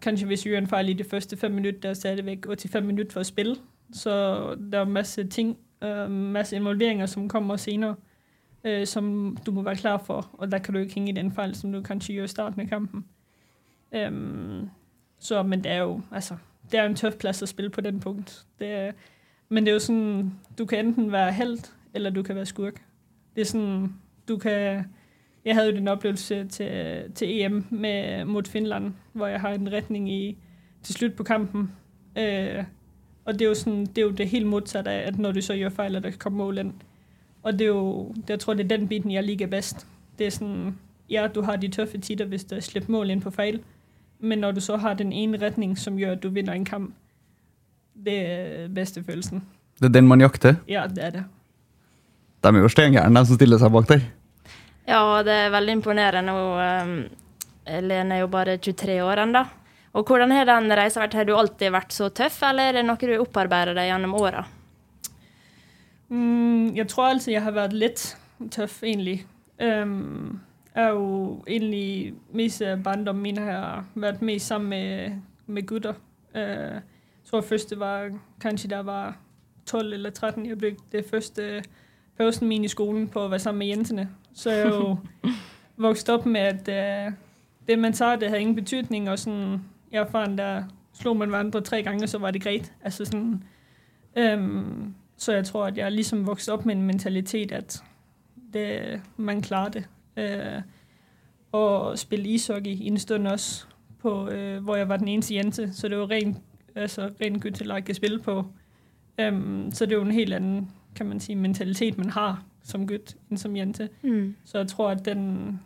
kanskje 0.00 0.26
hvis 0.26 0.44
vi 0.44 0.50
gjør 0.50 0.58
en 0.58 0.66
fejl 0.66 0.88
i 0.88 0.92
de 0.92 1.04
første 1.04 1.36
fem 1.36 1.52
minutter, 1.52 1.80
så 1.82 1.88
er 1.88 1.94
stadigvæk 1.94 2.46
85 2.46 2.86
minutter 2.86 3.12
for 3.12 3.20
å 3.20 3.24
spille, 3.24 3.56
så 3.92 4.10
det 4.54 4.74
er 4.74 4.84
masse 4.84 5.24
ting, 5.28 5.56
øh, 5.82 6.10
masse 6.10 6.56
involveringer, 6.56 7.06
som 7.06 7.28
kommer 7.28 7.56
senere, 7.56 7.96
øh, 8.64 8.86
som 8.86 9.36
du 9.46 9.52
må 9.52 9.62
være 9.62 9.76
klar 9.76 9.98
for, 9.98 10.30
og 10.32 10.52
der 10.52 10.58
kan 10.58 10.74
du 10.74 10.80
ikke 10.80 10.94
henge 10.94 11.12
i 11.12 11.14
den 11.14 11.32
fejl, 11.32 11.54
som 11.54 11.72
du 11.72 11.82
kanskje 11.82 12.14
gjør 12.14 12.24
i 12.24 12.28
starten 12.28 12.60
av 12.60 12.66
kampen. 12.68 13.04
Så, 15.18 15.42
men 15.42 15.64
det 15.64 15.72
er 15.72 15.78
jo, 15.78 16.00
altså, 16.12 16.36
det 16.72 16.80
er 16.80 16.86
en 16.86 16.96
tøff 16.96 17.14
plass 17.16 17.42
å 17.42 17.46
spille 17.46 17.70
på 17.70 17.80
den 17.80 18.00
punkt. 18.00 18.44
Det 18.58 18.68
er, 18.68 18.92
men 19.48 19.64
det 19.64 19.72
er 19.72 19.78
jo 19.78 19.84
sånn 19.86 20.32
du 20.58 20.66
kan 20.66 20.86
enten 20.86 21.12
være 21.12 21.32
held, 21.32 21.70
eller 21.94 22.10
du 22.10 22.22
kan 22.22 22.36
være 22.36 22.50
skurk. 22.50 22.82
Det 23.34 23.40
er 23.46 23.50
sånn 23.54 23.94
du 24.28 24.36
kan... 24.38 24.84
Jeg 25.44 25.54
havde 25.54 25.70
jo 25.70 25.76
den 25.76 25.88
oplevelse 25.88 26.48
til, 26.48 27.02
til 27.14 27.40
EM 27.40 27.64
med, 27.70 28.24
mod 28.24 28.42
Finland, 28.44 28.92
hvor 29.12 29.26
jeg 29.26 29.40
har 29.40 29.48
en 29.48 29.72
retning 29.72 30.12
i, 30.12 30.38
til 30.82 30.94
slut 30.94 31.12
på 31.12 31.22
kampen. 31.22 31.72
Øh, 32.18 32.64
og 33.24 33.32
det 33.32 33.42
er, 33.42 33.48
jo 33.48 33.54
sådan, 33.54 33.86
det 33.86 33.98
er 33.98 34.02
jo 34.02 34.10
det 34.10 34.28
helt 34.28 34.46
modsatte 34.46 34.90
af, 34.90 35.06
at 35.06 35.18
når 35.18 35.32
du 35.32 35.40
så 35.40 35.56
gjør 35.56 35.68
fejl, 35.68 35.96
at 35.96 36.02
der 36.02 36.10
kommer 36.18 36.44
mål 36.44 36.58
ind. 36.58 36.72
Og 37.42 37.52
det 37.52 37.60
er 37.60 37.68
jo, 37.68 38.12
det, 38.16 38.30
jeg 38.30 38.40
tror, 38.40 38.54
det 38.54 38.64
er 38.64 38.76
den 38.76 38.88
biten, 38.88 39.12
jeg 39.12 39.22
liker 39.22 39.46
bedst. 39.46 39.86
Det 40.18 40.26
er 40.26 40.30
sådan, 40.30 40.78
ja, 41.10 41.28
du 41.34 41.42
har 41.42 41.56
de 41.56 41.68
tøffe 41.68 41.98
tider, 41.98 42.24
hvis 42.24 42.44
der 42.44 42.60
slipper 42.60 42.92
mål 42.92 43.10
ind 43.10 43.20
på 43.20 43.30
fejl. 43.30 43.60
Men 44.18 44.38
når 44.38 44.52
du 44.52 44.60
så 44.60 44.76
har 44.76 44.94
den 44.94 45.12
ene 45.12 45.46
retning, 45.46 45.78
som 45.78 45.96
gjør, 45.96 46.12
at 46.12 46.22
du 46.22 46.28
vinder 46.28 46.52
en 46.52 46.64
kamp, 46.64 46.94
det 48.04 48.30
er 48.30 48.68
bedste 48.68 49.04
følelsen. 49.04 49.44
Det 49.78 49.84
er 49.84 49.88
den 49.88 50.08
man 50.08 50.20
jakter? 50.20 50.54
Ja, 50.68 50.84
det 50.90 51.04
er 51.04 51.10
det. 51.10 51.24
De 52.44 52.48
er 52.48 52.52
jo 52.58 52.68
steingærne, 52.68 53.20
de 53.20 53.26
som 53.26 53.34
stiller 53.34 53.58
seg 53.58 53.72
bak 53.72 53.88
der. 53.88 54.00
Ja, 54.84 55.22
det 55.24 55.32
er 55.32 55.52
veldig 55.54 55.78
imponerende. 55.78 56.32
Og, 56.32 56.56
um, 56.60 56.96
Lene 57.64 58.18
er 58.18 58.24
jo 58.24 58.32
bare 58.32 58.58
23 58.58 58.98
år 59.04 59.22
ennå. 59.24 59.44
Og 59.94 60.04
hvordan 60.04 60.32
har 60.34 60.48
den 60.48 60.72
reisa 60.74 61.00
vært? 61.00 61.14
Har 61.14 61.24
du 61.24 61.36
alltid 61.36 61.72
vært 61.72 61.94
så 61.94 62.10
tøff, 62.10 62.42
eller 62.42 62.68
er 62.68 62.78
det 62.78 62.84
noe 62.84 62.98
du 62.98 63.14
opparbeider 63.22 63.76
deg 63.78 63.88
gjennom 63.88 64.16
åra? 64.18 64.42
Mm, 66.10 66.74
jeg 66.76 66.88
tror 66.90 67.12
alltid 67.12 67.32
jeg 67.32 67.44
har 67.44 67.54
vært 67.54 67.76
litt 67.78 68.02
tøff, 68.52 68.82
egentlig. 68.82 69.22
Um, 69.62 70.40
jeg 70.74 70.82
er 70.82 70.96
jo 70.98 71.44
egentlig 71.46 72.14
mest 72.34 72.64
barndommen 72.82 73.22
min 73.22 73.38
har 73.38 73.84
vært 73.94 74.24
mest 74.26 74.50
sammen 74.50 74.74
med, 74.74 75.22
med 75.46 75.66
gutter. 75.70 75.94
Uh, 76.34 76.82
jeg 77.22 77.30
tror 77.30 77.46
først 77.46 77.70
det 77.70 77.78
var 77.80 78.10
kanskje 78.42 78.68
da 78.68 78.82
jeg 78.82 78.86
var 78.90 79.16
12 79.66 79.94
eller 79.94 80.10
13. 80.10 80.46
Jeg 80.46 80.58
brukte 80.58 80.90
det 80.92 81.06
første 81.08 81.62
pausen 82.18 82.48
min 82.48 82.64
i 82.64 82.68
skolen 82.68 83.06
på 83.08 83.24
å 83.24 83.30
være 83.30 83.46
sammen 83.46 83.62
med 83.62 83.72
jentene. 83.72 84.08
Så 84.34 84.50
jeg 84.50 84.66
jo 84.66 84.96
vokst 85.76 86.08
opp 86.10 86.26
med 86.26 86.40
at 86.40 86.68
uh, 87.08 87.12
det 87.66 87.78
man 87.78 87.94
sa, 87.94 88.16
det 88.16 88.28
hadde 88.28 88.40
ingen 88.40 88.56
betydning. 88.56 89.10
Og 89.10 89.18
sånn, 89.18 89.62
jeg 89.92 90.02
erfaren 90.02 90.38
der 90.38 90.64
slo 90.94 91.14
man 91.14 91.30
hverandre 91.30 91.60
tre 91.60 91.82
ganger, 91.82 92.06
så 92.06 92.18
var 92.18 92.30
det 92.30 92.42
greit. 92.42 92.72
Altså 92.84 93.04
sånn, 93.04 93.44
um, 94.16 94.94
så 95.16 95.32
jeg 95.32 95.44
tror, 95.44 95.66
at 95.66 95.78
jeg 95.78 95.86
er 95.86 95.94
ligesom 95.94 96.26
vokset 96.26 96.54
opp 96.54 96.66
med 96.66 96.76
en 96.76 96.86
mentalitet, 96.86 97.52
at 97.52 97.82
det, 98.52 99.00
man 99.16 99.42
klarer 99.42 99.70
det. 99.70 99.84
Uh, 100.18 100.62
og 101.52 101.98
spille 101.98 102.28
ishockey 102.28 102.76
en 102.80 102.98
stund 102.98 103.28
også, 103.28 103.66
på, 104.02 104.28
uh, 104.28 104.64
hvor 104.64 104.76
jeg 104.76 104.88
var 104.88 104.96
den 104.96 105.08
eneste 105.08 105.34
jente, 105.34 105.72
så 105.72 105.88
det 105.88 105.98
var 105.98 106.10
ren, 106.10 106.36
altså, 106.74 107.10
ren 107.20 107.40
guttelag 107.40 107.88
jeg 107.88 107.96
spille 107.96 108.22
på. 108.22 108.44
Um, 109.22 109.70
så 109.72 109.86
det 109.86 109.92
er 109.92 109.96
jo 109.96 110.04
en 110.04 110.10
helt 110.10 110.34
annen 110.34 110.70
kan 110.94 111.06
man 111.06 111.20
si, 111.20 111.34
mentalitet, 111.34 111.98
man 111.98 112.10
har 112.10 112.44
som 112.64 112.86
gutt 112.88 113.14
end 113.30 113.40
som 113.40 113.56
jente. 113.56 113.88
Mm. 114.02 114.34
Så 114.44 114.58
jeg 114.58 114.68
tror, 114.72 114.90
at 114.90 115.04
den, 115.04 115.60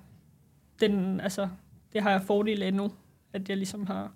den 0.81 1.21
altså, 1.21 1.49
det 1.93 2.03
har 2.03 2.17
jeg 2.17 2.27
fordel 2.27 2.63
af 2.63 2.75
nu, 2.75 2.91
at 3.33 3.49
jeg 3.49 3.57
ligesom 3.57 3.87
har 3.87 4.11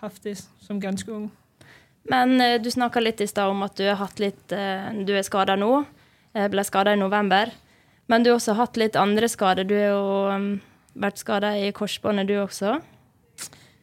haft 0.00 0.24
det 0.24 0.38
som 0.60 0.80
ganske 0.80 1.12
ung. 1.12 1.30
Men 2.08 2.40
uh, 2.40 2.56
du 2.62 2.70
snakka 2.70 3.00
litt 3.00 3.20
i 3.20 3.26
stad 3.26 3.50
om 3.50 3.62
at 3.62 3.76
du 3.76 3.84
har 3.84 3.98
hatt 4.00 4.20
litt 4.20 4.52
uh, 4.52 5.04
Du 5.04 5.12
er 5.12 5.26
skada 5.26 5.56
nå. 5.56 5.84
ble 6.32 6.64
skada 6.64 6.92
i 6.94 7.00
november. 7.00 7.50
Men 8.06 8.22
du 8.22 8.30
har 8.30 8.38
også 8.38 8.54
hatt 8.56 8.76
litt 8.76 8.96
andre 8.96 9.28
skader. 9.28 9.64
Du 9.68 9.74
har 9.74 9.90
jo 9.90 10.04
um, 10.32 10.60
vært 10.94 11.20
skada 11.20 11.52
i 11.58 11.72
korsbåndet, 11.76 12.28
du 12.28 12.38
også. 12.40 12.78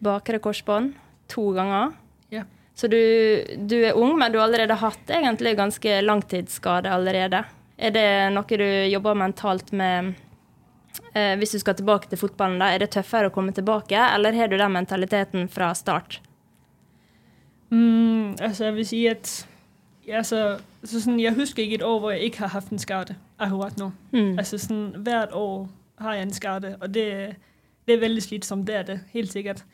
Bakre 0.01 0.39
korsbånd. 0.39 0.95
To 1.33 1.51
ganger. 1.53 1.93
Ja. 2.33 2.45
Så 2.75 2.89
du, 2.91 2.97
du 3.69 3.77
er 3.83 3.97
ung, 3.97 4.15
men 4.17 4.31
du 4.31 4.39
har 4.39 4.47
allerede 4.47 4.77
hatt 4.81 5.13
egentlig 5.13 5.55
ganske 5.57 6.01
langtidsskade 6.01 6.89
allerede. 6.89 7.43
Er 7.77 7.91
det 7.91 8.07
noe 8.33 8.59
du 8.59 8.67
jobber 8.91 9.17
mentalt 9.19 9.71
med 9.75 10.13
eh, 11.13 11.35
hvis 11.39 11.55
du 11.55 11.59
skal 11.59 11.75
tilbake 11.75 12.09
til 12.09 12.19
fotballen? 12.19 12.59
da? 12.61 12.71
Er 12.71 12.83
det 12.83 12.93
tøffere 12.95 13.29
å 13.29 13.33
komme 13.35 13.51
tilbake, 13.55 13.99
eller 14.15 14.37
har 14.37 14.47
du 14.47 14.57
den 14.57 14.71
mentaliteten 14.75 15.49
fra 15.51 15.73
start? 15.75 16.21
Mm, 17.69 18.37
altså, 18.39 18.69
jeg 18.69 18.75
vil 18.75 18.87
si 18.87 19.05
at 19.11 19.33
ja, 20.07 20.17
altså, 20.17 20.59
så 20.83 21.01
sådan, 21.01 21.19
jeg 21.19 21.33
husker 21.33 21.63
ikke 21.63 21.75
et 21.75 21.83
år, 21.83 21.99
hvor 21.99 22.11
jeg 22.11 22.19
ikke 22.19 22.39
har 22.39 22.47
haft 22.47 22.69
en 22.69 22.79
skade 22.79 23.15
akkurat 23.39 23.77
nå. 23.77 23.91
Mm. 24.11 24.37
Altså 24.37 24.57
sådan, 24.57 24.95
hvert 24.97 25.29
år 25.33 25.69
har 25.97 26.13
jeg 26.13 26.21
en 26.21 26.33
skade, 26.33 26.77
og 26.81 26.93
det, 26.93 27.35
det 27.87 27.95
er 27.95 27.99
veldig 27.99 28.23
slitsomt, 28.23 28.67
det 28.67 28.75
er 28.75 28.83
det, 28.83 28.99
helt 29.13 29.31
sikkert. 29.31 29.65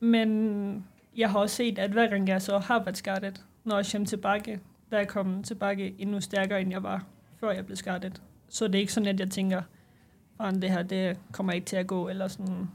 Men 0.00 0.84
jeg 1.16 1.30
har 1.30 1.40
også 1.40 1.56
sett 1.56 1.78
at 1.78 1.90
hver 1.90 2.06
gang 2.06 2.28
jeg 2.28 2.42
så 2.42 2.58
har 2.58 2.82
vært 2.84 2.98
skadet, 2.98 3.42
når 3.64 3.76
jeg 3.76 3.86
kommer 3.92 4.08
tilbake, 4.08 4.60
da 4.90 4.96
jeg 4.96 5.08
kom 5.08 5.42
tilbake 5.42 5.94
enda 5.98 6.20
sterkere 6.20 6.60
enn 6.60 6.72
jeg 6.72 6.82
var, 6.82 7.04
før 7.42 7.50
jeg 7.50 7.66
blev 7.66 7.76
skadet. 7.76 8.22
Så 8.48 8.66
det 8.66 8.74
er 8.74 8.78
ikke 8.78 8.92
sådan, 8.92 9.08
at 9.08 9.20
jeg 9.20 9.30
tænker, 9.30 9.62
at 10.40 10.54
det 10.62 10.70
her, 10.70 10.82
det 10.82 11.16
kommer 11.32 11.52
ikke 11.52 11.64
til 11.64 11.76
at 11.76 11.86
gå, 11.86 12.08
eller 12.08 12.28
sådan, 12.28 12.68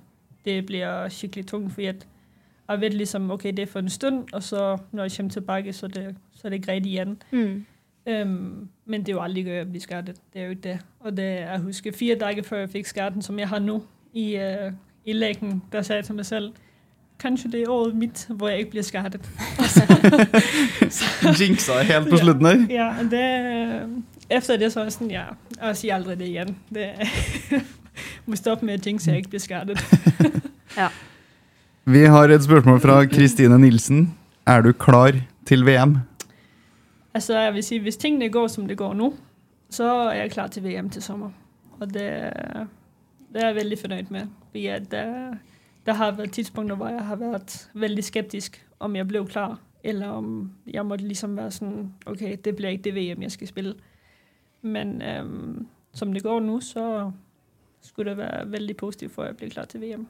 det 0.45 0.65
bliver 0.65 1.09
skikkelig 1.09 1.47
tungt, 1.47 1.74
fordi 1.74 1.86
at 1.86 2.07
jeg 2.70 2.82
vet 2.82 2.93
liksom, 2.93 3.32
okay, 3.32 3.49
det 3.49 3.59
er 3.59 3.65
for 3.65 3.80
en 3.80 3.89
stund, 3.89 4.26
og 4.34 4.43
så 4.43 4.78
når 4.91 5.03
jeg 5.03 5.11
kommer 5.18 5.32
tilbage, 5.32 5.74
så 5.74 5.86
er 5.86 5.89
det, 5.89 6.15
så 6.34 6.47
er 6.47 6.49
det 6.49 6.65
greit 6.65 6.86
igjen. 6.86 7.22
Mm. 7.32 7.65
Um, 8.11 8.70
men 8.86 8.99
det 9.01 9.09
er 9.09 9.13
jo 9.13 9.22
aldri 9.22 9.43
gøy 9.43 9.61
å 9.61 9.68
bli 9.68 9.80
skadet. 9.80 10.15
Det 10.34 10.41
er 10.41 10.45
jo 10.45 10.49
ikke 10.55 10.61
det. 10.63 10.78
Og 10.99 11.18
det, 11.18 11.24
jeg 11.24 11.59
husker 11.59 11.91
fire 11.91 12.15
dager 12.15 12.43
før 12.43 12.59
jeg 12.63 12.70
fikk 12.70 12.88
skaden, 12.88 13.22
som 13.22 13.39
jeg 13.39 13.49
har 13.49 13.59
nå, 13.59 13.82
i, 14.13 14.28
uh, 14.36 14.72
i 15.05 15.13
leken, 15.13 15.61
der 15.72 15.82
sa 15.82 15.99
jeg 15.99 16.05
til 16.05 16.15
meg 16.15 16.26
selv 16.26 16.53
Kanskje 17.20 17.49
det 17.51 17.61
er 17.63 17.70
året 17.74 17.95
mitt 17.97 18.28
hvor 18.30 18.49
jeg 18.49 18.59
ikke 18.59 18.72
blir 18.72 18.84
skadet. 18.86 19.24
Jinxa 21.39 21.80
helt 21.82 22.09
på 22.09 22.18
slutten 22.22 22.45
der. 22.45 22.65
Ja, 22.70 22.91
det, 23.01 23.24
efter 24.30 24.57
det 24.57 24.71
så 24.73 24.82
er 24.82 24.89
jeg 24.89 24.95
sånn, 24.97 25.11
ja, 25.13 25.25
jeg 25.57 25.80
sier 25.82 25.97
aldri 25.97 26.15
det 26.19 26.28
igjen. 26.28 26.55
Det 26.73 26.89
må 28.28 28.39
stoppe 28.39 28.67
med 28.67 28.84
ting, 28.84 28.99
så 29.01 29.13
jeg 29.13 29.25
ikke 29.25 29.36
blir 29.38 29.43
skadet. 29.43 29.84
Ja. 30.78 30.91
Vi 31.88 32.03
har 32.11 32.30
et 32.30 32.43
spørsmål 32.43 32.82
fra 32.84 32.99
Kristine 33.07 33.57
Nilsen. 33.61 34.09
Er 34.47 34.61
du 34.61 34.73
klar 34.73 35.15
til 35.47 35.63
VM? 35.65 36.01
Altså, 37.13 37.38
jeg 37.39 37.53
vil 37.53 37.63
si, 37.63 37.78
hvis 37.78 37.97
tingene 37.97 38.30
går, 38.30 38.47
som 38.47 38.67
det 38.67 38.78
går 38.78 38.93
nå, 38.93 39.13
så 39.69 39.88
er 40.09 40.17
jeg 40.19 40.32
klar 40.32 40.47
til 40.47 40.63
VM 40.63 40.89
til 40.89 41.01
sommer. 41.01 41.32
Og 41.80 41.93
det, 41.93 42.09
det 43.34 43.41
er 43.41 43.47
jeg 43.47 43.55
veldig 43.55 43.78
fornøyd 43.80 44.11
med. 44.11 44.28
Fordi 44.51 44.65
at 44.67 44.91
det, 44.91 45.05
der 45.86 45.93
har 45.93 46.11
vært 46.11 46.32
tidspunkter, 46.32 46.75
hvor 46.75 46.88
jeg 46.88 47.05
har 47.05 47.15
vært 47.15 47.69
veldig 47.73 48.03
skeptisk, 48.03 48.59
om 48.80 48.95
jeg 48.95 49.07
ble 49.07 49.25
klar, 49.25 49.57
eller 49.84 50.07
om 50.07 50.51
jeg 50.67 50.86
måtte 50.86 51.07
liksom 51.07 51.38
være 51.38 51.51
sånn 51.51 51.78
OK, 52.05 52.19
det 52.45 52.55
blir 52.55 52.75
ikke 52.75 52.89
det 52.89 52.95
VM, 52.95 53.23
jeg 53.23 53.32
skal 53.32 53.47
spille. 53.47 53.73
Men 54.62 54.97
um, 55.01 55.66
som 55.93 56.14
det 56.14 56.24
går 56.26 56.41
nå, 56.45 56.60
så 56.66 56.84
skulle 57.86 58.14
det 58.14 58.22
være 58.22 58.45
veldig 58.53 58.78
positivt 58.78 59.16
for, 59.16 59.32
å 59.32 59.38
bli 59.38 59.49
klar 59.53 59.70
til 59.70 59.84
VM. 59.86 60.05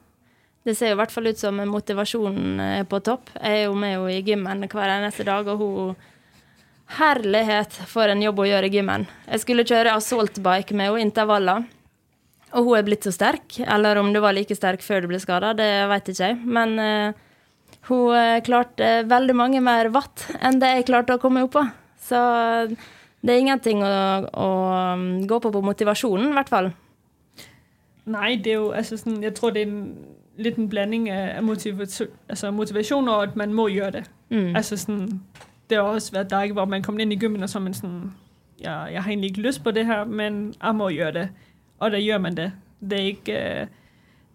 Det 0.66 0.74
ser 0.76 0.92
jo 0.92 0.98
i 0.98 1.00
hvert 1.00 1.14
fall 1.14 1.30
ut 1.30 1.40
som 1.40 1.60
motivasjonen 1.70 2.60
er 2.60 2.86
på 2.88 3.00
topp. 3.04 3.30
Jeg 3.38 3.62
er 3.62 3.66
jo 3.68 3.76
med 3.78 3.94
henne 3.94 4.16
i 4.16 4.22
gymmen 4.26 4.66
hver 4.68 4.94
eneste 4.98 5.26
dag, 5.28 5.48
og 5.48 5.62
hun 5.62 5.98
Herlighet 6.88 7.74
for 7.84 8.08
en 8.08 8.22
jobb 8.24 8.38
å 8.40 8.46
gjøre 8.48 8.68
i 8.70 8.72
gymmen. 8.78 9.02
Jeg 9.28 9.42
skulle 9.42 9.66
kjøre 9.68 9.92
assaultbike 9.98 10.72
med 10.72 10.88
henne, 10.88 11.02
intervaller. 11.04 11.66
Og 12.56 12.64
hun 12.64 12.78
er 12.78 12.86
blitt 12.86 13.04
så 13.04 13.12
sterk. 13.12 13.58
Eller 13.60 14.00
om 14.00 14.08
du 14.14 14.22
var 14.24 14.32
like 14.32 14.56
sterk 14.56 14.80
før 14.84 15.04
du 15.04 15.10
ble 15.10 15.20
skada, 15.20 15.52
det 15.56 15.68
vet 15.90 16.08
ikke 16.08 16.30
jeg. 16.30 16.38
Men 16.48 16.72
uh, 16.80 17.18
hun 17.90 18.16
eh, 18.16 18.38
klarte 18.44 19.02
veldig 19.08 19.36
mange 19.36 19.60
mer 19.64 19.90
watt 19.92 20.24
enn 20.40 20.58
det 20.60 20.72
jeg 20.78 20.88
klarte 20.88 21.18
å 21.18 21.20
komme 21.20 21.44
opp 21.44 21.54
på. 21.58 21.66
Så 22.08 22.18
det 23.22 23.34
er 23.34 23.42
ingenting 23.42 23.82
å, 23.82 23.94
å 24.30 24.50
um, 24.94 25.08
gå 25.26 25.38
på 25.42 25.50
på 25.50 25.62
motivasjonen, 25.64 26.30
i 26.30 26.36
hvert 26.38 26.52
fall. 26.52 26.70
Nei, 28.08 28.36
det 28.36 28.52
er 28.52 28.60
jo, 28.60 28.70
altså 28.70 28.96
sådan, 28.96 29.22
jeg 29.22 29.34
tror, 29.34 29.50
det 29.50 29.62
er 29.62 29.72
en, 29.72 29.82
liten 30.38 30.68
blanding 30.70 31.10
av 31.10 31.42
motivasjon, 31.42 32.12
altså 32.28 32.50
motivasjon 32.54 33.08
og, 33.08 33.22
at 33.22 33.36
man 33.36 33.54
må 33.54 33.68
gjøre 33.68 33.90
det. 33.90 34.04
Mm. 34.30 34.56
Altså 34.56 34.76
sådan, 34.76 35.20
det 35.70 35.76
har 35.76 35.84
også 35.84 36.12
vært 36.12 36.30
dager 36.30 36.52
hvor 36.52 36.64
man 36.64 36.82
kommer 36.82 37.02
inn 37.02 37.12
i 37.12 37.18
gymmen, 37.18 37.42
og 37.42 37.50
så 37.50 37.58
man 37.58 37.74
sånn 37.74 38.12
jeg, 38.58 38.92
jeg 38.92 39.02
har 39.02 39.10
egentlig 39.10 39.30
ikke 39.30 39.42
lyst 39.42 39.64
på 39.64 39.70
det 39.70 39.86
her, 39.86 40.04
men 40.04 40.54
jeg 40.62 40.74
må 40.74 40.88
gjøre 40.88 41.12
det. 41.12 41.28
Og 41.78 41.90
da 41.90 41.98
gjør 41.98 42.18
man 42.18 42.36
det. 42.36 42.52
Det 42.80 42.98
er 42.98 43.10
ikke, 43.12 43.34
uh, 43.34 43.66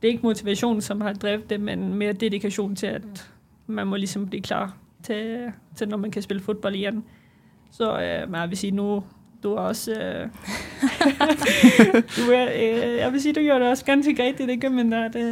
det 0.01 0.07
er 0.07 0.13
ikke 0.13 0.27
motivasjon 0.27 0.81
som 0.81 1.01
har 1.01 1.13
drevet 1.13 1.49
det, 1.49 1.59
men 1.59 1.93
mer 1.93 2.13
dedikasjon 2.13 2.75
til, 2.75 2.87
at 2.87 3.25
man 3.67 3.87
må 3.87 3.95
liksom 3.95 4.27
bli 4.27 4.39
klar 4.39 4.75
til, 5.03 5.51
til 5.75 5.89
når 5.89 5.97
man 5.97 6.11
kan 6.11 6.21
spille 6.21 6.43
fotball 6.43 6.75
igen. 6.75 7.03
Så 7.73 7.89
uh, 7.89 8.23
men 8.29 8.39
jeg 8.43 8.53
vil 8.53 8.61
si 8.63 8.71
nu 8.75 8.87
du 9.43 9.57
er 9.57 9.65
også... 9.73 9.91
Uh, 9.91 10.29
du 12.15 12.31
er, 12.31 12.47
uh, 12.53 12.93
jeg 13.01 13.11
vil 13.11 13.21
si 13.21 13.35
du 13.35 13.41
gjør 13.43 13.59
det 13.59 13.73
også 13.73 13.85
ganske 13.89 14.15
greit 14.15 14.39
i 14.39 14.47
det 14.47 14.61
gymmet 14.61 14.91
der. 14.91 15.09
Det, 15.11 15.25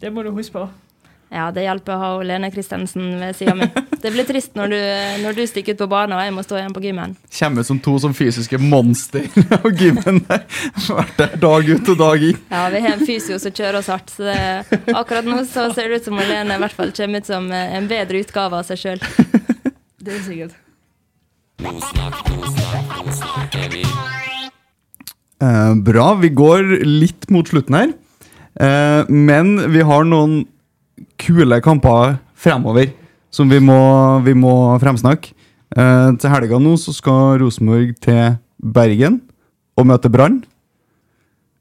det 0.00 0.12
må 0.12 0.22
du 0.22 0.30
huske 0.32 0.54
på. 0.56 0.68
Ja, 1.26 1.48
det 1.50 1.64
hjelper 1.64 1.96
å 1.96 1.98
ha 1.98 2.08
Lene 2.22 2.52
Kristensen 2.54 3.16
ved 3.18 3.34
sida 3.34 3.56
mi. 3.58 3.66
Det 3.98 4.12
blir 4.14 4.26
trist 4.28 4.54
når 4.54 4.70
du, 4.70 4.76
når 5.24 5.34
du 5.34 5.40
stikker 5.50 5.74
ut 5.74 5.80
på 5.80 5.88
banen 5.90 6.14
og 6.14 6.22
jeg 6.22 6.34
må 6.36 6.44
stå 6.46 6.60
igjen 6.60 6.74
på 6.76 6.82
gymmen. 6.84 7.16
Kommer 7.38 7.64
ut 7.64 7.68
som 7.68 7.80
to 7.82 7.96
som 8.04 8.14
fysiske 8.14 8.60
monster 8.62 9.26
på 9.64 9.72
gymmen 9.74 10.20
der. 10.28 10.44
Vært 10.86 11.16
der 11.18 11.34
dag 11.42 11.72
ut 11.72 11.90
og 11.96 11.98
dag 12.04 12.26
inn. 12.28 12.38
Ja, 12.52 12.68
vi 12.70 12.84
har 12.84 12.94
en 12.94 13.02
fysio 13.08 13.40
som 13.42 13.56
kjører 13.56 13.80
oss 13.80 13.90
hardt, 13.90 14.12
så 14.14 14.28
det, 14.28 14.84
akkurat 14.94 15.26
nå 15.26 15.40
så 15.50 15.66
ser 15.74 15.90
det 15.90 15.98
ut 15.98 16.12
som 16.12 16.20
Lene 16.20 16.60
i 16.60 16.62
hvert 16.62 16.78
fall 16.78 16.94
kommer 16.94 17.24
ut 17.24 17.32
som 17.34 17.50
en 17.50 17.90
bedre 17.90 18.22
utgave 18.22 18.62
av 18.62 18.70
seg 18.70 18.84
sjøl. 18.84 19.02
Det 20.06 20.14
er 20.14 20.22
sikkert. 20.22 20.65
Eh, 25.42 25.74
bra. 25.74 26.14
Vi 26.20 26.28
går 26.28 26.84
litt 26.84 27.30
mot 27.30 27.48
slutten 27.48 27.74
her. 27.74 27.94
Eh, 28.60 29.08
men 29.08 29.56
vi 29.72 29.84
har 29.84 30.04
noen 30.04 30.44
kule 31.20 31.60
kamper 31.64 32.18
fremover 32.36 32.92
som 33.30 33.50
vi 33.52 33.60
må, 33.60 33.80
vi 34.24 34.34
må 34.36 34.78
fremsnakke. 34.80 35.32
Eh, 35.76 36.10
til 36.20 36.30
helga 36.32 36.60
nå 36.62 36.76
så 36.80 36.94
skal 36.94 37.40
Rosenborg 37.42 37.96
til 38.04 38.38
Bergen 38.62 39.20
og 39.76 39.88
møte 39.90 40.12
Brann. 40.12 40.42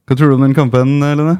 Hva 0.05 0.15
tror 0.15 0.29
du 0.29 0.35
om 0.37 0.45
den 0.45 0.55
kampen, 0.55 0.99
Lene? 1.01 1.39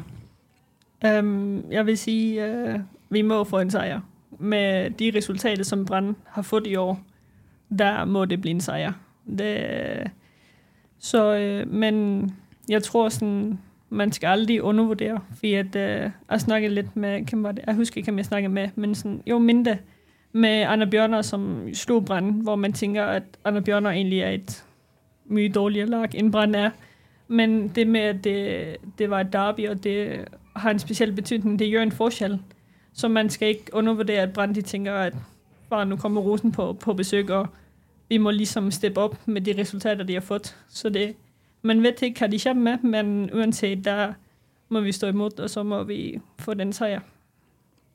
Um, 1.04 1.62
jeg 1.70 1.86
vil 1.86 1.98
si 2.00 2.16
uh, 2.40 2.80
vi 3.14 3.22
må 3.22 3.44
få 3.46 3.62
en 3.62 3.70
seier. 3.70 4.00
Med 4.40 4.96
de 4.98 5.12
resultater, 5.14 5.62
som 5.64 5.84
Brann 5.86 6.16
har 6.34 6.42
fått 6.42 6.66
i 6.66 6.74
år, 6.76 6.96
der 7.78 8.04
må 8.04 8.24
det 8.24 8.40
blive 8.40 8.50
en 8.50 8.60
sejr. 8.60 8.92
Det, 9.38 10.10
så, 10.98 11.36
uh, 11.64 11.72
men 11.72 12.36
jeg 12.68 12.82
tror 12.82 13.08
sådan, 13.08 13.58
man 13.88 14.12
skal 14.12 14.26
aldri 14.26 14.60
undervurdere, 14.60 15.20
fordi 15.34 15.54
at, 15.54 15.66
uh, 15.66 16.10
jeg 16.30 16.40
snakkede 16.40 16.74
litt 16.74 16.96
med, 16.96 17.30
hvem 17.30 17.42
var 17.42 17.52
det? 17.52 17.64
jeg 17.66 17.74
husker 17.74 17.98
ikke, 17.98 18.06
hvem 18.06 18.18
jeg 18.18 18.26
snakket 18.26 18.50
med, 18.50 18.68
men 18.74 18.94
sådan, 18.94 19.22
jo 19.26 19.38
mindre 19.38 19.76
med 20.32 20.62
Anna 20.68 20.84
Bjørner, 20.84 21.22
som 21.22 21.68
slo 21.74 22.00
Brann, 22.00 22.30
hvor 22.30 22.56
man 22.56 22.72
tænker, 22.72 23.04
at 23.04 23.22
Anna 23.44 23.60
Bjørner 23.60 23.90
egentlig 23.90 24.20
er 24.20 24.30
et 24.30 24.64
mye 25.26 25.48
dårligere 25.48 25.86
lag, 25.86 26.08
end 26.14 26.32
Brann 26.32 26.54
er. 26.54 26.70
Men 27.28 27.68
det 27.68 27.86
med, 27.86 28.00
at 28.00 28.24
det, 28.24 28.76
det 28.98 29.10
var 29.10 29.20
et 29.20 29.32
derby, 29.32 29.68
og 29.68 29.84
det 29.84 30.24
har 30.56 30.70
en 30.70 30.78
speciel 30.78 31.12
betydning, 31.12 31.58
det 31.58 31.70
gjør 31.70 31.82
en 31.82 31.92
forskjell. 31.92 32.38
Så 32.92 33.08
man 33.08 33.30
skal 33.30 33.48
ikke 33.48 33.64
undervurdere, 33.72 34.22
at 34.22 34.32
Brann 34.32 34.54
de 34.54 34.62
tænker, 34.62 34.94
at 34.94 35.14
bare 35.70 35.86
nå 35.88 35.96
kommer 36.00 36.24
Rosen 36.24 36.52
på, 36.52 36.72
på 36.80 36.94
besøk, 36.96 37.30
og 37.30 37.48
vi 38.08 38.18
må 38.22 38.30
liksom 38.30 38.70
steppe 38.74 39.02
opp 39.02 39.16
med 39.26 39.46
de 39.46 39.56
resultater, 39.58 40.04
de 40.04 40.18
har 40.18 40.24
fått. 40.24 40.54
Så 40.68 40.90
det, 40.94 41.14
man 41.66 41.82
vet 41.82 42.02
ikke, 42.02 42.26
hva 42.26 42.30
de 42.30 42.40
kommer 42.42 42.70
med, 42.70 42.86
men 42.86 43.30
uansett, 43.34 43.84
der 43.84 44.14
må 44.68 44.82
vi 44.82 44.94
stå 44.94 45.10
imot, 45.14 45.40
og 45.40 45.50
så 45.50 45.62
må 45.66 45.82
vi 45.86 46.18
få 46.42 46.54
den 46.58 46.72
sejr. 46.74 47.02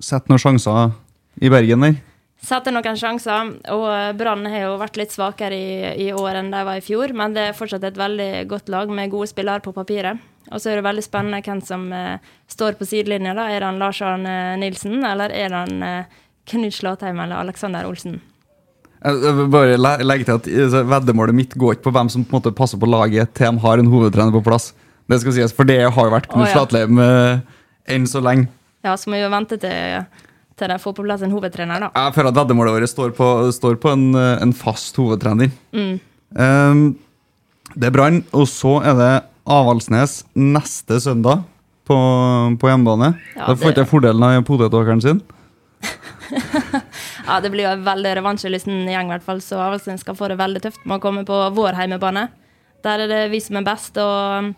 Sett 0.02 0.32
noen 0.32 0.42
sjanser 0.42 0.96
i 1.42 1.52
Bergen 1.52 1.86
der. 1.86 2.00
Setter 2.42 2.74
noen 2.74 2.98
sjanser. 2.98 3.52
Og 3.70 3.86
eh, 3.94 4.12
Brann 4.18 4.48
har 4.50 4.66
jo 4.66 4.78
vært 4.82 4.98
litt 4.98 5.14
svakere 5.14 5.54
i, 5.54 5.74
i 6.08 6.10
år 6.16 6.40
enn 6.40 6.50
de 6.54 6.64
var 6.66 6.80
i 6.80 6.84
fjor, 6.84 7.14
men 7.18 7.36
det 7.36 7.44
er 7.50 7.58
fortsatt 7.58 7.86
et 7.86 8.00
veldig 8.00 8.48
godt 8.50 8.72
lag 8.74 8.90
med 8.90 9.14
gode 9.14 9.30
spillere 9.30 9.62
på 9.62 9.76
papiret. 9.76 10.18
Og 10.50 10.58
så 10.58 10.72
er 10.72 10.80
det 10.80 10.88
veldig 10.88 11.04
spennende 11.06 11.44
hvem 11.46 11.62
som 11.64 11.86
eh, 11.94 12.32
står 12.50 12.80
på 12.80 12.88
sidelinja. 12.90 13.36
da. 13.38 13.46
Er 13.46 13.62
det 13.62 13.70
han 13.70 13.80
Lars 13.82 14.02
Arne 14.02 14.36
Nilsen, 14.62 15.04
eller 15.06 15.30
er 15.30 15.54
det 15.54 15.60
han 15.60 15.86
eh, 15.86 16.18
Knut 16.50 16.74
Slatheim 16.76 17.20
eller 17.22 17.42
Alexander 17.42 17.86
Olsen? 17.88 18.20
Jeg 19.02 19.34
vil 19.34 19.48
bare 19.50 19.78
legge 19.82 20.28
til 20.28 20.36
at 20.38 20.48
altså, 20.48 20.84
Veddemålet 20.86 21.38
mitt 21.38 21.54
går 21.58 21.78
ikke 21.78 21.88
på 21.88 21.94
hvem 21.96 22.10
som 22.14 22.26
på 22.26 22.36
en 22.36 22.42
måte 22.42 22.54
passer 22.54 22.78
på 22.82 22.90
laget 22.90 23.34
til 23.38 23.50
de 23.50 23.64
har 23.64 23.82
en 23.82 23.90
hovedtrener 23.90 24.34
på 24.36 24.44
plass. 24.46 24.72
Det 25.10 25.20
skal 25.24 25.36
sies, 25.36 25.54
For 25.58 25.68
det 25.68 25.80
har 25.82 26.10
jo 26.10 26.14
vært 26.14 26.30
Knut 26.30 26.46
Å, 26.46 26.50
ja. 26.50 26.54
Slatleim 26.54 27.00
eh, 27.02 27.42
enn 27.96 28.06
så 28.10 28.22
lenge. 28.24 28.48
Ja, 28.86 28.94
så 28.98 29.10
må 29.10 29.18
vi 29.18 29.24
jo 29.24 29.32
vente 29.34 29.58
til, 29.62 30.06
til 30.58 30.72
de 30.72 30.78
får 30.82 30.96
på 30.98 31.06
plass 31.06 31.26
en 31.26 31.34
hovedtrener, 31.34 31.88
da. 31.88 31.90
Jeg 31.98 32.16
føler 32.18 32.32
at 32.32 32.40
veddemålet 32.44 32.78
vårt 32.78 32.94
står 32.94 33.16
på, 33.18 33.28
står 33.58 33.82
på 33.82 33.94
en, 33.94 34.06
eh, 34.18 34.38
en 34.46 34.54
fast 34.58 34.98
hovedtrener. 35.02 35.52
Mm. 35.74 35.98
Um, 36.38 36.86
det 37.74 37.90
er 37.90 37.96
Brann, 37.96 38.22
og 38.38 38.48
så 38.52 38.78
er 38.86 38.98
det 39.00 39.12
Avaldsnes 39.52 40.22
neste 40.38 41.02
søndag 41.02 41.44
på, 41.90 41.98
på 42.62 42.70
hjemmebane. 42.70 43.16
Ja, 43.36 43.50
da 43.50 43.58
får 43.58 43.74
ikke 43.74 43.86
jeg 43.86 43.92
fordelen 43.92 44.26
av 44.28 44.44
potetåkeren 44.48 45.02
sin. 45.04 45.22
Ja, 47.28 47.40
det 47.44 47.52
blir 47.54 47.66
jo 47.68 47.72
en 47.76 47.84
veldig 47.86 48.12
revansjelysten 48.18 48.86
gjeng, 48.90 49.10
i 49.10 49.14
hvert 49.16 49.26
fall, 49.26 49.42
så 49.44 49.60
Avaldsnes 49.62 50.02
skal 50.04 50.18
få 50.18 50.30
det 50.32 50.40
veldig 50.40 50.62
tøft 50.64 50.84
med 50.86 50.98
å 51.00 51.04
komme 51.04 51.24
på 51.28 51.38
vår 51.56 51.78
heimebane. 51.78 52.28
Der 52.86 53.04
er 53.04 53.12
det 53.12 53.22
vi 53.32 53.40
som 53.44 53.60
er 53.60 53.66
best, 53.68 53.98
og 54.02 54.52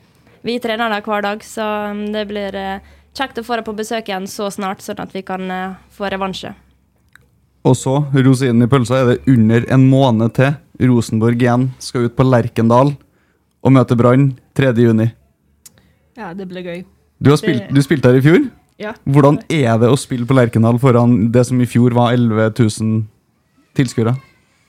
vi 0.47 0.57
trener 0.63 0.91
der 0.93 1.03
hver 1.05 1.23
dag, 1.25 1.43
så 1.43 1.65
um, 1.91 2.05
det 2.13 2.23
blir 2.29 2.55
eh, 2.55 2.79
kjekt 3.15 3.39
å 3.41 3.45
få 3.45 3.59
deg 3.59 3.65
på 3.67 3.75
besøk 3.77 4.07
igjen 4.11 4.27
så 4.31 4.47
snart, 4.53 4.83
sånn 4.83 5.01
at 5.03 5.11
vi 5.15 5.21
kan 5.27 5.43
eh, 5.51 5.75
få 5.95 6.07
revansje. 6.13 6.53
Og 7.63 7.75
så, 7.79 7.97
rosinen 8.15 8.65
i 8.65 8.69
pølsa, 8.71 9.01
er 9.03 9.11
det 9.13 9.31
under 9.31 9.67
en 9.71 9.85
måned 9.91 10.33
til. 10.35 10.55
Rosenborg 10.83 11.39
igjen 11.43 11.67
skal 11.83 12.07
ut 12.09 12.15
på 12.17 12.25
Lerkendal 12.27 12.95
og 13.63 13.71
møte 13.71 13.95
Brann 13.95 14.31
3. 14.57 14.73
juni. 14.83 15.05
Ja, 16.19 16.33
det 16.35 16.47
blir 16.49 16.65
gøy. 16.65 16.81
Du, 17.23 17.29
har 17.31 17.39
spilt, 17.39 17.67
Det- 17.69 17.75
du 17.77 17.81
spilte 17.85 18.09
her 18.11 18.19
i 18.19 18.23
fjor. 18.25 18.41
Ja. 18.79 18.93
Hvordan 19.05 19.39
er 19.49 19.77
det 19.81 19.89
å 19.91 19.97
spille 19.99 20.25
på 20.25 20.35
Lerkendal 20.37 20.79
foran 20.81 21.31
det 21.33 21.45
som 21.47 21.61
i 21.61 21.67
fjor 21.69 21.93
var 21.93 22.15
11 22.15 22.53
000 22.59 23.03
tilskuere? 23.77 24.15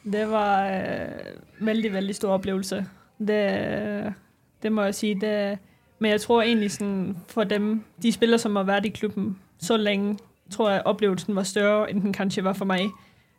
Det 0.04 0.26
var 0.30 0.66
en 0.68 1.66
veldig, 1.66 1.92
veldig 1.92 2.14
stor 2.14 2.36
opplevelse. 2.36 2.84
Det, 3.18 4.12
det 4.62 4.72
må 4.72 4.82
jeg 4.82 4.94
si. 4.94 5.14
Det, 5.14 5.58
men 5.98 6.10
jeg 6.10 6.20
tror 6.20 6.42
egentlig 6.42 6.74
sånn, 6.76 7.16
for 7.28 7.48
dem, 7.48 7.82
de 8.02 8.12
spillere 8.12 8.38
som 8.38 8.56
har 8.56 8.68
vært 8.68 8.90
i 8.90 8.92
klubben 8.92 9.34
så 9.62 9.76
lenge, 9.80 10.18
tror 10.52 10.70
jeg 10.70 10.84
opplevelsen 10.84 11.36
var 11.36 11.48
større 11.48 11.88
enn 11.90 12.02
den 12.04 12.12
kanskje 12.12 12.44
var 12.44 12.56
for 12.58 12.68
meg. 12.68 12.90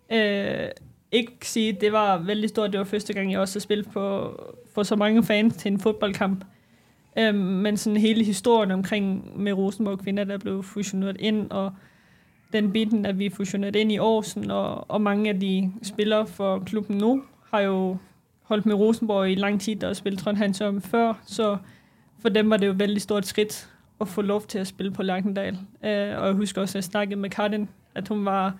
Eh, 0.09 0.73
ikke 1.13 1.45
si, 1.45 1.71
det 1.71 1.91
var 1.93 2.23
veldig 2.25 2.49
stort. 2.49 2.71
Det 2.73 2.81
var 2.81 2.89
første 2.89 3.13
gang 3.13 3.31
jeg 3.31 3.39
også 3.39 3.59
har 3.59 3.67
spilt 3.67 3.91
på, 3.93 4.05
for 4.73 4.83
så 4.83 4.95
mange 4.95 5.23
fans 5.23 5.55
til 5.55 5.73
en 5.73 5.79
fotballkamp. 5.79 6.43
Men 7.33 7.77
sådan 7.77 7.97
hele 7.97 8.23
historien 8.23 8.71
omkring 8.71 9.31
med 9.41 9.53
Rosenborg 9.53 9.99
kvinder, 9.99 10.23
der 10.23 10.37
blev 10.37 10.63
fusioneret 10.63 11.17
ind, 11.19 11.51
og 11.51 11.71
den 12.53 12.71
biten, 12.71 13.05
at 13.05 13.19
vi 13.19 13.25
er 13.25 13.29
fusioneret 13.29 13.75
ind 13.75 13.91
i 13.91 13.97
Årsen, 13.97 14.51
og, 14.51 14.91
og 14.91 15.01
mange 15.01 15.29
af 15.29 15.39
de 15.39 15.71
spillere 15.83 16.27
for 16.27 16.59
klubben 16.65 16.97
nu, 16.97 17.23
har 17.51 17.59
jo 17.59 17.97
holdt 18.41 18.65
med 18.65 18.75
Rosenborg 18.75 19.31
i 19.31 19.35
lang 19.35 19.61
tid 19.61 19.83
og 19.83 19.95
spillet 19.95 20.21
Trondheim 20.21 20.81
før, 20.81 21.13
så 21.25 21.57
for 22.19 22.29
dem 22.29 22.49
var 22.49 22.57
det 22.57 22.67
jo 22.67 22.71
et 22.71 22.79
veldig 22.79 23.01
stort 23.01 23.25
skridt 23.25 23.69
at 24.01 24.07
få 24.07 24.21
lov 24.21 24.41
til 24.41 24.59
at 24.59 24.67
spille 24.67 24.91
på 24.91 25.03
Lankendal. 25.03 25.53
Øh, 25.83 26.19
og 26.19 26.27
jeg 26.27 26.33
husker 26.33 26.61
også, 26.61 26.71
at 26.71 26.75
jeg 26.75 26.83
snakkede 26.83 27.19
med 27.19 27.29
Karin, 27.29 27.69
at 27.95 28.07
hun 28.07 28.25
var, 28.25 28.55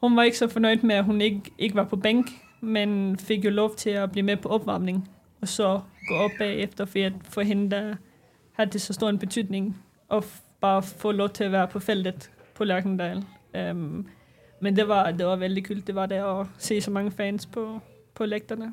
hun 0.00 0.16
var 0.16 0.22
ikke 0.22 0.38
så 0.38 0.48
fornøyd 0.48 0.82
med, 0.82 0.94
at 0.94 1.04
hun 1.04 1.20
ikke, 1.20 1.42
ikke 1.58 1.74
var 1.74 1.84
på 1.84 1.96
bænk, 1.96 2.26
men 2.60 3.16
fik 3.18 3.44
jo 3.44 3.50
lov 3.50 3.74
til 3.76 3.90
at 3.90 4.12
blive 4.12 4.22
med 4.22 4.36
på 4.36 4.48
opvarmning, 4.48 5.08
og 5.44 5.48
så 5.52 5.68
gå 6.08 6.16
op 6.24 6.38
bagefter, 6.38 6.88
for, 6.88 6.98
at 6.98 7.12
forhindre, 7.28 7.76
hende, 7.78 7.90
der 7.90 7.96
havde 8.56 8.70
det 8.70 8.80
så 8.80 8.92
stor 8.92 9.08
en 9.08 9.18
betydning, 9.18 9.76
at 10.12 10.24
bare 10.60 10.82
få 10.82 11.12
lov 11.12 11.28
til 11.36 11.44
at 11.44 11.52
være 11.52 11.68
på 11.68 11.78
feltet 11.78 12.30
på 12.56 12.64
Lerkendal. 12.64 13.24
Um, 13.54 14.06
men 14.60 14.76
det 14.76 14.88
var, 14.88 15.10
det 15.10 15.26
var 15.26 15.36
veldig 15.36 15.64
kult, 15.66 15.86
det 15.86 15.94
var 15.94 16.08
det 16.08 16.22
å 16.24 16.46
se 16.58 16.80
så 16.80 16.90
mange 16.90 17.12
fans 17.12 17.46
på, 17.46 17.66
på 18.14 18.26
lekterne. 18.26 18.72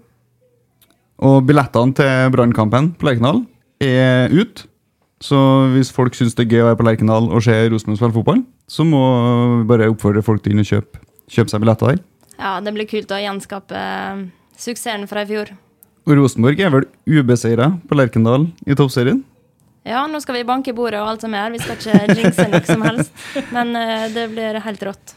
Og 1.22 1.42
billettene 1.46 1.94
til 1.98 2.32
Brannkampen 2.32 2.94
på 2.96 3.10
Lerkendal 3.10 3.44
er 3.84 4.32
ut. 4.32 4.66
Så 5.22 5.38
hvis 5.76 5.92
folk 5.94 6.16
syns 6.18 6.38
det 6.38 6.48
er 6.48 6.56
gøy 6.56 6.64
å 6.64 6.70
være 6.70 6.80
på 6.80 6.86
Lerkendal 6.88 7.28
og 7.30 7.44
se 7.46 7.58
Rosenborg 7.70 8.00
spille 8.00 8.16
fotball, 8.16 8.46
så 8.72 8.86
må 8.88 9.02
vi 9.60 9.68
bare 9.70 9.90
oppfordre 9.92 10.24
folk 10.26 10.46
til 10.46 10.62
å 10.62 10.66
kjøpe, 10.66 11.04
kjøpe 11.30 11.54
seg 11.54 11.66
billetter 11.66 11.92
der. 11.92 12.06
Ja, 12.40 12.56
det 12.64 12.74
blir 12.74 12.90
kult 12.90 13.12
å 13.14 13.20
gjenskape 13.22 13.78
eh, 13.78 14.24
suksessen 14.58 15.06
fra 15.12 15.26
i 15.26 15.30
fjor. 15.30 15.52
Og 16.08 16.16
Rosenborg 16.18 16.60
er 16.66 16.72
vel 16.74 16.86
ubeseira 17.06 17.68
på 17.88 17.98
Lerkendal 17.98 18.48
i 18.66 18.74
toppserien? 18.78 19.22
Ja, 19.86 20.04
nå 20.10 20.20
skal 20.22 20.36
vi 20.40 20.44
banke 20.46 20.70
i 20.72 20.76
bordet 20.78 21.00
og 21.02 21.08
alt 21.14 21.24
som 21.26 21.34
er. 21.34 21.50
Vi 21.54 21.62
skal 21.62 21.78
ikke 21.78 22.18
jinxe 22.22 22.46
noe 22.52 22.62
som 22.68 22.84
helst. 22.86 23.12
Men 23.54 23.74
eh, 23.78 24.08
det 24.14 24.28
blir 24.34 24.60
helt 24.62 24.84
rått. 24.86 25.14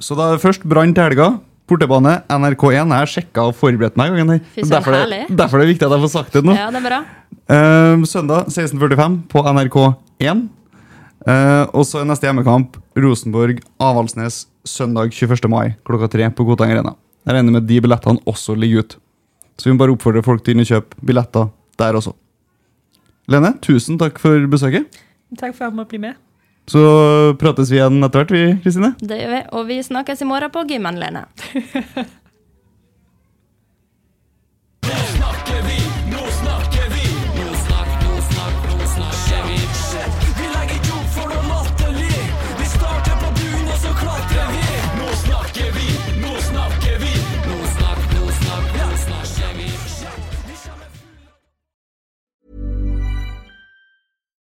Så 0.00 0.16
da 0.16 0.30
er 0.30 0.36
det 0.38 0.44
først 0.44 0.64
Brann 0.68 0.94
til 0.96 1.04
helga. 1.08 1.30
Portebane, 1.68 2.14
NRK1. 2.32 2.76
Jeg 2.78 2.88
har 2.88 3.10
sjekka 3.12 3.42
og 3.50 3.56
forberedt 3.58 3.96
meg. 4.00 4.14
gangen. 4.16 4.40
Derfor, 4.56 4.92
det- 5.10 5.26
derfor 5.36 5.58
er 5.60 5.66
det 5.66 5.72
viktig 5.74 5.84
at 5.88 5.92
jeg 5.96 6.04
får 6.06 6.12
sagt 6.14 6.32
det 6.38 6.44
nå. 6.48 6.54
Ja, 6.56 6.70
det 6.72 6.80
er 6.80 6.86
bra. 6.88 7.00
Uh, 7.48 8.04
søndag 8.08 8.48
16.45 8.48 9.18
på 9.28 9.42
NRK1. 9.44 10.46
Uh, 11.28 11.64
og 11.76 11.84
så 11.84 12.00
er 12.00 12.08
neste 12.08 12.24
hjemmekamp 12.28 12.78
Rosenborg-Avaldsnes 12.96 14.46
søndag 14.64 15.12
21. 15.12 15.48
mai 15.52 15.74
klokka 15.84 16.08
tre 16.12 16.30
på 16.32 16.46
Kotang 16.48 16.72
Arena. 16.72 16.94
Jeg 17.26 17.36
regner 17.36 17.52
med 17.58 17.66
de 17.68 17.80
billettene 17.84 18.22
også 18.28 18.56
ligger 18.56 18.84
ute. 18.86 18.96
Så 19.58 19.68
vi 19.68 19.74
må 19.74 19.82
bare 19.82 19.94
oppfordre 19.94 20.22
folk 20.26 20.44
til 20.46 20.62
å 20.62 20.66
kjøpe 20.66 20.98
billetter 21.02 21.50
der 21.80 21.98
også. 21.98 22.14
Lene, 23.28 23.52
tusen 23.64 23.98
takk 24.00 24.20
for 24.22 24.46
besøket. 24.50 24.88
Takk 25.36 25.52
for 25.52 25.66
at 25.66 25.72
jeg 25.72 25.76
måtte 25.76 25.92
bli 25.92 26.02
med. 26.06 26.16
Så 26.68 26.80
prates 27.40 27.70
vi 27.72 27.78
igjen 27.78 27.96
etter 28.04 28.22
hvert, 28.22 28.32
vi, 28.32 28.42
Kristine. 28.64 28.90
Det 29.00 29.16
gjør 29.16 29.30
vi. 29.32 29.40
Og 29.56 29.68
vi 29.70 29.78
snakkes 29.84 30.20
i 30.20 30.28
morgen 30.28 30.52
på 30.52 30.64
gymmen, 30.68 30.98
Lene. 31.00 31.24